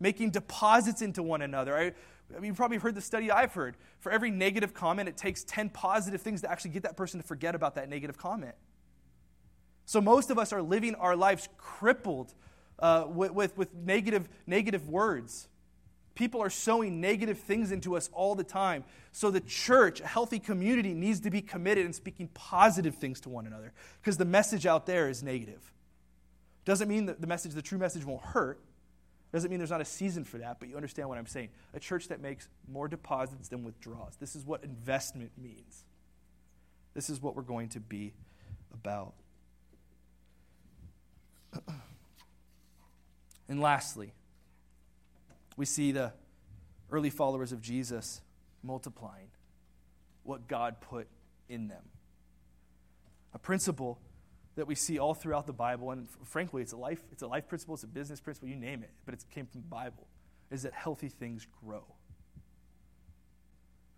making 0.00 0.30
deposits 0.30 1.02
into 1.02 1.22
one 1.22 1.42
another. 1.42 1.76
I, 1.76 1.92
I 2.34 2.40
mean, 2.40 2.50
you 2.50 2.54
probably 2.54 2.78
heard 2.78 2.94
the 2.94 3.02
study 3.02 3.30
I've 3.30 3.52
heard. 3.52 3.76
For 4.00 4.10
every 4.10 4.30
negative 4.30 4.72
comment, 4.72 5.08
it 5.08 5.18
takes 5.18 5.44
10 5.44 5.68
positive 5.68 6.22
things 6.22 6.40
to 6.42 6.50
actually 6.50 6.70
get 6.70 6.84
that 6.84 6.96
person 6.96 7.20
to 7.20 7.26
forget 7.26 7.54
about 7.54 7.74
that 7.74 7.90
negative 7.90 8.16
comment. 8.16 8.54
So 9.84 10.00
most 10.00 10.30
of 10.30 10.38
us 10.38 10.52
are 10.52 10.62
living 10.62 10.94
our 10.94 11.14
lives 11.14 11.48
crippled 11.58 12.32
uh, 12.82 13.06
with, 13.08 13.32
with, 13.32 13.56
with 13.56 13.72
negative, 13.74 14.28
negative 14.46 14.88
words. 14.88 15.48
People 16.14 16.42
are 16.42 16.50
sowing 16.50 17.00
negative 17.00 17.38
things 17.38 17.72
into 17.72 17.96
us 17.96 18.10
all 18.12 18.34
the 18.34 18.44
time. 18.44 18.84
So 19.12 19.30
the 19.30 19.40
church, 19.40 20.00
a 20.00 20.06
healthy 20.06 20.38
community, 20.38 20.92
needs 20.92 21.20
to 21.20 21.30
be 21.30 21.40
committed 21.40 21.86
in 21.86 21.94
speaking 21.94 22.28
positive 22.34 22.96
things 22.96 23.20
to 23.20 23.30
one 23.30 23.46
another 23.46 23.72
because 24.00 24.18
the 24.18 24.26
message 24.26 24.66
out 24.66 24.84
there 24.84 25.08
is 25.08 25.22
negative. 25.22 25.72
Doesn't 26.64 26.88
mean 26.88 27.06
that 27.06 27.20
the 27.20 27.26
message, 27.26 27.52
the 27.52 27.62
true 27.62 27.78
message, 27.78 28.04
won't 28.04 28.22
hurt. 28.22 28.60
Doesn't 29.32 29.48
mean 29.48 29.58
there's 29.58 29.70
not 29.70 29.80
a 29.80 29.86
season 29.86 30.24
for 30.24 30.38
that, 30.38 30.60
but 30.60 30.68
you 30.68 30.76
understand 30.76 31.08
what 31.08 31.16
I'm 31.16 31.26
saying. 31.26 31.48
A 31.72 31.80
church 31.80 32.08
that 32.08 32.20
makes 32.20 32.48
more 32.70 32.88
deposits 32.88 33.48
than 33.48 33.64
withdraws. 33.64 34.16
This 34.20 34.36
is 34.36 34.44
what 34.44 34.62
investment 34.62 35.30
means. 35.38 35.84
This 36.92 37.08
is 37.08 37.22
what 37.22 37.34
we're 37.34 37.42
going 37.42 37.70
to 37.70 37.80
be 37.80 38.12
about. 38.74 39.14
and 43.48 43.60
lastly, 43.60 44.12
we 45.56 45.66
see 45.66 45.92
the 45.92 46.12
early 46.90 47.10
followers 47.10 47.52
of 47.52 47.60
Jesus 47.60 48.20
multiplying 48.62 49.28
what 50.22 50.48
God 50.48 50.80
put 50.80 51.08
in 51.48 51.68
them. 51.68 51.82
A 53.34 53.38
principle 53.38 53.98
that 54.54 54.66
we 54.66 54.74
see 54.74 54.98
all 54.98 55.14
throughout 55.14 55.46
the 55.46 55.52
Bible, 55.52 55.90
and 55.90 56.06
frankly, 56.24 56.62
it's 56.62 56.72
a 56.72 56.76
life, 56.76 57.00
it's 57.10 57.22
a 57.22 57.26
life 57.26 57.48
principle, 57.48 57.74
it's 57.74 57.84
a 57.84 57.88
business 57.88 58.20
principle, 58.20 58.48
you 58.48 58.56
name 58.56 58.82
it, 58.82 58.90
but 59.04 59.14
it 59.14 59.24
came 59.30 59.46
from 59.46 59.62
the 59.62 59.66
Bible, 59.66 60.06
is 60.50 60.62
that 60.62 60.74
healthy 60.74 61.08
things 61.08 61.46
grow. 61.64 61.84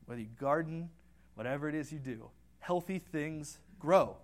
Whether 0.07 0.21
you 0.21 0.29
garden, 0.39 0.91
whatever 1.35 1.69
it 1.69 1.75
is 1.75 1.93
you 1.93 1.99
do, 1.99 2.31
healthy 2.61 2.99
things 2.99 3.59
grow. 3.81 4.17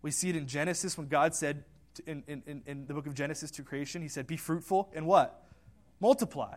We 0.00 0.12
see 0.12 0.28
it 0.28 0.36
in 0.36 0.46
Genesis 0.46 0.96
when 0.96 1.08
God 1.08 1.34
said 1.34 1.64
in, 2.06 2.22
in, 2.26 2.62
in 2.66 2.86
the 2.86 2.94
book 2.94 3.06
of 3.06 3.14
Genesis 3.14 3.50
to 3.52 3.62
creation, 3.62 4.02
He 4.02 4.08
said, 4.08 4.26
Be 4.26 4.36
fruitful 4.36 4.90
and 4.94 5.06
what? 5.06 5.44
multiply. 6.00 6.54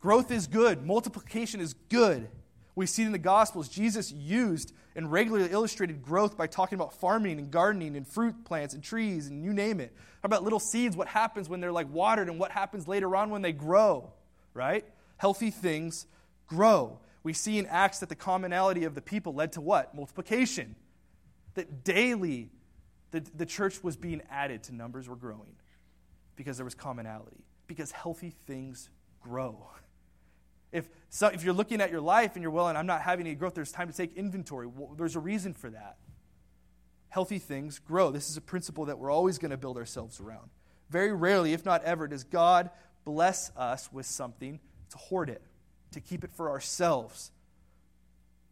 Growth 0.00 0.30
is 0.30 0.46
good, 0.46 0.84
multiplication 0.86 1.60
is 1.60 1.74
good. 1.88 2.28
We 2.74 2.86
see 2.86 3.02
in 3.02 3.12
the 3.12 3.18
Gospels, 3.18 3.68
Jesus 3.68 4.12
used 4.12 4.72
and 4.94 5.10
regularly 5.10 5.50
illustrated 5.50 6.02
growth 6.02 6.36
by 6.36 6.46
talking 6.46 6.76
about 6.76 6.92
farming 6.94 7.38
and 7.38 7.50
gardening 7.50 7.96
and 7.96 8.06
fruit 8.06 8.44
plants 8.44 8.74
and 8.74 8.82
trees 8.82 9.26
and 9.26 9.42
you 9.42 9.52
name 9.52 9.80
it. 9.80 9.92
How 10.22 10.26
about 10.26 10.44
little 10.44 10.60
seeds? 10.60 10.96
What 10.96 11.08
happens 11.08 11.48
when 11.48 11.60
they're 11.60 11.72
like 11.72 11.92
watered 11.92 12.28
and 12.28 12.38
what 12.38 12.52
happens 12.52 12.86
later 12.86 13.16
on 13.16 13.30
when 13.30 13.42
they 13.42 13.52
grow, 13.52 14.12
right? 14.54 14.84
Healthy 15.16 15.50
things 15.50 16.06
grow. 16.46 17.00
We 17.24 17.32
see 17.32 17.58
in 17.58 17.66
Acts 17.66 17.98
that 17.98 18.08
the 18.08 18.14
commonality 18.14 18.84
of 18.84 18.94
the 18.94 19.02
people 19.02 19.34
led 19.34 19.52
to 19.52 19.60
what? 19.60 19.94
Multiplication. 19.94 20.76
That 21.54 21.82
daily 21.82 22.50
the, 23.10 23.20
the 23.34 23.46
church 23.46 23.82
was 23.82 23.96
being 23.96 24.22
added 24.30 24.62
to 24.64 24.74
numbers 24.74 25.08
were 25.08 25.16
growing 25.16 25.56
because 26.36 26.56
there 26.56 26.64
was 26.64 26.74
commonality 26.74 27.44
because 27.66 27.92
healthy 27.92 28.30
things 28.46 28.90
grow. 29.20 29.68
If, 30.72 30.88
so, 31.08 31.28
if 31.28 31.44
you're 31.44 31.54
looking 31.54 31.80
at 31.80 31.90
your 31.90 32.00
life 32.00 32.34
and 32.34 32.42
you're, 32.42 32.50
well, 32.50 32.68
and 32.68 32.76
I'm 32.76 32.86
not 32.86 33.02
having 33.02 33.26
any 33.26 33.34
growth, 33.34 33.54
there's 33.54 33.72
time 33.72 33.88
to 33.88 33.96
take 33.96 34.16
inventory. 34.16 34.66
Well, 34.66 34.94
there's 34.96 35.16
a 35.16 35.20
reason 35.20 35.54
for 35.54 35.70
that. 35.70 35.96
Healthy 37.08 37.38
things 37.38 37.78
grow. 37.78 38.10
This 38.10 38.28
is 38.28 38.36
a 38.36 38.40
principle 38.40 38.86
that 38.86 38.98
we're 38.98 39.10
always 39.10 39.38
going 39.38 39.50
to 39.50 39.56
build 39.56 39.78
ourselves 39.78 40.20
around. 40.20 40.50
Very 40.90 41.12
rarely, 41.12 41.52
if 41.52 41.64
not 41.64 41.84
ever, 41.84 42.06
does 42.06 42.24
God 42.24 42.70
bless 43.04 43.50
us 43.56 43.90
with 43.92 44.04
something 44.04 44.60
to 44.90 44.98
hoard 44.98 45.30
it, 45.30 45.42
to 45.92 46.00
keep 46.00 46.24
it 46.24 46.30
for 46.32 46.50
ourselves, 46.50 47.30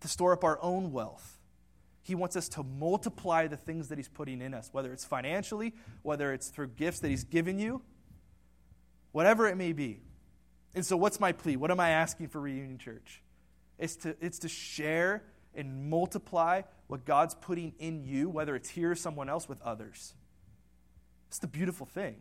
to 0.01 0.09
store 0.09 0.33
up 0.33 0.45
our 0.45 0.59
own 0.63 0.93
wealth. 0.93 1.36
He 2.07 2.15
wants 2.15 2.37
us 2.37 2.49
to 2.51 2.63
multiply 2.63 3.49
the 3.49 3.57
things 3.57 3.89
that 3.89 3.99
He's 3.99 4.09
putting 4.09 4.41
in 4.41 4.55
us, 4.55 4.69
whether 4.71 4.93
it's 4.93 5.05
financially, 5.05 5.75
whether 6.03 6.33
it's 6.33 6.51
through 6.51 6.69
gifts 6.69 7.01
that 7.01 7.09
He's 7.09 7.25
given 7.25 7.59
you, 7.59 7.83
whatever 9.11 9.49
it 9.49 9.57
may 9.57 9.73
be. 9.73 10.03
And 10.73 10.87
so, 10.87 10.97
what's 10.97 11.19
my 11.19 11.33
plea? 11.33 11.57
What 11.57 11.73
am 11.73 11.81
I 11.81 11.91
asking 11.91 12.29
for 12.29 12.41
Reunion 12.41 12.79
Church? 12.79 13.25
It's 13.77 13.97
to, 13.97 14.15
it's 14.21 14.39
to 14.41 14.49
share 14.49 15.25
and 15.53 15.91
multiply 15.91 16.63
what 16.87 17.05
God's 17.05 17.35
putting 17.35 17.75
in 17.81 18.05
you, 18.05 18.29
whether 18.29 18.55
it's 18.55 18.69
here 18.69 18.93
or 18.93 18.95
someone 18.95 19.29
else, 19.29 19.49
with 19.49 19.61
others. 19.63 20.15
It's 21.27 21.41
the 21.41 21.49
beautiful 21.49 21.87
thing. 21.87 22.19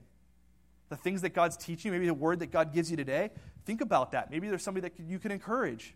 The 0.90 0.98
things 0.98 1.22
that 1.22 1.36
God's 1.36 1.58
teaching, 1.58 1.92
maybe 1.92 2.08
the 2.08 2.14
word 2.16 2.40
that 2.40 2.50
God 2.50 2.74
gives 2.74 2.90
you 2.90 2.98
today, 2.98 3.30
think 3.66 3.82
about 3.82 4.14
that. 4.14 4.32
Maybe 4.32 4.50
there's 4.50 4.64
somebody 4.64 4.90
that 4.90 5.00
you 5.00 5.20
can 5.20 5.32
encourage. 5.32 5.94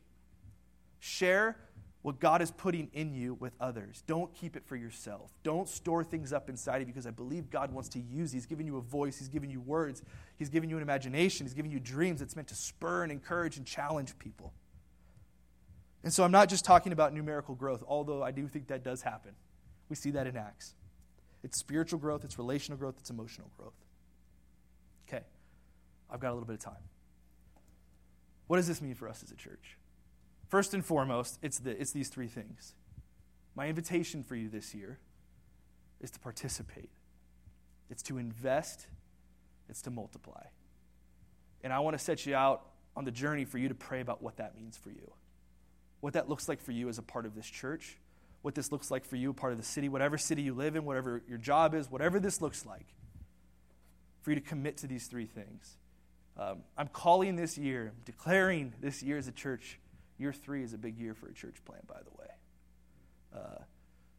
Share 1.00 1.58
what 2.02 2.20
God 2.20 2.42
is 2.42 2.50
putting 2.52 2.90
in 2.94 3.14
you 3.14 3.34
with 3.34 3.54
others. 3.60 4.04
Don't 4.08 4.34
keep 4.34 4.56
it 4.56 4.64
for 4.66 4.78
yourself. 4.78 5.32
Don't 5.44 5.68
store 5.68 6.04
things 6.04 6.32
up 6.32 6.50
inside 6.50 6.82
of 6.82 6.88
you 6.88 6.94
because 6.94 7.06
I 7.06 7.12
believe 7.12 7.50
God 7.50 7.74
wants 7.74 7.90
to 7.90 8.00
use. 8.00 8.32
He's 8.32 8.46
given 8.46 8.66
you 8.66 8.78
a 8.78 8.82
voice, 8.82 9.20
He's 9.20 9.28
given 9.28 9.50
you 9.50 9.60
words, 9.60 10.02
He's 10.38 10.50
given 10.50 10.70
you 10.70 10.78
an 10.78 10.82
imagination, 10.82 11.46
He's 11.46 11.54
given 11.54 11.72
you 11.72 11.80
dreams 11.80 12.22
that's 12.22 12.36
meant 12.36 12.48
to 12.50 12.56
spur 12.56 13.04
and 13.04 13.12
encourage 13.12 13.58
and 13.58 13.66
challenge 13.66 14.18
people. 14.18 14.54
And 16.04 16.14
so 16.14 16.24
I'm 16.24 16.32
not 16.32 16.48
just 16.48 16.64
talking 16.64 16.94
about 16.94 17.14
numerical 17.14 17.56
growth, 17.56 17.84
although 17.86 18.24
I 18.24 18.32
do 18.32 18.48
think 18.48 18.68
that 18.68 18.84
does 18.84 19.02
happen. 19.02 19.32
We 19.90 19.98
see 19.98 20.12
that 20.12 20.28
in 20.28 20.38
Acts. 20.38 20.76
It's 21.44 21.58
spiritual 21.58 22.00
growth, 22.00 22.24
it's 22.24 22.38
relational 22.38 22.78
growth, 22.78 22.96
it's 23.00 23.10
emotional 23.10 23.50
growth. 23.58 23.74
Okay. 25.08 25.24
I've 26.10 26.22
got 26.22 26.32
a 26.32 26.34
little 26.34 26.48
bit 26.48 26.54
of 26.54 26.62
time. 26.62 26.84
What 28.48 28.56
does 28.56 28.68
this 28.68 28.82
mean 28.82 28.96
for 28.96 29.10
us 29.10 29.22
as 29.22 29.32
a 29.32 29.36
church? 29.36 29.78
First 30.50 30.74
and 30.74 30.84
foremost, 30.84 31.38
it's, 31.44 31.60
the, 31.60 31.80
it's 31.80 31.92
these 31.92 32.10
three 32.10 32.28
things. 32.28 32.74
My 33.56 33.68
invitation 33.68 34.24
for 34.24 34.36
you 34.36 34.50
this 34.50 34.74
year 34.74 35.00
is 36.02 36.12
to 36.12 36.20
participate, 36.20 36.90
it's 37.90 38.04
to 38.04 38.18
invest, 38.18 38.88
it's 39.70 39.82
to 39.84 39.92
multiply. 39.92 40.44
And 41.64 41.72
I 41.72 41.80
want 41.80 41.98
to 41.98 42.04
set 42.04 42.26
you 42.26 42.36
out 42.36 42.64
on 42.96 43.06
the 43.06 43.12
journey 43.12 43.46
for 43.46 43.58
you 43.58 43.68
to 43.68 43.76
pray 43.76 44.02
about 44.02 44.24
what 44.24 44.38
that 44.38 44.56
means 44.56 44.78
for 44.78 44.90
you. 44.90 45.12
What 46.00 46.14
that 46.14 46.30
looks 46.30 46.50
like 46.50 46.62
for 46.62 46.72
you 46.72 46.90
as 46.90 46.98
a 46.98 47.04
part 47.04 47.26
of 47.26 47.36
this 47.36 47.46
church, 47.46 47.98
what 48.42 48.56
this 48.56 48.72
looks 48.72 48.90
like 48.90 49.06
for 49.06 49.18
you, 49.18 49.32
a 49.32 49.34
part 49.34 49.52
of 49.52 49.60
the 49.60 49.66
city, 49.66 49.90
whatever 49.90 50.18
city 50.18 50.42
you 50.42 50.54
live 50.54 50.76
in, 50.76 50.86
whatever 50.86 51.22
your 51.28 51.38
job 51.38 51.76
is, 51.76 51.92
whatever 51.92 52.20
this 52.20 52.42
looks 52.42 52.66
like, 52.66 52.88
for 54.22 54.32
you 54.32 54.36
to 54.36 54.42
commit 54.42 54.78
to 54.78 54.88
these 54.88 55.08
three 55.08 55.26
things. 55.26 55.78
Um, 56.38 56.60
I'm 56.78 56.88
calling 56.88 57.36
this 57.36 57.58
year, 57.58 57.92
declaring 58.06 58.74
this 58.80 59.04
year 59.04 59.18
as 59.18 59.28
a 59.28 59.34
church. 59.34 59.80
Year 60.20 60.34
three 60.34 60.64
is 60.64 60.74
a 60.74 60.78
big 60.78 61.00
year 61.00 61.16
for 61.16 61.28
a 61.28 61.34
church 61.34 61.56
plant, 61.66 61.88
by 61.88 62.02
the 62.04 62.12
way. 62.20 62.28
Uh, 63.36 63.64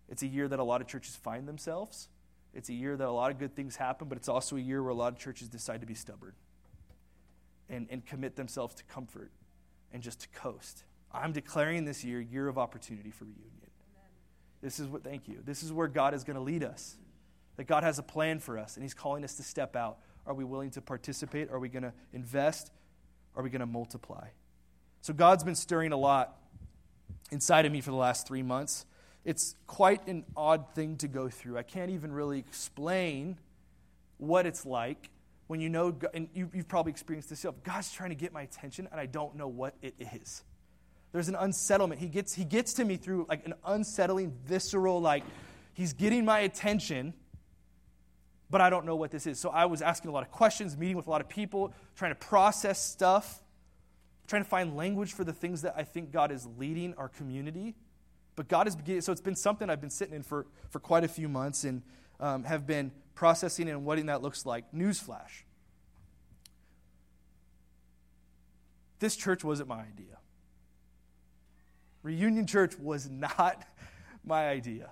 it's 0.09 0.23
a 0.23 0.27
year 0.27 0.49
that 0.49 0.59
a 0.59 0.65
lot 0.65 0.81
of 0.81 0.89
churches 0.89 1.15
find 1.15 1.47
themselves. 1.47 2.09
It's 2.53 2.69
a 2.69 2.73
year 2.73 2.97
that 2.97 3.07
a 3.07 3.13
lot 3.13 3.31
of 3.31 3.39
good 3.39 3.55
things 3.55 3.77
happen, 3.77 4.09
but 4.09 4.19
it's 4.19 4.29
also 4.29 4.57
a 4.57 4.61
year 4.61 4.83
where 4.83 4.91
a 4.91 4.95
lot 4.95 5.13
of 5.13 5.19
churches 5.19 5.49
decide 5.49 5.83
to 5.83 5.87
be 5.87 5.95
stubborn 5.95 6.33
and, 7.69 7.87
and 7.91 8.05
commit 8.05 8.35
themselves 8.35 8.75
to 8.77 8.85
comfort 8.85 9.31
and 9.93 10.03
just 10.03 10.21
to 10.21 10.29
coast. 10.31 10.85
I'm 11.13 11.33
declaring 11.33 11.85
this 11.85 12.03
year 12.03 12.21
year 12.21 12.49
of 12.49 12.59
opportunity 12.59 13.11
for 13.11 13.27
reunion. 13.27 13.51
Amen. 13.61 14.09
This 14.63 14.81
is 14.81 14.89
what, 14.89 15.05
thank 15.05 15.29
you. 15.29 15.43
This 15.45 15.63
is 15.63 15.73
where 15.73 15.87
God 15.87 16.15
is 16.15 16.25
going 16.25 16.37
to 16.37 16.43
lead 16.43 16.65
us. 16.65 16.97
That 17.57 17.65
God 17.65 17.85
has 17.85 17.99
a 17.99 18.03
plan 18.03 18.39
for 18.39 18.59
us, 18.59 18.77
and 18.77 18.83
He's 18.83 18.95
calling 18.95 19.23
us 19.23 19.35
to 19.35 19.43
step 19.43 19.77
out. 19.77 19.99
Are 20.27 20.35
we 20.35 20.45
willing 20.45 20.71
to 20.71 20.81
participate? 20.81 21.51
Are 21.51 21.59
we 21.59 21.69
going 21.69 21.83
to 21.83 21.93
invest? 22.13 22.73
Are 23.37 23.43
we 23.43 23.51
going 23.51 23.61
to 23.61 23.67
multiply? 23.67 24.29
So 25.03 25.15
God's 25.15 25.45
been 25.45 25.55
stirring 25.55 25.93
a 25.93 25.97
lot 25.97 26.37
inside 27.31 27.67
of 27.67 27.73
me 27.73 27.81
for 27.81 27.91
the 27.91 27.97
last 27.97 28.27
three 28.27 28.43
months. 28.43 28.87
It's 29.25 29.55
quite 29.67 30.07
an 30.07 30.25
odd 30.37 30.75
thing 30.75 30.97
to 30.99 31.09
go 31.09 31.29
through. 31.29 31.59
I 31.59 31.63
can't 31.63 31.91
even 31.91 32.13
really 32.13 32.39
explain 32.39 33.39
what 34.19 34.47
it's 34.47 34.67
like 34.67 35.11
when 35.47 35.61
you 35.61 35.69
know, 35.69 35.93
and 36.15 36.29
you, 36.33 36.49
have 36.55 36.69
probably 36.69 36.91
experienced 36.91 37.29
this 37.29 37.41
yourself, 37.41 37.57
God's 37.65 37.91
trying 37.91 38.11
to 38.11 38.15
get 38.15 38.33
my 38.33 38.43
attention 38.43 38.89
and 38.93 39.01
I 39.01 39.07
don't 39.07 39.35
know 39.35 39.49
what 39.49 39.75
it 39.83 39.95
is. 39.99 40.45
There's 41.13 41.29
an 41.29 41.35
unsettlement. 41.35 42.01
He 42.01 42.07
gets, 42.07 42.33
he 42.33 42.45
gets 42.45 42.75
to 42.75 42.85
me 42.85 42.97
through 42.97 43.27
like 43.29 43.45
an 43.45 43.55
unsettling, 43.65 44.33
visceral, 44.47 45.01
like, 45.01 45.25
he's 45.75 45.93
getting 45.93 46.25
my 46.25 46.41
attention, 46.41 47.15
but 48.49 48.61
I 48.61 48.71
don't 48.71 48.87
know 48.87 48.95
what 48.95 49.11
this 49.11 49.27
is. 49.27 49.41
So 49.41 49.51
I 49.51 49.65
was 49.65 49.83
asking 49.83 50.11
a 50.11 50.13
lot 50.13 50.23
of 50.23 50.31
questions, 50.31 50.77
meeting 50.77 50.97
with 50.97 51.09
a 51.09 51.11
lot 51.11 51.21
of 51.21 51.29
people, 51.29 51.73
trying 51.97 52.13
to 52.13 52.27
process 52.27 52.81
stuff, 52.81 53.43
trying 54.31 54.45
to 54.45 54.49
find 54.49 54.77
language 54.77 55.13
for 55.13 55.25
the 55.25 55.33
things 55.33 55.63
that 55.63 55.75
I 55.77 55.83
think 55.83 56.13
God 56.13 56.31
is 56.31 56.47
leading 56.57 56.95
our 56.95 57.09
community. 57.09 57.75
But 58.37 58.47
God 58.47 58.69
is 58.69 58.77
beginning, 58.77 59.01
so 59.01 59.11
it's 59.11 59.21
been 59.21 59.35
something 59.35 59.69
I've 59.69 59.81
been 59.81 59.91
sitting 59.91 60.15
in 60.15 60.23
for, 60.23 60.47
for 60.69 60.79
quite 60.79 61.03
a 61.03 61.09
few 61.09 61.29
months 61.29 61.65
and 61.65 61.83
um, 62.21 62.45
have 62.45 62.65
been 62.65 62.93
processing 63.17 63.69
and 63.69 63.85
what 63.85 64.05
that 64.07 64.23
looks 64.23 64.47
like. 64.47 64.71
Newsflash. 64.73 65.43
This 69.01 69.17
church 69.17 69.43
wasn't 69.43 69.69
my 69.69 69.81
idea. 69.81 70.19
Reunion 72.05 72.47
Church 72.47 72.79
was 72.79 73.11
not 73.11 73.67
my 74.25 74.49
idea. 74.49 74.91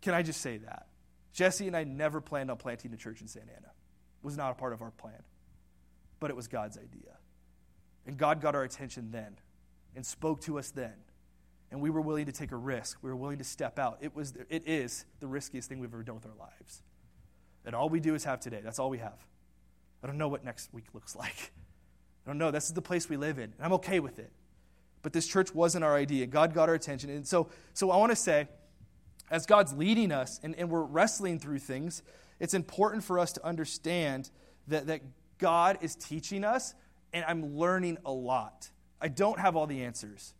Can 0.00 0.14
I 0.14 0.22
just 0.22 0.40
say 0.40 0.56
that? 0.56 0.86
Jesse 1.34 1.66
and 1.66 1.76
I 1.76 1.84
never 1.84 2.22
planned 2.22 2.50
on 2.50 2.56
planting 2.56 2.94
a 2.94 2.96
church 2.96 3.20
in 3.20 3.28
Santa 3.28 3.52
Ana. 3.52 3.66
It 3.66 4.24
was 4.24 4.38
not 4.38 4.52
a 4.52 4.54
part 4.54 4.72
of 4.72 4.80
our 4.80 4.90
plan. 4.90 5.22
But 6.18 6.30
it 6.30 6.36
was 6.36 6.48
God's 6.48 6.78
idea. 6.78 7.18
And 8.06 8.16
God 8.16 8.40
got 8.40 8.54
our 8.54 8.64
attention 8.64 9.10
then 9.10 9.36
and 9.94 10.04
spoke 10.04 10.40
to 10.42 10.58
us 10.58 10.70
then 10.70 10.94
and 11.72 11.80
we 11.80 11.88
were 11.88 12.02
willing 12.02 12.26
to 12.26 12.32
take 12.32 12.52
a 12.52 12.56
risk. 12.56 12.98
We 13.00 13.08
were 13.08 13.16
willing 13.16 13.38
to 13.38 13.44
step 13.44 13.78
out. 13.78 13.96
It, 14.02 14.14
was, 14.14 14.34
it 14.50 14.64
is 14.66 15.06
the 15.20 15.26
riskiest 15.26 15.70
thing 15.70 15.80
we've 15.80 15.92
ever 15.92 16.02
done 16.02 16.16
with 16.16 16.26
our 16.26 16.36
lives. 16.38 16.82
And 17.64 17.74
all 17.74 17.88
we 17.88 17.98
do 17.98 18.14
is 18.14 18.24
have 18.24 18.40
today. 18.40 18.60
That's 18.62 18.78
all 18.78 18.90
we 18.90 18.98
have. 18.98 19.18
I 20.04 20.06
don't 20.06 20.18
know 20.18 20.28
what 20.28 20.44
next 20.44 20.72
week 20.74 20.84
looks 20.92 21.16
like. 21.16 21.50
I 22.26 22.30
don't 22.30 22.36
know. 22.36 22.50
This 22.50 22.66
is 22.66 22.74
the 22.74 22.82
place 22.82 23.08
we 23.08 23.16
live 23.16 23.38
in, 23.38 23.44
and 23.44 23.54
I'm 23.60 23.72
okay 23.74 24.00
with 24.00 24.18
it. 24.18 24.30
But 25.00 25.12
this 25.12 25.26
church 25.26 25.54
wasn't 25.54 25.82
our 25.82 25.96
idea. 25.96 26.26
God 26.26 26.54
got 26.54 26.68
our 26.68 26.74
attention. 26.74 27.10
And 27.10 27.26
so, 27.26 27.48
so 27.72 27.90
I 27.90 27.96
want 27.96 28.12
to 28.12 28.16
say, 28.16 28.46
as 29.30 29.46
God's 29.46 29.72
leading 29.72 30.12
us 30.12 30.38
and, 30.42 30.54
and 30.56 30.68
we're 30.68 30.82
wrestling 30.82 31.40
through 31.40 31.58
things, 31.58 32.02
it's 32.38 32.54
important 32.54 33.02
for 33.02 33.18
us 33.18 33.32
to 33.32 33.44
understand 33.44 34.30
that, 34.68 34.86
that 34.88 35.00
God 35.38 35.78
is 35.80 35.96
teaching 35.96 36.44
us, 36.44 36.74
and 37.12 37.24
I'm 37.24 37.56
learning 37.56 37.98
a 38.04 38.12
lot. 38.12 38.70
I 39.00 39.08
don't 39.08 39.38
have 39.38 39.56
all 39.56 39.66
the 39.66 39.84
answers. 39.84 40.34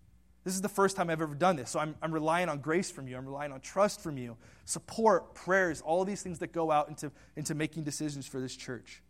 This 0.44 0.54
is 0.54 0.60
the 0.60 0.68
first 0.68 0.96
time 0.96 1.08
I've 1.08 1.20
ever 1.20 1.34
done 1.34 1.56
this. 1.56 1.70
So 1.70 1.78
I'm, 1.78 1.94
I'm 2.02 2.12
relying 2.12 2.48
on 2.48 2.58
grace 2.58 2.90
from 2.90 3.06
you. 3.06 3.16
I'm 3.16 3.26
relying 3.26 3.52
on 3.52 3.60
trust 3.60 4.00
from 4.00 4.18
you, 4.18 4.36
support, 4.64 5.34
prayers, 5.34 5.80
all 5.80 6.04
these 6.04 6.22
things 6.22 6.40
that 6.40 6.52
go 6.52 6.70
out 6.70 6.88
into, 6.88 7.12
into 7.36 7.54
making 7.54 7.84
decisions 7.84 8.26
for 8.26 8.40
this 8.40 8.56
church. 8.56 9.02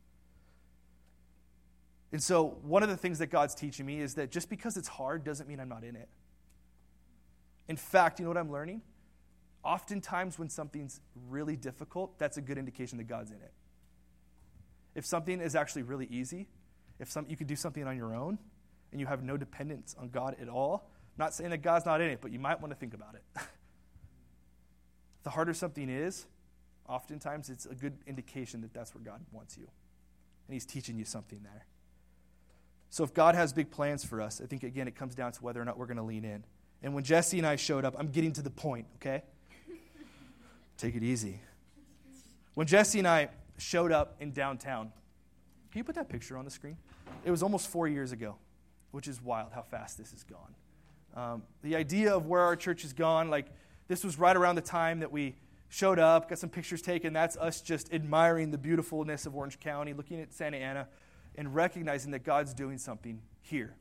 And 2.12 2.22
so, 2.22 2.58
one 2.62 2.82
of 2.82 2.90
the 2.90 2.96
things 2.96 3.20
that 3.20 3.28
God's 3.28 3.54
teaching 3.54 3.86
me 3.86 4.00
is 4.00 4.14
that 4.14 4.30
just 4.30 4.50
because 4.50 4.76
it's 4.76 4.88
hard 4.88 5.24
doesn't 5.24 5.48
mean 5.48 5.58
I'm 5.58 5.70
not 5.70 5.82
in 5.82 5.96
it. 5.96 6.10
In 7.68 7.76
fact, 7.76 8.18
you 8.18 8.24
know 8.24 8.30
what 8.30 8.36
I'm 8.36 8.52
learning? 8.52 8.82
Oftentimes, 9.64 10.38
when 10.38 10.50
something's 10.50 11.00
really 11.30 11.56
difficult, 11.56 12.18
that's 12.18 12.36
a 12.36 12.42
good 12.42 12.58
indication 12.58 12.98
that 12.98 13.04
God's 13.04 13.30
in 13.30 13.38
it. 13.38 13.52
If 14.94 15.06
something 15.06 15.40
is 15.40 15.54
actually 15.54 15.84
really 15.84 16.06
easy, 16.10 16.48
if 17.02 17.10
some, 17.10 17.26
you 17.28 17.36
could 17.36 17.48
do 17.48 17.56
something 17.56 17.84
on 17.84 17.96
your 17.96 18.14
own 18.14 18.38
and 18.92 19.00
you 19.00 19.06
have 19.08 19.24
no 19.24 19.36
dependence 19.36 19.96
on 19.98 20.08
God 20.08 20.36
at 20.40 20.48
all, 20.48 20.88
not 21.18 21.34
saying 21.34 21.50
that 21.50 21.58
God's 21.58 21.84
not 21.84 22.00
in 22.00 22.08
it, 22.08 22.20
but 22.22 22.30
you 22.30 22.38
might 22.38 22.60
want 22.60 22.72
to 22.72 22.78
think 22.78 22.94
about 22.94 23.16
it. 23.16 23.42
the 25.24 25.30
harder 25.30 25.52
something 25.52 25.88
is, 25.90 26.26
oftentimes 26.88 27.50
it's 27.50 27.66
a 27.66 27.74
good 27.74 27.98
indication 28.06 28.60
that 28.60 28.72
that's 28.72 28.94
where 28.94 29.02
God 29.02 29.20
wants 29.32 29.58
you. 29.58 29.64
And 30.46 30.54
He's 30.54 30.64
teaching 30.64 30.96
you 30.96 31.04
something 31.04 31.40
there. 31.42 31.66
So 32.88 33.02
if 33.02 33.12
God 33.12 33.34
has 33.34 33.52
big 33.52 33.72
plans 33.72 34.04
for 34.04 34.20
us, 34.20 34.40
I 34.40 34.46
think 34.46 34.62
again 34.62 34.86
it 34.86 34.94
comes 34.94 35.16
down 35.16 35.32
to 35.32 35.42
whether 35.42 35.60
or 35.60 35.64
not 35.64 35.76
we're 35.76 35.86
going 35.86 35.96
to 35.96 36.04
lean 36.04 36.24
in. 36.24 36.44
And 36.84 36.94
when 36.94 37.02
Jesse 37.02 37.38
and 37.38 37.46
I 37.46 37.56
showed 37.56 37.84
up, 37.84 37.96
I'm 37.98 38.08
getting 38.08 38.32
to 38.34 38.42
the 38.42 38.50
point, 38.50 38.86
okay? 38.96 39.24
Take 40.76 40.94
it 40.94 41.02
easy. 41.02 41.40
When 42.54 42.68
Jesse 42.68 43.00
and 43.00 43.08
I 43.08 43.30
showed 43.58 43.90
up 43.90 44.16
in 44.20 44.30
downtown, 44.32 44.92
can 45.72 45.78
you 45.78 45.84
put 45.84 45.94
that 45.94 46.10
picture 46.10 46.36
on 46.36 46.44
the 46.44 46.50
screen? 46.50 46.76
It 47.24 47.30
was 47.30 47.42
almost 47.42 47.68
four 47.68 47.88
years 47.88 48.12
ago, 48.12 48.36
which 48.90 49.08
is 49.08 49.22
wild 49.22 49.52
how 49.52 49.62
fast 49.62 49.98
this 49.98 50.10
has 50.12 50.24
gone. 50.24 50.54
Um, 51.14 51.42
the 51.62 51.76
idea 51.76 52.14
of 52.14 52.26
where 52.26 52.40
our 52.40 52.56
church 52.56 52.82
has 52.82 52.92
gone, 52.92 53.28
like 53.28 53.46
this 53.88 54.04
was 54.04 54.18
right 54.18 54.36
around 54.36 54.54
the 54.54 54.62
time 54.62 55.00
that 55.00 55.12
we 55.12 55.36
showed 55.68 55.98
up, 55.98 56.28
got 56.28 56.38
some 56.38 56.50
pictures 56.50 56.82
taken. 56.82 57.12
That's 57.12 57.36
us 57.36 57.60
just 57.60 57.92
admiring 57.92 58.50
the 58.50 58.58
beautifulness 58.58 59.26
of 59.26 59.34
Orange 59.34 59.60
County, 59.60 59.92
looking 59.92 60.20
at 60.20 60.32
Santa 60.32 60.58
Ana, 60.58 60.88
and 61.36 61.54
recognizing 61.54 62.10
that 62.12 62.24
God's 62.24 62.54
doing 62.54 62.78
something 62.78 63.20
here. 63.40 63.74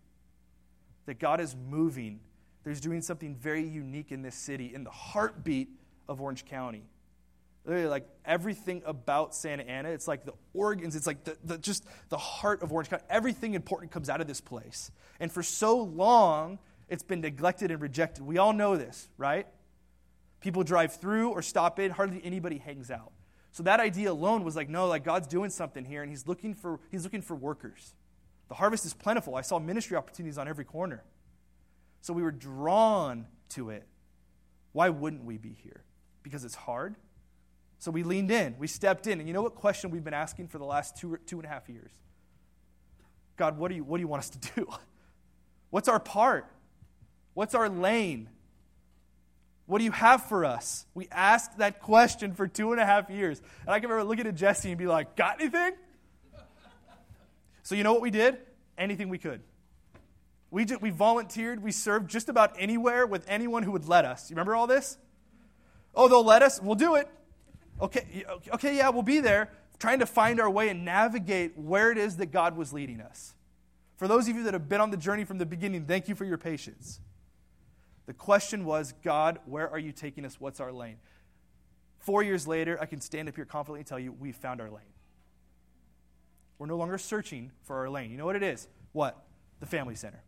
That 1.05 1.19
God 1.19 1.41
is 1.41 1.55
moving. 1.69 2.19
There's 2.63 2.79
doing 2.79 3.01
something 3.01 3.35
very 3.35 3.67
unique 3.67 4.11
in 4.11 4.21
this 4.21 4.35
city, 4.35 4.73
in 4.73 4.83
the 4.83 4.91
heartbeat 4.91 5.69
of 6.07 6.21
Orange 6.21 6.45
County. 6.45 6.83
Literally, 7.65 7.87
like 7.87 8.07
everything 8.25 8.81
about 8.85 9.35
Santa 9.35 9.63
Ana, 9.63 9.89
it's 9.89 10.07
like 10.07 10.25
the 10.25 10.33
organs, 10.53 10.95
it's 10.95 11.05
like 11.05 11.23
the, 11.23 11.37
the, 11.43 11.57
just 11.59 11.85
the 12.09 12.17
heart 12.17 12.63
of 12.63 12.71
Orange 12.71 12.89
County. 12.89 13.03
Everything 13.09 13.53
important 13.53 13.91
comes 13.91 14.09
out 14.09 14.19
of 14.19 14.27
this 14.27 14.41
place. 14.41 14.91
And 15.19 15.31
for 15.31 15.43
so 15.43 15.77
long, 15.77 16.57
it's 16.89 17.03
been 17.03 17.21
neglected 17.21 17.69
and 17.69 17.79
rejected. 17.79 18.23
We 18.23 18.39
all 18.39 18.53
know 18.53 18.77
this, 18.77 19.09
right? 19.17 19.47
People 20.39 20.63
drive 20.63 20.95
through 20.95 21.29
or 21.29 21.43
stop 21.43 21.79
in, 21.79 21.91
hardly 21.91 22.19
anybody 22.23 22.57
hangs 22.57 22.89
out. 22.89 23.11
So 23.51 23.63
that 23.63 23.79
idea 23.79 24.11
alone 24.11 24.43
was 24.43 24.55
like, 24.55 24.69
no, 24.69 24.87
like 24.87 25.03
God's 25.03 25.27
doing 25.27 25.51
something 25.51 25.85
here, 25.85 26.01
and 26.01 26.09
He's 26.09 26.27
looking 26.27 26.55
for 26.55 26.79
He's 26.89 27.03
looking 27.03 27.21
for 27.21 27.35
workers. 27.35 27.93
The 28.47 28.55
harvest 28.55 28.85
is 28.85 28.93
plentiful. 28.93 29.35
I 29.35 29.41
saw 29.41 29.59
ministry 29.59 29.95
opportunities 29.95 30.37
on 30.37 30.47
every 30.47 30.65
corner. 30.65 31.03
So 32.01 32.11
we 32.13 32.23
were 32.23 32.31
drawn 32.31 33.27
to 33.49 33.69
it. 33.69 33.87
Why 34.71 34.89
wouldn't 34.89 35.23
we 35.23 35.37
be 35.37 35.55
here? 35.63 35.83
Because 36.23 36.43
it's 36.43 36.55
hard. 36.55 36.95
So 37.81 37.89
we 37.89 38.03
leaned 38.03 38.29
in, 38.29 38.55
we 38.59 38.67
stepped 38.67 39.07
in, 39.07 39.17
and 39.17 39.27
you 39.27 39.33
know 39.33 39.41
what 39.41 39.55
question 39.55 39.89
we've 39.89 40.03
been 40.03 40.13
asking 40.13 40.49
for 40.49 40.59
the 40.59 40.65
last 40.65 40.97
two, 40.97 41.17
two 41.25 41.37
and 41.37 41.47
a 41.47 41.49
half 41.49 41.67
years? 41.67 41.89
God, 43.37 43.57
what 43.57 43.69
do 43.69 43.75
you, 43.75 43.83
what 43.83 43.97
do 43.97 44.01
you 44.01 44.07
want 44.07 44.19
us 44.19 44.29
to 44.29 44.37
do? 44.55 44.67
What's 45.71 45.87
our 45.87 45.99
part? 45.99 46.45
What's 47.33 47.55
our 47.55 47.69
lane? 47.69 48.29
What 49.65 49.79
do 49.79 49.83
you 49.83 49.91
have 49.93 50.25
for 50.25 50.45
us? 50.45 50.85
We 50.93 51.07
asked 51.11 51.57
that 51.57 51.79
question 51.79 52.35
for 52.35 52.47
two 52.47 52.71
and 52.71 52.79
a 52.79 52.85
half 52.85 53.09
years. 53.09 53.41
And 53.61 53.69
I 53.69 53.79
can 53.79 53.89
remember 53.89 54.07
looking 54.07 54.27
at 54.27 54.35
Jesse 54.35 54.69
and 54.69 54.77
be 54.77 54.85
like, 54.85 55.15
Got 55.15 55.41
anything? 55.41 55.71
So, 57.63 57.73
you 57.73 57.83
know 57.83 57.93
what 57.93 58.03
we 58.03 58.11
did? 58.11 58.37
Anything 58.77 59.09
we 59.09 59.17
could. 59.17 59.41
We, 60.51 60.65
just, 60.65 60.83
we 60.83 60.91
volunteered. 60.91 61.63
We 61.63 61.71
served 61.71 62.11
just 62.11 62.29
about 62.29 62.57
anywhere 62.59 63.07
with 63.07 63.25
anyone 63.27 63.63
who 63.63 63.71
would 63.71 63.87
let 63.87 64.05
us. 64.05 64.29
You 64.29 64.35
remember 64.35 64.55
all 64.55 64.67
this? 64.67 64.99
Oh, 65.95 66.07
they'll 66.07 66.23
let 66.23 66.43
us? 66.43 66.61
We'll 66.61 66.75
do 66.75 66.93
it. 66.93 67.07
Okay, 67.81 68.23
okay, 68.53 68.77
yeah, 68.77 68.89
we'll 68.89 69.01
be 69.03 69.19
there. 69.19 69.49
trying 69.79 69.99
to 69.99 70.05
find 70.05 70.39
our 70.39 70.49
way 70.49 70.69
and 70.69 70.85
navigate 70.85 71.57
where 71.57 71.91
it 71.91 71.97
is 71.97 72.17
that 72.17 72.27
God 72.27 72.55
was 72.55 72.71
leading 72.71 73.01
us. 73.01 73.33
For 73.97 74.07
those 74.07 74.27
of 74.27 74.35
you 74.35 74.43
that 74.43 74.53
have 74.53 74.69
been 74.69 74.79
on 74.79 74.91
the 74.91 74.97
journey 74.97 75.23
from 75.23 75.39
the 75.39 75.45
beginning, 75.45 75.85
thank 75.85 76.07
you 76.07 76.13
for 76.13 76.23
your 76.23 76.37
patience. 76.37 76.99
The 78.05 78.13
question 78.13 78.65
was, 78.65 78.93
God, 79.03 79.39
where 79.45 79.69
are 79.69 79.79
you 79.79 79.91
taking 79.91 80.25
us? 80.25 80.39
What's 80.39 80.59
our 80.59 80.71
lane? 80.71 80.97
Four 81.99 82.23
years 82.23 82.47
later, 82.47 82.77
I 82.79 82.85
can 82.85 83.01
stand 83.01 83.27
up 83.29 83.35
here 83.35 83.45
confidently 83.45 83.79
and 83.79 83.87
tell 83.87 83.99
you 83.99 84.11
we 84.11 84.31
found 84.31 84.61
our 84.61 84.69
lane. 84.69 84.93
We're 86.59 86.67
no 86.67 86.77
longer 86.77 86.97
searching 86.99 87.51
for 87.63 87.77
our 87.77 87.89
lane. 87.89 88.11
You 88.11 88.17
know 88.17 88.25
what 88.25 88.35
it 88.35 88.43
is? 88.43 88.67
What? 88.91 89.23
The 89.59 89.65
family 89.65 89.95
center. 89.95 90.21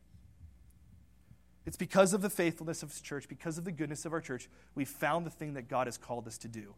It's 1.66 1.78
because 1.78 2.14
of 2.14 2.22
the 2.22 2.30
faithfulness 2.30 2.84
of 2.84 2.90
His 2.90 3.02
church, 3.02 3.28
because 3.28 3.58
of 3.58 3.66
the 3.66 3.72
goodness 3.72 4.06
of 4.06 4.14
our 4.14 4.22
church, 4.22 4.50
we 4.76 4.84
found 4.86 5.26
the 5.26 5.32
thing 5.32 5.54
that 5.54 5.68
God 5.68 5.88
has 5.88 5.98
called 5.98 6.28
us 6.28 6.38
to 6.40 6.48
do. 6.48 6.74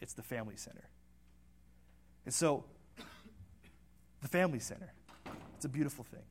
It's 0.00 0.12
the 0.12 0.22
family 0.22 0.56
center. 0.56 0.88
And 2.24 2.34
so, 2.34 2.64
the 4.22 4.28
family 4.28 4.58
center, 4.58 4.92
it's 5.56 5.64
a 5.64 5.68
beautiful 5.68 6.04
thing. 6.04 6.24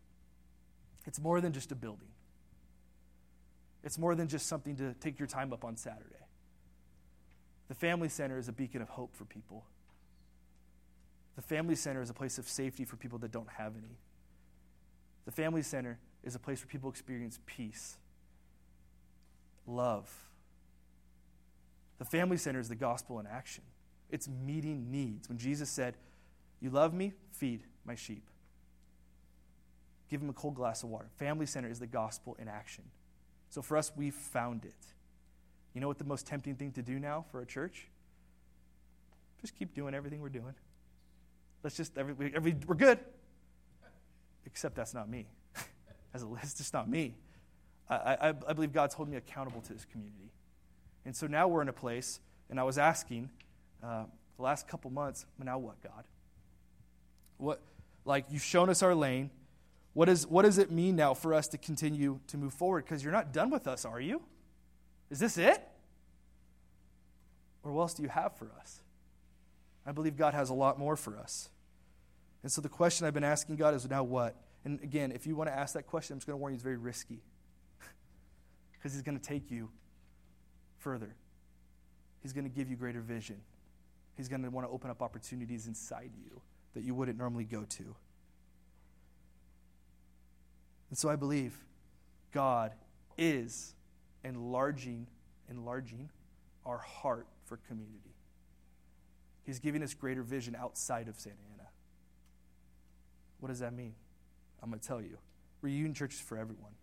It's 1.05 1.19
more 1.19 1.39
than 1.39 1.53
just 1.53 1.71
a 1.71 1.75
building, 1.75 2.09
it's 3.83 3.97
more 3.97 4.15
than 4.15 4.27
just 4.27 4.47
something 4.47 4.75
to 4.77 4.93
take 4.95 5.19
your 5.19 5.27
time 5.27 5.53
up 5.53 5.63
on 5.63 5.77
Saturday. 5.77 6.15
The 7.67 7.75
family 7.75 8.09
center 8.09 8.37
is 8.37 8.47
a 8.47 8.51
beacon 8.51 8.81
of 8.81 8.89
hope 8.89 9.15
for 9.15 9.25
people. 9.25 9.65
The 11.35 11.41
family 11.41 11.75
center 11.75 12.01
is 12.01 12.09
a 12.09 12.13
place 12.13 12.37
of 12.37 12.47
safety 12.47 12.85
for 12.85 12.95
people 12.95 13.19
that 13.19 13.31
don't 13.31 13.49
have 13.49 13.73
any. 13.75 13.97
The 15.25 15.31
family 15.31 15.63
center 15.63 15.97
is 16.23 16.35
a 16.35 16.39
place 16.39 16.61
where 16.61 16.67
people 16.67 16.89
experience 16.89 17.39
peace, 17.45 17.97
love. 19.67 20.11
The 21.97 22.05
family 22.05 22.37
center 22.37 22.59
is 22.59 22.69
the 22.69 22.75
gospel 22.75 23.19
in 23.19 23.27
action. 23.27 23.63
It's 24.09 24.27
meeting 24.27 24.91
needs. 24.91 25.29
When 25.29 25.37
Jesus 25.37 25.69
said, 25.69 25.95
You 26.59 26.69
love 26.69 26.93
me, 26.93 27.13
feed 27.31 27.63
my 27.85 27.95
sheep. 27.95 28.23
Give 30.09 30.19
them 30.19 30.29
a 30.29 30.33
cold 30.33 30.55
glass 30.55 30.83
of 30.83 30.89
water. 30.89 31.07
Family 31.17 31.45
center 31.45 31.69
is 31.69 31.79
the 31.79 31.87
gospel 31.87 32.35
in 32.39 32.47
action. 32.47 32.83
So 33.49 33.61
for 33.61 33.77
us, 33.77 33.91
we 33.95 34.11
found 34.11 34.65
it. 34.65 34.73
You 35.73 35.81
know 35.81 35.87
what 35.87 35.97
the 35.97 36.05
most 36.05 36.27
tempting 36.27 36.55
thing 36.55 36.71
to 36.73 36.81
do 36.81 36.99
now 36.99 37.25
for 37.31 37.41
a 37.41 37.45
church? 37.45 37.87
Just 39.41 39.57
keep 39.57 39.73
doing 39.73 39.93
everything 39.93 40.21
we're 40.21 40.29
doing. 40.29 40.53
Let's 41.63 41.75
just, 41.75 41.97
every, 41.97 42.31
every, 42.35 42.55
we're 42.67 42.75
good. 42.75 42.99
Except 44.45 44.75
that's 44.75 44.93
not 44.93 45.09
me. 45.09 45.27
As 46.13 46.21
a 46.21 46.27
list, 46.27 46.59
it's 46.59 46.73
not 46.73 46.89
me. 46.89 47.15
I, 47.89 47.95
I, 47.95 48.27
I 48.29 48.53
believe 48.53 48.71
God's 48.71 48.93
holding 48.93 49.11
me 49.13 49.17
accountable 49.17 49.61
to 49.61 49.73
this 49.73 49.85
community. 49.85 50.31
And 51.05 51.15
so 51.15 51.27
now 51.27 51.47
we're 51.47 51.61
in 51.61 51.69
a 51.69 51.73
place, 51.73 52.19
and 52.49 52.59
I 52.59 52.63
was 52.63 52.77
asking 52.77 53.29
uh, 53.83 54.05
the 54.37 54.43
last 54.43 54.67
couple 54.67 54.89
months, 54.89 55.25
now 55.41 55.57
what, 55.59 55.81
God? 55.83 56.03
What, 57.37 57.61
like, 58.05 58.25
you've 58.31 58.43
shown 58.43 58.69
us 58.69 58.81
our 58.81 58.95
lane. 58.95 59.29
What, 59.93 60.09
is, 60.09 60.25
what 60.27 60.43
does 60.43 60.57
it 60.57 60.71
mean 60.71 60.95
now 60.95 61.13
for 61.13 61.33
us 61.33 61.47
to 61.49 61.57
continue 61.57 62.19
to 62.27 62.37
move 62.37 62.53
forward? 62.53 62.85
Because 62.85 63.03
you're 63.03 63.13
not 63.13 63.31
done 63.31 63.49
with 63.49 63.67
us, 63.67 63.85
are 63.85 63.99
you? 64.01 64.21
Is 65.09 65.19
this 65.19 65.37
it? 65.37 65.65
Or 67.63 67.71
what 67.71 67.83
else 67.83 67.93
do 67.93 68.03
you 68.03 68.09
have 68.09 68.35
for 68.37 68.51
us? 68.59 68.81
I 69.85 69.91
believe 69.91 70.17
God 70.17 70.33
has 70.33 70.49
a 70.49 70.53
lot 70.53 70.79
more 70.79 70.95
for 70.95 71.17
us. 71.17 71.49
And 72.41 72.51
so 72.51 72.61
the 72.61 72.69
question 72.69 73.05
I've 73.05 73.13
been 73.13 73.23
asking 73.23 73.55
God 73.55 73.73
is 73.73 73.87
now 73.89 74.03
what? 74.03 74.35
And 74.65 74.81
again, 74.81 75.11
if 75.11 75.27
you 75.27 75.35
want 75.35 75.49
to 75.49 75.55
ask 75.55 75.75
that 75.75 75.87
question, 75.87 76.13
I'm 76.13 76.19
just 76.19 76.27
going 76.27 76.37
to 76.37 76.41
warn 76.41 76.53
you 76.53 76.55
it's 76.55 76.63
very 76.63 76.77
risky. 76.77 77.21
Because 78.73 78.93
He's 78.93 79.01
going 79.01 79.17
to 79.17 79.23
take 79.23 79.49
you 79.49 79.69
further, 80.85 81.15
He's 82.21 82.31
going 82.31 82.45
to 82.45 82.55
give 82.55 82.69
you 82.69 82.75
greater 82.75 83.01
vision. 83.01 83.41
He's 84.15 84.27
going 84.27 84.43
to 84.43 84.49
want 84.49 84.65
to 84.65 84.71
open 84.71 84.89
up 84.89 85.01
opportunities 85.01 85.67
inside 85.67 86.11
you 86.15 86.41
that 86.73 86.83
you 86.83 86.93
wouldn't 86.95 87.17
normally 87.17 87.43
go 87.43 87.63
to. 87.63 87.95
And 90.89 90.97
so 90.97 91.09
I 91.09 91.15
believe 91.15 91.55
God 92.33 92.71
is 93.17 93.73
enlarging, 94.23 95.07
enlarging 95.49 96.09
our 96.65 96.77
heart 96.77 97.27
for 97.45 97.57
community. 97.67 98.15
He's 99.43 99.59
giving 99.59 99.83
us 99.83 99.93
greater 99.93 100.23
vision 100.23 100.55
outside 100.55 101.07
of 101.07 101.19
Santa 101.19 101.37
Ana. 101.53 101.69
What 103.39 103.49
does 103.49 103.59
that 103.59 103.73
mean? 103.73 103.93
I'm 104.61 104.69
going 104.69 104.79
to 104.79 104.87
tell 104.87 105.01
you. 105.01 105.17
Reunion 105.61 105.93
Church 105.93 106.13
is 106.13 106.19
for 106.21 106.37
everyone. 106.37 106.73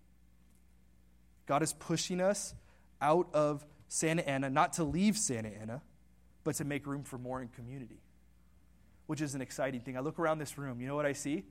God 1.46 1.62
is 1.62 1.72
pushing 1.72 2.20
us 2.20 2.54
out 3.00 3.28
of 3.34 3.64
Santa 3.92 4.26
Ana, 4.28 4.48
not 4.50 4.74
to 4.74 4.84
leave 4.84 5.18
Santa 5.18 5.50
Ana, 5.60 5.82
but 6.44 6.54
to 6.56 6.64
make 6.64 6.86
room 6.86 7.04
for 7.04 7.18
more 7.18 7.42
in 7.42 7.48
community, 7.48 8.00
which 9.06 9.20
is 9.20 9.34
an 9.34 9.40
exciting 9.40 9.80
thing. 9.80 9.96
I 9.96 10.00
look 10.00 10.18
around 10.18 10.38
this 10.38 10.56
room, 10.56 10.80
you 10.80 10.88
know 10.88 10.96
what 10.96 11.06
I 11.06 11.12
see? 11.12 11.44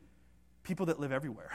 People 0.64 0.88
that 0.88 1.00
live 1.00 1.12
everywhere. 1.12 1.52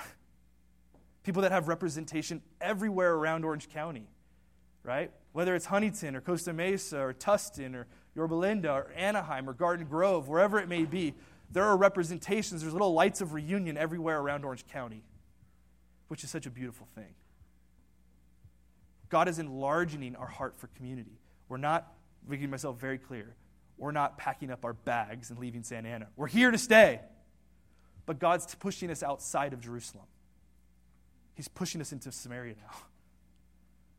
People 1.24 1.43
that 1.43 1.51
have 1.53 1.66
representation 1.66 2.41
everywhere 2.61 3.14
around 3.14 3.45
Orange 3.45 3.68
County 3.68 4.07
right? 4.87 5.11
Whether 5.32 5.55
it's 5.55 5.66
Huntington 5.66 6.14
or 6.14 6.20
Costa 6.20 6.53
Mesa 6.53 6.99
or 7.01 7.12
Tustin 7.12 7.74
or 7.74 7.87
Yorba 8.14 8.34
Linda 8.34 8.72
or 8.72 8.93
Anaheim 8.97 9.51
or 9.51 9.53
Garden 9.53 9.84
Grove, 9.87 10.28
wherever 10.28 10.59
it 10.59 10.68
may 10.68 10.84
be, 10.84 11.12
there 11.51 11.64
are 11.64 11.76
representations. 11.76 12.62
There's 12.62 12.72
little 12.72 12.95
lights 12.95 13.20
of 13.20 13.34
reunion 13.34 13.76
everywhere 13.76 14.20
around 14.20 14.45
Orange 14.45 14.64
County, 14.68 15.03
which 16.09 16.24
is 16.24 16.30
such 16.30 16.47
a 16.47 16.51
beautiful 16.51 16.87
thing. 16.95 17.14
God 19.09 19.28
is 19.28 19.38
enlarging 19.38 20.16
our 20.16 20.26
heart 20.26 20.59
for 20.59 20.68
community. 20.68 21.18
We're 21.48 21.59
not, 21.59 21.92
making 22.26 22.50
myself 22.50 22.78
very 22.78 22.98
clear, 22.98 23.34
we're 23.78 23.92
not 23.92 24.18
packing 24.18 24.50
up 24.50 24.64
our 24.64 24.72
bags 24.72 25.30
and 25.30 25.38
leaving 25.38 25.62
Santa 25.62 25.88
Ana. 25.88 26.09
We're 26.16 26.26
here 26.26 26.50
to 26.50 26.59
stay. 26.59 27.00
But 28.07 28.18
God's 28.18 28.54
pushing 28.54 28.90
us 28.90 29.02
outside 29.02 29.52
of 29.52 29.61
Jerusalem. 29.61 30.07
He's 31.34 31.48
pushing 31.48 31.80
us 31.80 31.92
into 31.92 32.11
Samaria 32.11 32.54
now. 32.54 32.76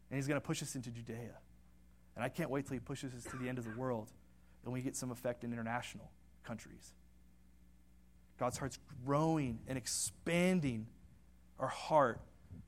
And 0.09 0.17
he's 0.17 0.27
going 0.27 0.39
to 0.39 0.45
push 0.45 0.63
us 0.63 0.75
into 0.75 0.89
Judea. 0.89 1.37
And 2.15 2.23
I 2.23 2.29
can't 2.29 2.49
wait 2.49 2.65
till 2.65 2.73
he 2.73 2.79
pushes 2.79 3.13
us 3.13 3.23
to 3.31 3.37
the 3.37 3.47
end 3.47 3.59
of 3.59 3.65
the 3.65 3.79
world 3.79 4.11
and 4.63 4.73
we 4.73 4.81
get 4.81 4.95
some 4.95 5.11
effect 5.11 5.43
in 5.43 5.53
international 5.53 6.11
countries. 6.43 6.93
God's 8.37 8.57
heart's 8.57 8.79
growing 9.05 9.59
and 9.67 9.77
expanding 9.77 10.87
our 11.59 11.67
heart 11.67 12.19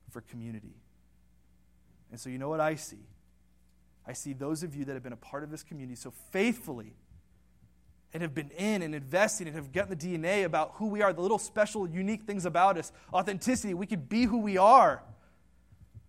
for 0.10 0.22
community. 0.22 0.76
And 2.12 2.20
so, 2.20 2.30
you 2.30 2.38
know 2.38 2.50
what 2.50 2.60
I 2.60 2.76
see? 2.76 3.08
I 4.06 4.14
see 4.14 4.34
those 4.34 4.64
of 4.64 4.76
you 4.76 4.86
that 4.86 4.94
have 4.94 5.04
been 5.04 5.14
a 5.14 5.18
part 5.18 5.44
of 5.44 5.52
this 5.52 5.64
community 5.64 5.96
so 5.96 6.12
faithfully 6.32 6.96
and 8.14 8.24
have 8.24 8.34
been 8.34 8.50
in 8.52 8.82
and 8.82 8.96
investing 8.96 9.48
and 9.48 9.56
have 9.56 9.72
gotten 9.72 9.96
the 9.96 9.96
DNA 9.96 10.46
about 10.46 10.72
who 10.76 10.88
we 10.88 11.02
are, 11.02 11.14
the 11.14 11.22
little 11.22 11.38
special, 11.38 11.88
unique 11.88 12.24
things 12.24 12.46
about 12.46 12.78
us, 12.78 12.92
authenticity. 13.14 13.74
We 13.74 13.86
could 13.86 14.10
be 14.10 14.24
who 14.24 14.40
we 14.40 14.58
are. 14.58 15.04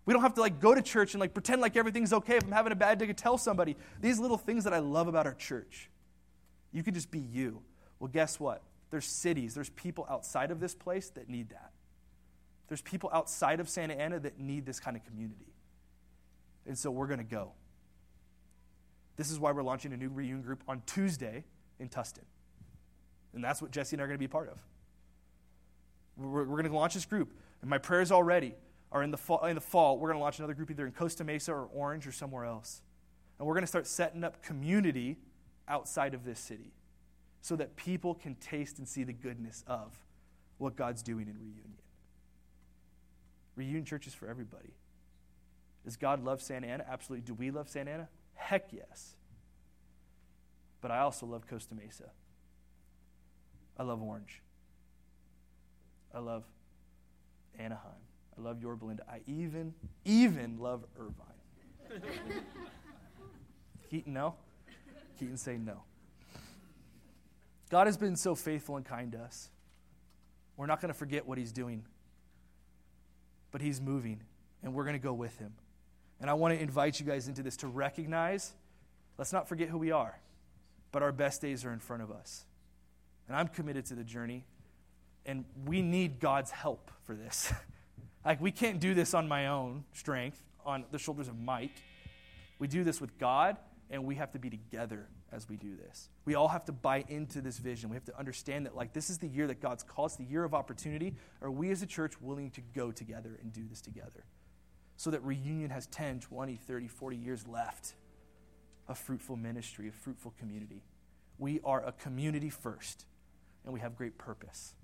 We 0.06 0.14
don't 0.14 0.22
have 0.22 0.34
to 0.34 0.40
like 0.40 0.60
go 0.60 0.74
to 0.74 0.80
church 0.80 1.12
and 1.12 1.20
like 1.20 1.34
pretend 1.34 1.60
like 1.60 1.76
everything's 1.76 2.12
okay. 2.14 2.36
If 2.36 2.44
I'm 2.44 2.52
having 2.52 2.72
a 2.72 2.76
bad 2.76 2.98
day, 2.98 3.06
to 3.06 3.14
tell 3.14 3.36
somebody. 3.36 3.76
These 4.00 4.18
little 4.18 4.38
things 4.38 4.64
that 4.64 4.72
I 4.72 4.78
love 4.78 5.08
about 5.08 5.26
our 5.26 5.34
church. 5.34 5.90
You 6.72 6.82
could 6.82 6.94
just 6.94 7.10
be 7.10 7.20
you. 7.20 7.60
Well, 7.98 8.08
guess 8.08 8.40
what? 8.40 8.62
There's 8.90 9.04
cities, 9.04 9.54
there's 9.54 9.70
people 9.70 10.06
outside 10.10 10.50
of 10.50 10.58
this 10.58 10.74
place 10.74 11.10
that 11.10 11.28
need 11.28 11.50
that. 11.50 11.70
There's 12.68 12.82
people 12.82 13.10
outside 13.12 13.60
of 13.60 13.68
Santa 13.68 13.94
Ana 13.94 14.18
that 14.20 14.38
need 14.38 14.64
this 14.64 14.80
kind 14.80 14.96
of 14.96 15.04
community. 15.04 15.49
And 16.66 16.76
so 16.76 16.90
we're 16.90 17.06
going 17.06 17.18
to 17.18 17.24
go. 17.24 17.52
This 19.16 19.30
is 19.30 19.38
why 19.38 19.52
we're 19.52 19.62
launching 19.62 19.92
a 19.92 19.96
new 19.96 20.08
reunion 20.08 20.42
group 20.42 20.62
on 20.68 20.82
Tuesday 20.86 21.44
in 21.78 21.88
Tustin. 21.88 22.24
And 23.34 23.44
that's 23.44 23.60
what 23.60 23.70
Jesse 23.70 23.94
and 23.94 24.00
I 24.00 24.04
are 24.04 24.08
going 24.08 24.18
to 24.18 24.22
be 24.22 24.28
part 24.28 24.48
of. 24.48 24.58
We're, 26.16 26.44
we're 26.44 26.56
going 26.56 26.64
to 26.64 26.76
launch 26.76 26.94
this 26.94 27.04
group. 27.04 27.32
And 27.60 27.70
my 27.70 27.78
prayer 27.78 28.00
is 28.00 28.12
already 28.12 28.54
or 28.90 29.02
in 29.02 29.10
the 29.10 29.16
fall, 29.16 29.44
in 29.44 29.54
the 29.54 29.60
fall 29.60 29.98
we're 29.98 30.08
going 30.08 30.18
to 30.18 30.22
launch 30.22 30.38
another 30.38 30.54
group 30.54 30.70
either 30.70 30.86
in 30.86 30.92
Costa 30.92 31.24
Mesa 31.24 31.52
or 31.52 31.68
Orange 31.72 32.06
or 32.06 32.12
somewhere 32.12 32.44
else. 32.44 32.82
And 33.38 33.46
we're 33.46 33.54
going 33.54 33.62
to 33.62 33.68
start 33.68 33.86
setting 33.86 34.24
up 34.24 34.42
community 34.42 35.16
outside 35.68 36.14
of 36.14 36.24
this 36.24 36.40
city 36.40 36.72
so 37.40 37.56
that 37.56 37.76
people 37.76 38.14
can 38.14 38.34
taste 38.34 38.78
and 38.78 38.86
see 38.86 39.04
the 39.04 39.12
goodness 39.12 39.64
of 39.66 39.98
what 40.58 40.76
God's 40.76 41.02
doing 41.02 41.26
in 41.26 41.38
reunion. 41.38 41.74
Reunion 43.56 43.84
church 43.84 44.06
is 44.06 44.14
for 44.14 44.28
everybody. 44.28 44.74
Does 45.84 45.96
God 45.96 46.24
love 46.24 46.42
Santa 46.42 46.66
Ana? 46.66 46.84
Absolutely. 46.88 47.26
Do 47.26 47.34
we 47.34 47.50
love 47.50 47.68
Santa 47.68 47.90
Ana? 47.90 48.08
Heck 48.34 48.72
yes. 48.72 49.14
But 50.80 50.90
I 50.90 51.00
also 51.00 51.26
love 51.26 51.46
Costa 51.46 51.74
Mesa. 51.74 52.10
I 53.76 53.82
love 53.82 54.02
Orange. 54.02 54.42
I 56.14 56.18
love 56.18 56.44
Anaheim. 57.58 57.92
I 58.36 58.42
love 58.42 58.60
Yorba 58.60 58.84
Linda. 58.84 59.04
I 59.08 59.20
even, 59.26 59.74
even 60.04 60.58
love 60.58 60.84
Irvine. 60.98 62.02
Keaton, 63.90 64.12
no? 64.12 64.34
Keaton 65.18 65.36
say 65.36 65.56
no. 65.56 65.82
God 67.70 67.86
has 67.86 67.96
been 67.96 68.16
so 68.16 68.34
faithful 68.34 68.76
and 68.76 68.84
kind 68.84 69.12
to 69.12 69.18
us. 69.18 69.50
We're 70.56 70.66
not 70.66 70.80
going 70.80 70.92
to 70.92 70.98
forget 70.98 71.26
what 71.26 71.38
He's 71.38 71.52
doing, 71.52 71.84
but 73.50 73.60
He's 73.60 73.80
moving, 73.80 74.20
and 74.62 74.74
we're 74.74 74.84
going 74.84 74.94
to 74.94 75.02
go 75.02 75.12
with 75.12 75.38
Him. 75.38 75.52
And 76.20 76.28
I 76.28 76.34
want 76.34 76.54
to 76.54 76.60
invite 76.60 77.00
you 77.00 77.06
guys 77.06 77.28
into 77.28 77.42
this 77.42 77.56
to 77.58 77.66
recognize 77.66 78.52
let's 79.18 79.32
not 79.32 79.48
forget 79.48 79.68
who 79.68 79.78
we 79.78 79.90
are, 79.90 80.18
but 80.92 81.02
our 81.02 81.12
best 81.12 81.40
days 81.40 81.64
are 81.64 81.72
in 81.72 81.78
front 81.78 82.02
of 82.02 82.10
us. 82.10 82.44
and 83.28 83.36
I'm 83.36 83.48
committed 83.48 83.86
to 83.86 83.94
the 83.94 84.04
journey. 84.04 84.44
And 85.26 85.44
we 85.66 85.82
need 85.82 86.18
God's 86.18 86.50
help 86.50 86.90
for 87.04 87.14
this. 87.14 87.52
like, 88.24 88.40
we 88.40 88.50
can't 88.50 88.80
do 88.80 88.94
this 88.94 89.12
on 89.14 89.28
my 89.28 89.48
own 89.48 89.84
strength, 89.92 90.42
on 90.64 90.84
the 90.90 90.98
shoulders 90.98 91.28
of 91.28 91.38
might. 91.38 91.72
We 92.58 92.66
do 92.66 92.84
this 92.84 93.00
with 93.00 93.18
God, 93.18 93.56
and 93.90 94.04
we 94.04 94.14
have 94.16 94.32
to 94.32 94.38
be 94.38 94.50
together 94.50 95.06
as 95.30 95.48
we 95.48 95.56
do 95.56 95.76
this. 95.76 96.08
We 96.24 96.34
all 96.34 96.48
have 96.48 96.64
to 96.64 96.72
buy 96.72 97.04
into 97.08 97.40
this 97.40 97.58
vision. 97.58 97.90
We 97.90 97.96
have 97.96 98.04
to 98.06 98.18
understand 98.18 98.66
that, 98.66 98.74
like, 98.74 98.92
this 98.92 99.10
is 99.10 99.18
the 99.18 99.28
year 99.28 99.46
that 99.46 99.60
God's 99.60 99.82
called. 99.82 100.10
It's 100.10 100.16
the 100.16 100.24
year 100.24 100.44
of 100.44 100.54
opportunity. 100.54 101.14
Are 101.42 101.50
we 101.50 101.70
as 101.70 101.82
a 101.82 101.86
church 101.86 102.20
willing 102.20 102.50
to 102.52 102.60
go 102.74 102.90
together 102.90 103.38
and 103.42 103.52
do 103.52 103.62
this 103.68 103.80
together? 103.80 104.24
So 105.00 105.10
that 105.12 105.24
reunion 105.24 105.70
has 105.70 105.86
10, 105.86 106.20
20, 106.20 106.56
30, 106.56 106.86
40 106.86 107.16
years 107.16 107.48
left 107.48 107.94
of 108.86 108.98
fruitful 108.98 109.34
ministry, 109.34 109.88
of 109.88 109.94
fruitful 109.94 110.34
community. 110.38 110.82
We 111.38 111.58
are 111.64 111.82
a 111.82 111.92
community 111.92 112.50
first, 112.50 113.06
and 113.64 113.72
we 113.72 113.80
have 113.80 113.96
great 113.96 114.18
purpose. 114.18 114.74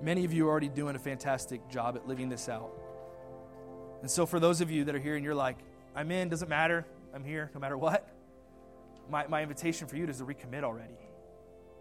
Many 0.00 0.24
of 0.24 0.32
you 0.32 0.46
are 0.46 0.50
already 0.50 0.70
doing 0.70 0.96
a 0.96 0.98
fantastic 0.98 1.68
job 1.68 1.96
at 1.96 2.08
living 2.08 2.30
this 2.30 2.48
out. 2.48 2.72
And 4.00 4.10
so, 4.10 4.24
for 4.24 4.40
those 4.40 4.62
of 4.62 4.70
you 4.70 4.84
that 4.84 4.94
are 4.94 4.98
here 4.98 5.16
and 5.16 5.22
you're 5.22 5.34
like, 5.34 5.58
I'm 5.94 6.10
in, 6.10 6.30
doesn't 6.30 6.48
matter, 6.48 6.86
I'm 7.12 7.24
here 7.24 7.50
no 7.52 7.60
matter 7.60 7.76
what, 7.76 8.08
my, 9.10 9.26
my 9.26 9.42
invitation 9.42 9.86
for 9.86 9.96
you 9.96 10.06
is 10.06 10.16
to 10.16 10.24
recommit 10.24 10.62
already. 10.62 10.96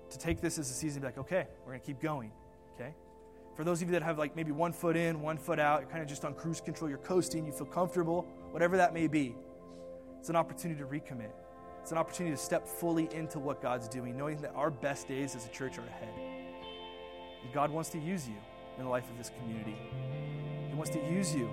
To 0.10 0.20
take 0.20 0.42
this 0.42 0.60
as 0.60 0.70
a 0.70 0.74
season 0.74 1.00
be 1.00 1.08
like, 1.08 1.20
okay, 1.20 1.48
we're 1.62 1.72
going 1.72 1.80
to 1.80 1.86
keep 1.86 2.02
going. 2.02 2.34
Okay? 2.76 2.94
For 3.60 3.66
those 3.66 3.82
of 3.82 3.89
you 3.89 3.91
that 3.91 4.03
have 4.03 4.18
like 4.18 4.38
maybe 4.38 4.53
one 4.53 4.72
foot 4.72 4.95
in, 4.95 5.20
one 5.20 5.38
foot 5.38 5.60
out, 5.60 5.82
you're 5.82 5.89
kind 5.89 6.01
of 6.01 6.07
just 6.07 6.24
on 6.24 6.34
cruise 6.34 6.62
control, 6.62 6.88
you're 6.88 6.97
coasting, 6.99 7.45
you 7.45 7.51
feel 7.51 7.68
comfortable, 7.68 8.26
whatever 8.51 8.78
that 8.78 8.93
may 8.93 9.05
be, 9.05 9.36
it's 10.18 10.30
an 10.30 10.38
opportunity 10.38 10.80
to 10.80 10.88
recommit. 10.88 11.32
It's 11.82 11.91
an 11.91 11.97
opportunity 11.97 12.34
to 12.38 12.41
step 12.41 12.66
fully 12.66 13.14
into 13.14 13.38
what 13.38 13.62
God's 13.62 13.89
doing, 13.89 14.18
knowing 14.18 14.39
that 14.43 14.53
our 14.55 14.72
best 14.72 15.10
days 15.10 15.36
as 15.36 15.45
a 15.45 15.49
church 15.49 15.78
are 15.78 15.86
ahead. 15.88 16.14
And 17.43 17.51
God 17.53 17.70
wants 17.70 17.89
to 17.89 17.99
use 17.99 18.30
you 18.30 18.38
in 18.78 18.86
the 18.86 18.89
life 18.89 19.10
of 19.10 19.18
this 19.18 19.30
community. 19.41 19.76
He 20.70 20.76
wants 20.76 20.91
to 20.91 21.12
use 21.12 21.36
you 21.36 21.49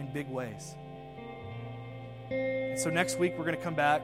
in 0.00 0.10
big 0.12 0.28
ways. 0.28 0.74
And 2.32 2.80
so 2.80 2.90
next 2.90 3.16
week, 3.20 3.34
we're 3.38 3.44
going 3.44 3.56
to 3.56 3.62
come 3.62 3.76
back 3.76 4.02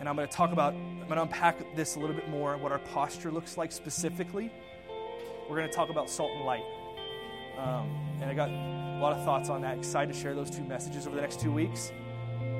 and 0.00 0.08
I'm 0.08 0.16
going 0.16 0.26
to 0.26 0.34
talk 0.34 0.52
about, 0.52 0.72
I'm 0.72 1.00
going 1.00 1.16
to 1.16 1.22
unpack 1.22 1.76
this 1.76 1.96
a 1.96 2.00
little 2.00 2.16
bit 2.16 2.30
more, 2.30 2.56
what 2.56 2.72
our 2.72 2.78
posture 2.78 3.30
looks 3.30 3.58
like 3.58 3.70
specifically. 3.70 4.50
We're 5.48 5.56
going 5.56 5.68
to 5.68 5.74
talk 5.74 5.88
about 5.88 6.10
salt 6.10 6.32
and 6.32 6.44
light. 6.44 6.64
Um, 7.56 7.90
and 8.20 8.30
I 8.30 8.34
got 8.34 8.50
a 8.50 8.98
lot 9.00 9.12
of 9.12 9.24
thoughts 9.24 9.48
on 9.48 9.62
that. 9.62 9.78
Excited 9.78 10.12
to 10.12 10.18
share 10.18 10.34
those 10.34 10.50
two 10.50 10.62
messages 10.62 11.06
over 11.06 11.16
the 11.16 11.22
next 11.22 11.40
two 11.40 11.52
weeks. 11.52 11.90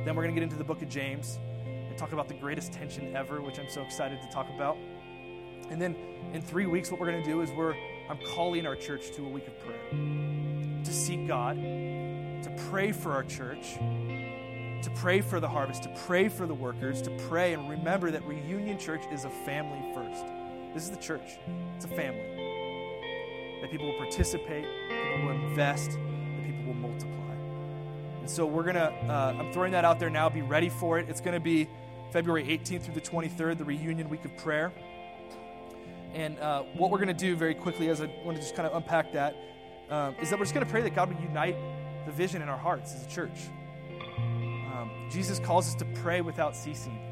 Then 0.05 0.17
we're 0.17 0.23
going 0.23 0.35
to 0.35 0.41
get 0.41 0.43
into 0.43 0.57
the 0.57 0.65
book 0.65 0.81
of 0.83 0.89
James 0.89 1.39
and 1.67 1.97
talk 1.99 2.13
about 2.13 2.29
the 2.29 2.35
greatest 2.35 2.73
tension 2.73 3.15
ever, 3.15 3.43
which 3.43 3.59
I'm 3.59 3.69
so 3.69 3.83
excited 3.83 4.23
to 4.23 4.29
talk 4.29 4.49
about. 4.55 4.79
And 5.71 5.81
then 5.81 5.97
in 6.33 6.41
three 6.41 6.67
weeks, 6.67 6.91
what 6.91 6.99
we're 6.99 7.11
going 7.11 7.23
to 7.23 7.29
do 7.29 7.43
is 7.43 7.51
we're 7.51 7.75
I'm 8.09 8.19
calling 8.27 8.67
our 8.67 8.75
church 8.75 9.11
to 9.17 9.27
a 9.27 9.29
week 9.29 9.47
of 9.47 9.59
prayer 9.59 9.79
to 9.91 10.93
seek 10.93 11.27
God, 11.27 11.57
to 11.57 12.57
pray 12.71 12.91
for 12.93 13.13
our 13.13 13.25
church, 13.25 13.75
to 13.75 14.91
pray 14.95 15.21
for 15.21 15.41
the 15.41 15.49
harvest, 15.49 15.83
to 15.83 15.95
pray 16.07 16.29
for 16.29 16.47
the 16.47 16.55
workers, 16.55 17.03
to 17.03 17.11
pray 17.29 17.53
and 17.53 17.69
remember 17.69 18.11
that 18.11 18.25
Reunion 18.25 18.79
Church 18.79 19.03
is 19.13 19.25
a 19.25 19.31
family 19.31 19.93
first. 19.93 20.25
This 20.73 20.85
is 20.85 20.91
the 20.91 20.97
church, 20.97 21.37
it's 21.77 21.85
a 21.85 21.89
family. 21.89 22.48
That 23.61 23.71
people 23.71 23.87
will 23.87 23.99
participate, 23.99 24.65
that 24.65 25.13
people 25.13 25.27
will 25.27 25.49
invest, 25.49 25.93
that 25.93 26.45
people 26.45 26.65
will 26.67 26.75
multiply. 26.75 27.35
And 28.21 28.31
so 28.31 28.47
we're 28.47 28.63
going 28.63 28.77
to, 28.77 28.93
uh, 28.93 29.37
I'm 29.39 29.53
throwing 29.53 29.73
that 29.73 29.85
out 29.85 29.99
there 29.99 30.11
now. 30.11 30.29
Be 30.29 30.43
ready 30.43 30.69
for 30.69 30.99
it. 30.99 31.09
It's 31.09 31.21
going 31.21 31.35
to 31.35 31.41
be 31.41 31.69
February 32.11 32.45
18th 32.45 32.83
through 32.83 32.95
the 32.95 33.01
23rd, 33.01 33.59
the 33.59 33.65
Reunion 33.65 34.09
Week 34.09 34.25
of 34.25 34.37
Prayer. 34.37 34.73
And 36.15 36.39
uh, 36.39 36.63
what 36.75 36.91
we're 36.91 36.99
going 36.99 37.09
to 37.09 37.15
do 37.15 37.37
very 37.37 37.55
quickly, 37.55 37.89
as 37.89 38.01
I 38.01 38.07
want 38.25 38.37
to 38.37 38.43
just 38.43 38.55
kind 38.55 38.67
of 38.67 38.75
unpack 38.75 39.13
that, 39.13 39.37
um, 39.91 40.15
is 40.21 40.31
that 40.31 40.39
we're 40.39 40.45
just 40.45 40.55
going 40.55 40.67
to 40.67 40.71
pray 40.71 40.83
that 40.83 40.95
God 40.95 41.09
would 41.09 41.21
unite 41.21 41.57
the 42.07 42.13
vision 42.13 42.43
in 42.43 42.49
our 42.49 42.57
hearts 42.57 42.95
as 42.95 43.07
a 43.07 43.09
church. 43.09 43.49
Um, 44.19 44.91
Jesus 45.11 45.39
calls 45.39 45.69
us 45.69 45.75
to 45.77 45.85
pray 45.87 46.21
without 46.21 46.57
ceasing. 46.57 47.08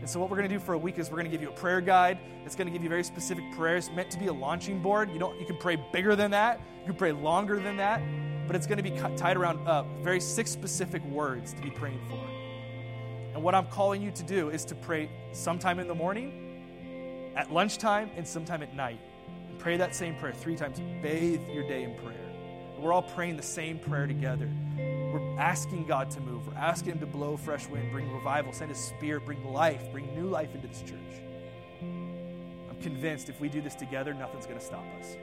And 0.00 0.08
so, 0.08 0.20
what 0.20 0.30
we're 0.30 0.36
going 0.36 0.48
to 0.48 0.54
do 0.54 0.60
for 0.60 0.74
a 0.74 0.78
week 0.78 0.98
is 0.98 1.10
we're 1.10 1.16
going 1.16 1.26
to 1.26 1.30
give 1.30 1.42
you 1.42 1.48
a 1.48 1.52
prayer 1.52 1.80
guide. 1.80 2.18
It's 2.44 2.54
going 2.54 2.66
to 2.66 2.72
give 2.72 2.82
you 2.82 2.88
very 2.88 3.04
specific 3.04 3.44
prayers 3.52 3.90
meant 3.90 4.10
to 4.12 4.18
be 4.18 4.26
a 4.26 4.32
launching 4.32 4.80
board. 4.80 5.10
You 5.10 5.18
don't, 5.18 5.38
you 5.40 5.46
can 5.46 5.56
pray 5.56 5.76
bigger 5.92 6.14
than 6.14 6.30
that. 6.30 6.60
You 6.80 6.86
can 6.86 6.96
pray 6.96 7.12
longer 7.12 7.60
than 7.60 7.76
that. 7.78 8.00
But 8.46 8.56
it's 8.56 8.66
going 8.66 8.82
to 8.82 8.82
be 8.82 8.92
tied 9.16 9.36
around 9.36 9.66
uh, 9.66 9.82
very 10.02 10.20
six 10.20 10.50
specific 10.50 11.04
words 11.04 11.52
to 11.52 11.60
be 11.60 11.70
praying 11.70 12.00
for. 12.08 12.18
And 13.34 13.42
what 13.42 13.54
I'm 13.54 13.66
calling 13.66 14.00
you 14.00 14.10
to 14.12 14.22
do 14.22 14.50
is 14.50 14.64
to 14.66 14.74
pray 14.74 15.10
sometime 15.32 15.78
in 15.78 15.86
the 15.86 15.94
morning, 15.94 17.32
at 17.36 17.52
lunchtime, 17.52 18.10
and 18.16 18.26
sometime 18.26 18.62
at 18.62 18.74
night. 18.74 19.00
Pray 19.58 19.76
that 19.76 19.94
same 19.94 20.16
prayer 20.16 20.32
three 20.32 20.56
times. 20.56 20.80
Bathe 21.02 21.46
your 21.48 21.66
day 21.68 21.82
in 21.82 21.94
prayer. 21.96 22.14
We're 22.78 22.92
all 22.92 23.02
praying 23.02 23.36
the 23.36 23.42
same 23.42 23.78
prayer 23.78 24.06
together. 24.06 24.48
Asking 25.38 25.84
God 25.84 26.10
to 26.10 26.20
move. 26.20 26.48
We're 26.48 26.54
asking 26.54 26.92
Him 26.92 26.98
to 26.98 27.06
blow 27.06 27.36
fresh 27.36 27.68
wind, 27.68 27.92
bring 27.92 28.12
revival, 28.12 28.52
send 28.52 28.70
His 28.70 28.78
Spirit, 28.80 29.24
bring 29.24 29.44
life, 29.44 29.90
bring 29.92 30.12
new 30.14 30.26
life 30.26 30.54
into 30.54 30.66
this 30.66 30.82
church. 30.82 31.22
I'm 31.80 32.76
convinced 32.82 33.28
if 33.28 33.40
we 33.40 33.48
do 33.48 33.60
this 33.60 33.76
together, 33.76 34.12
nothing's 34.12 34.46
going 34.46 34.58
to 34.58 34.64
stop 34.64 34.84
us. 34.98 35.16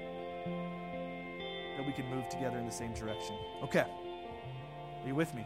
That 1.77 1.85
we 1.85 1.91
can 1.91 2.05
move 2.09 2.29
together 2.29 2.57
in 2.57 2.65
the 2.65 2.71
same 2.71 2.93
direction. 2.93 3.35
Okay. 3.63 3.83
Are 3.83 5.07
you 5.07 5.15
with 5.15 5.33
me? 5.35 5.43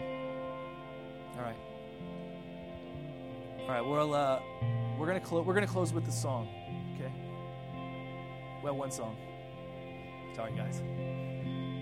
All 1.35 1.41
right. 1.41 1.57
All 3.61 3.69
right. 3.69 3.85
Well, 3.85 4.13
uh, 4.13 4.39
we're 4.97 5.07
gonna 5.07 5.19
close. 5.19 5.45
We're 5.45 5.53
gonna 5.53 5.67
close 5.67 5.93
with 5.93 6.05
the 6.05 6.11
song. 6.11 6.47
Okay. 6.95 7.11
Well, 8.63 8.75
one 8.75 8.91
song. 8.91 9.17
Sorry, 10.35 10.51
guys. 10.53 10.81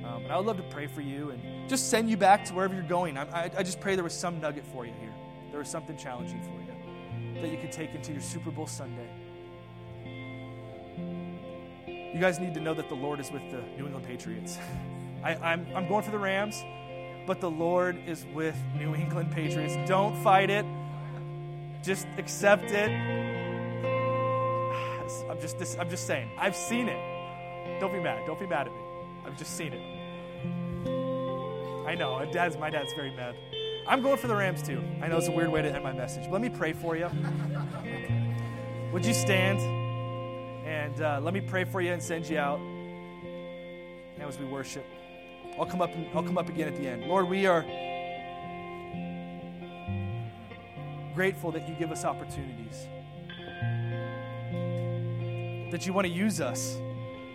Um, 0.08 0.24
and 0.24 0.32
I 0.32 0.38
would 0.38 0.46
love 0.46 0.58
to 0.58 0.64
pray 0.64 0.88
for 0.88 1.02
you 1.02 1.32
and 1.32 1.70
just 1.70 1.90
send 1.90 2.10
you 2.10 2.18
back 2.18 2.46
to 2.46 2.54
wherever 2.54 2.74
you're 2.74 2.84
going. 2.84 3.18
I, 3.18 3.52
I, 3.58 3.64
just 3.64 3.82
pray 3.82 3.96
there 3.96 4.04
was 4.04 4.14
some 4.14 4.40
nugget 4.40 4.66
for 4.72 4.86
you 4.86 4.94
here. 5.02 5.14
There 5.50 5.60
was 5.60 5.70
something 5.70 5.98
challenging 5.98 6.42
for 6.42 6.52
you 6.52 6.58
that 7.42 7.52
you 7.52 7.58
could 7.58 7.72
take 7.72 7.94
into 7.94 8.12
your 8.12 8.22
Super 8.22 8.52
Bowl 8.52 8.68
Sunday. 8.68 9.10
You 11.86 12.20
guys 12.20 12.40
need 12.40 12.54
to 12.56 12.60
know 12.60 12.74
that 12.74 12.90
the 12.90 12.96
Lord 12.96 13.20
is 13.20 13.32
with 13.32 13.44
the 13.52 13.62
New 13.78 13.86
England 13.86 14.06
Patriots. 14.06 14.58
I, 15.24 15.36
I'm, 15.36 15.68
I'm 15.76 15.88
going 15.88 16.04
for 16.04 16.12
the 16.12 16.20
Rams, 16.20 16.64
but 17.28 17.42
the 17.42 17.50
Lord 17.50 17.98
is 18.08 18.26
with 18.34 18.56
New 18.78 18.96
England 18.96 19.32
Patriots. 19.32 19.76
Don't 19.88 20.16
fight 20.24 20.50
it, 20.50 20.66
just 21.84 22.08
accept 22.18 22.72
it. 22.72 22.90
I'm 25.30 25.42
just, 25.42 25.80
I'm 25.80 25.90
just 25.90 26.08
saying, 26.08 26.30
I've 26.38 26.56
seen 26.56 26.88
it. 26.88 27.80
Don't 27.80 27.92
be 27.92 28.00
mad. 28.00 28.26
Don't 28.26 28.40
be 28.40 28.48
mad 28.48 28.68
at 28.68 28.74
me. 28.74 28.80
I've 29.26 29.38
just 29.38 29.58
seen 29.58 29.74
it. 29.74 29.97
I 31.88 31.96
know. 31.96 32.30
Dad's, 32.34 32.58
my 32.58 32.70
dad's 32.70 32.92
very 32.92 33.12
mad. 33.12 33.34
I'm 33.88 34.02
going 34.02 34.18
for 34.18 34.28
the 34.28 34.36
Rams 34.36 34.62
too. 34.62 34.84
I 35.02 35.08
know 35.08 35.18
it's 35.18 35.30
a 35.30 35.32
weird 35.32 35.50
way 35.50 35.62
to 35.62 35.74
end 35.74 35.82
my 35.86 35.94
message. 35.94 36.24
But 36.24 36.34
let 36.34 36.42
me 36.42 36.50
pray 36.50 36.74
for 36.74 36.98
you. 36.98 37.10
Would 38.92 39.06
you 39.06 39.14
stand? 39.14 39.62
And 40.68 41.02
uh, 41.02 41.22
let 41.24 41.34
me 41.34 41.40
pray 41.40 41.64
for 41.64 41.80
you 41.80 41.94
and 41.94 42.04
send 42.04 42.28
you 42.28 42.40
out. 42.40 42.60
Now 44.20 44.28
as 44.28 44.38
we 44.38 44.44
worship, 44.44 44.86
I'll 45.58 45.66
come 45.66 45.82
up. 45.82 45.92
I'll 46.14 46.24
come 46.24 46.38
up 46.38 46.50
again 46.50 46.68
at 46.68 46.76
the 46.76 46.86
end. 46.86 47.06
Lord, 47.06 47.30
we 47.30 47.46
are 47.46 47.62
grateful 51.16 51.54
that 51.54 51.70
you 51.70 51.76
give 51.76 51.94
us 51.94 52.04
opportunities. 52.04 52.86
That 55.72 55.86
you 55.86 55.94
want 55.94 56.06
to 56.06 56.14
use 56.14 56.42
us. 56.42 56.78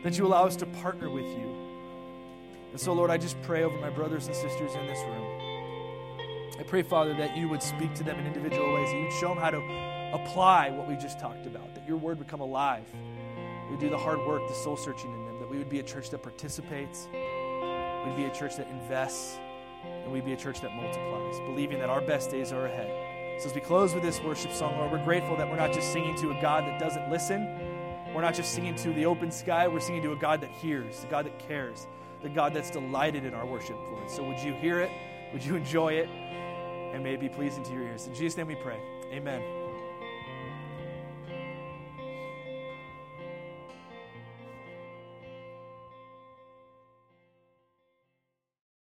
That 0.05 0.19
you 0.19 0.27
allow 0.27 0.45
us 0.45 0.57
to 0.57 0.67
partner 0.67 1.09
with 1.09 1.25
you. 1.25 1.62
And 2.73 2.81
so, 2.81 2.95
Lord, 2.95 3.11
I 3.11 3.19
just 3.19 3.41
pray 3.43 3.65
over 3.65 3.79
my 3.79 3.91
brothers 3.91 4.27
and 4.27 4.35
sisters 4.35 4.75
in 4.75 4.87
this 4.87 4.99
room. 5.05 5.43
I 6.59 6.63
pray, 6.65 6.83
Father, 6.83 7.15
that 7.15 7.37
you 7.37 7.49
would 7.49 7.63
speak 7.63 7.95
to 7.95 8.03
them 8.03 8.19
in 8.19 8.27
individual 8.27 8.73
ways, 8.73 8.91
that 8.91 8.97
you'd 8.97 9.13
show 9.13 9.29
them 9.29 9.39
how 9.39 9.51
to 9.51 9.59
apply 10.15 10.71
what 10.71 10.89
we 10.89 10.97
just 10.97 11.21
talked 11.21 11.47
about, 11.47 11.75
that 11.75 11.87
your 11.87 11.99
word 11.99 12.19
would 12.19 12.29
come 12.29 12.41
alive. 12.41 12.85
We'd 13.71 13.79
do 13.79 13.91
the 13.91 13.99
hard 13.99 14.21
work, 14.21 14.47
the 14.49 14.55
soul 14.55 14.77
searching 14.77 15.13
in 15.13 15.27
them, 15.27 15.39
that 15.41 15.51
we 15.51 15.59
would 15.59 15.69
be 15.69 15.81
a 15.81 15.83
church 15.83 16.11
that 16.11 16.23
participates, 16.23 17.09
we'd 17.13 18.17
be 18.17 18.25
a 18.25 18.35
church 18.35 18.57
that 18.57 18.69
invests, 18.69 19.39
and 19.85 20.11
we'd 20.11 20.25
be 20.25 20.33
a 20.33 20.37
church 20.37 20.61
that 20.63 20.75
multiplies, 20.75 21.41
believing 21.41 21.79
that 21.79 21.91
our 21.91 22.01
best 22.01 22.31
days 22.31 22.53
are 22.53 22.67
ahead. 22.67 23.41
So, 23.41 23.49
as 23.49 23.55
we 23.55 23.61
close 23.61 23.93
with 23.93 24.03
this 24.03 24.21
worship 24.21 24.53
song, 24.53 24.77
Lord, 24.79 24.93
we're 24.93 25.05
grateful 25.05 25.37
that 25.37 25.49
we're 25.49 25.57
not 25.57 25.73
just 25.73 25.93
singing 25.93 26.15
to 26.17 26.31
a 26.31 26.41
God 26.41 26.65
that 26.65 26.79
doesn't 26.79 27.11
listen. 27.11 27.45
We're 28.15 28.23
not 28.23 28.35
just 28.35 28.53
singing 28.53 28.75
to 28.77 28.93
the 28.93 29.07
open 29.07 29.31
sky, 29.31 29.69
we're 29.69 29.81
singing 29.81 30.03
to 30.03 30.13
a 30.13 30.17
God 30.17 30.43
that 30.43 30.51
hears, 30.51 31.03
a 31.03 31.07
God 31.07 31.25
that 31.25 31.39
cares, 31.39 31.87
the 32.23 32.29
God 32.29 32.55
that's 32.55 32.71
delighted 32.71 33.25
in 33.25 33.35
our 33.35 33.47
worship, 33.47 33.77
Lord. 33.91 34.11
So 34.11 34.23
would 34.23 34.39
you 34.39 34.53
hear 34.55 34.81
it? 34.81 34.91
Would 35.33 35.45
you 35.45 35.57
enjoy 35.57 35.95
it? 35.95 36.09
And 36.93 37.03
may 37.03 37.15
it 37.15 37.21
be 37.21 37.29
pleasing 37.29 37.63
to 37.65 37.73
your 37.73 37.83
ears. 37.83 38.07
In 38.07 38.15
Jesus' 38.15 38.37
name 38.37 38.47
we 38.47 38.55
pray. 38.55 38.79
Amen. 39.13 39.62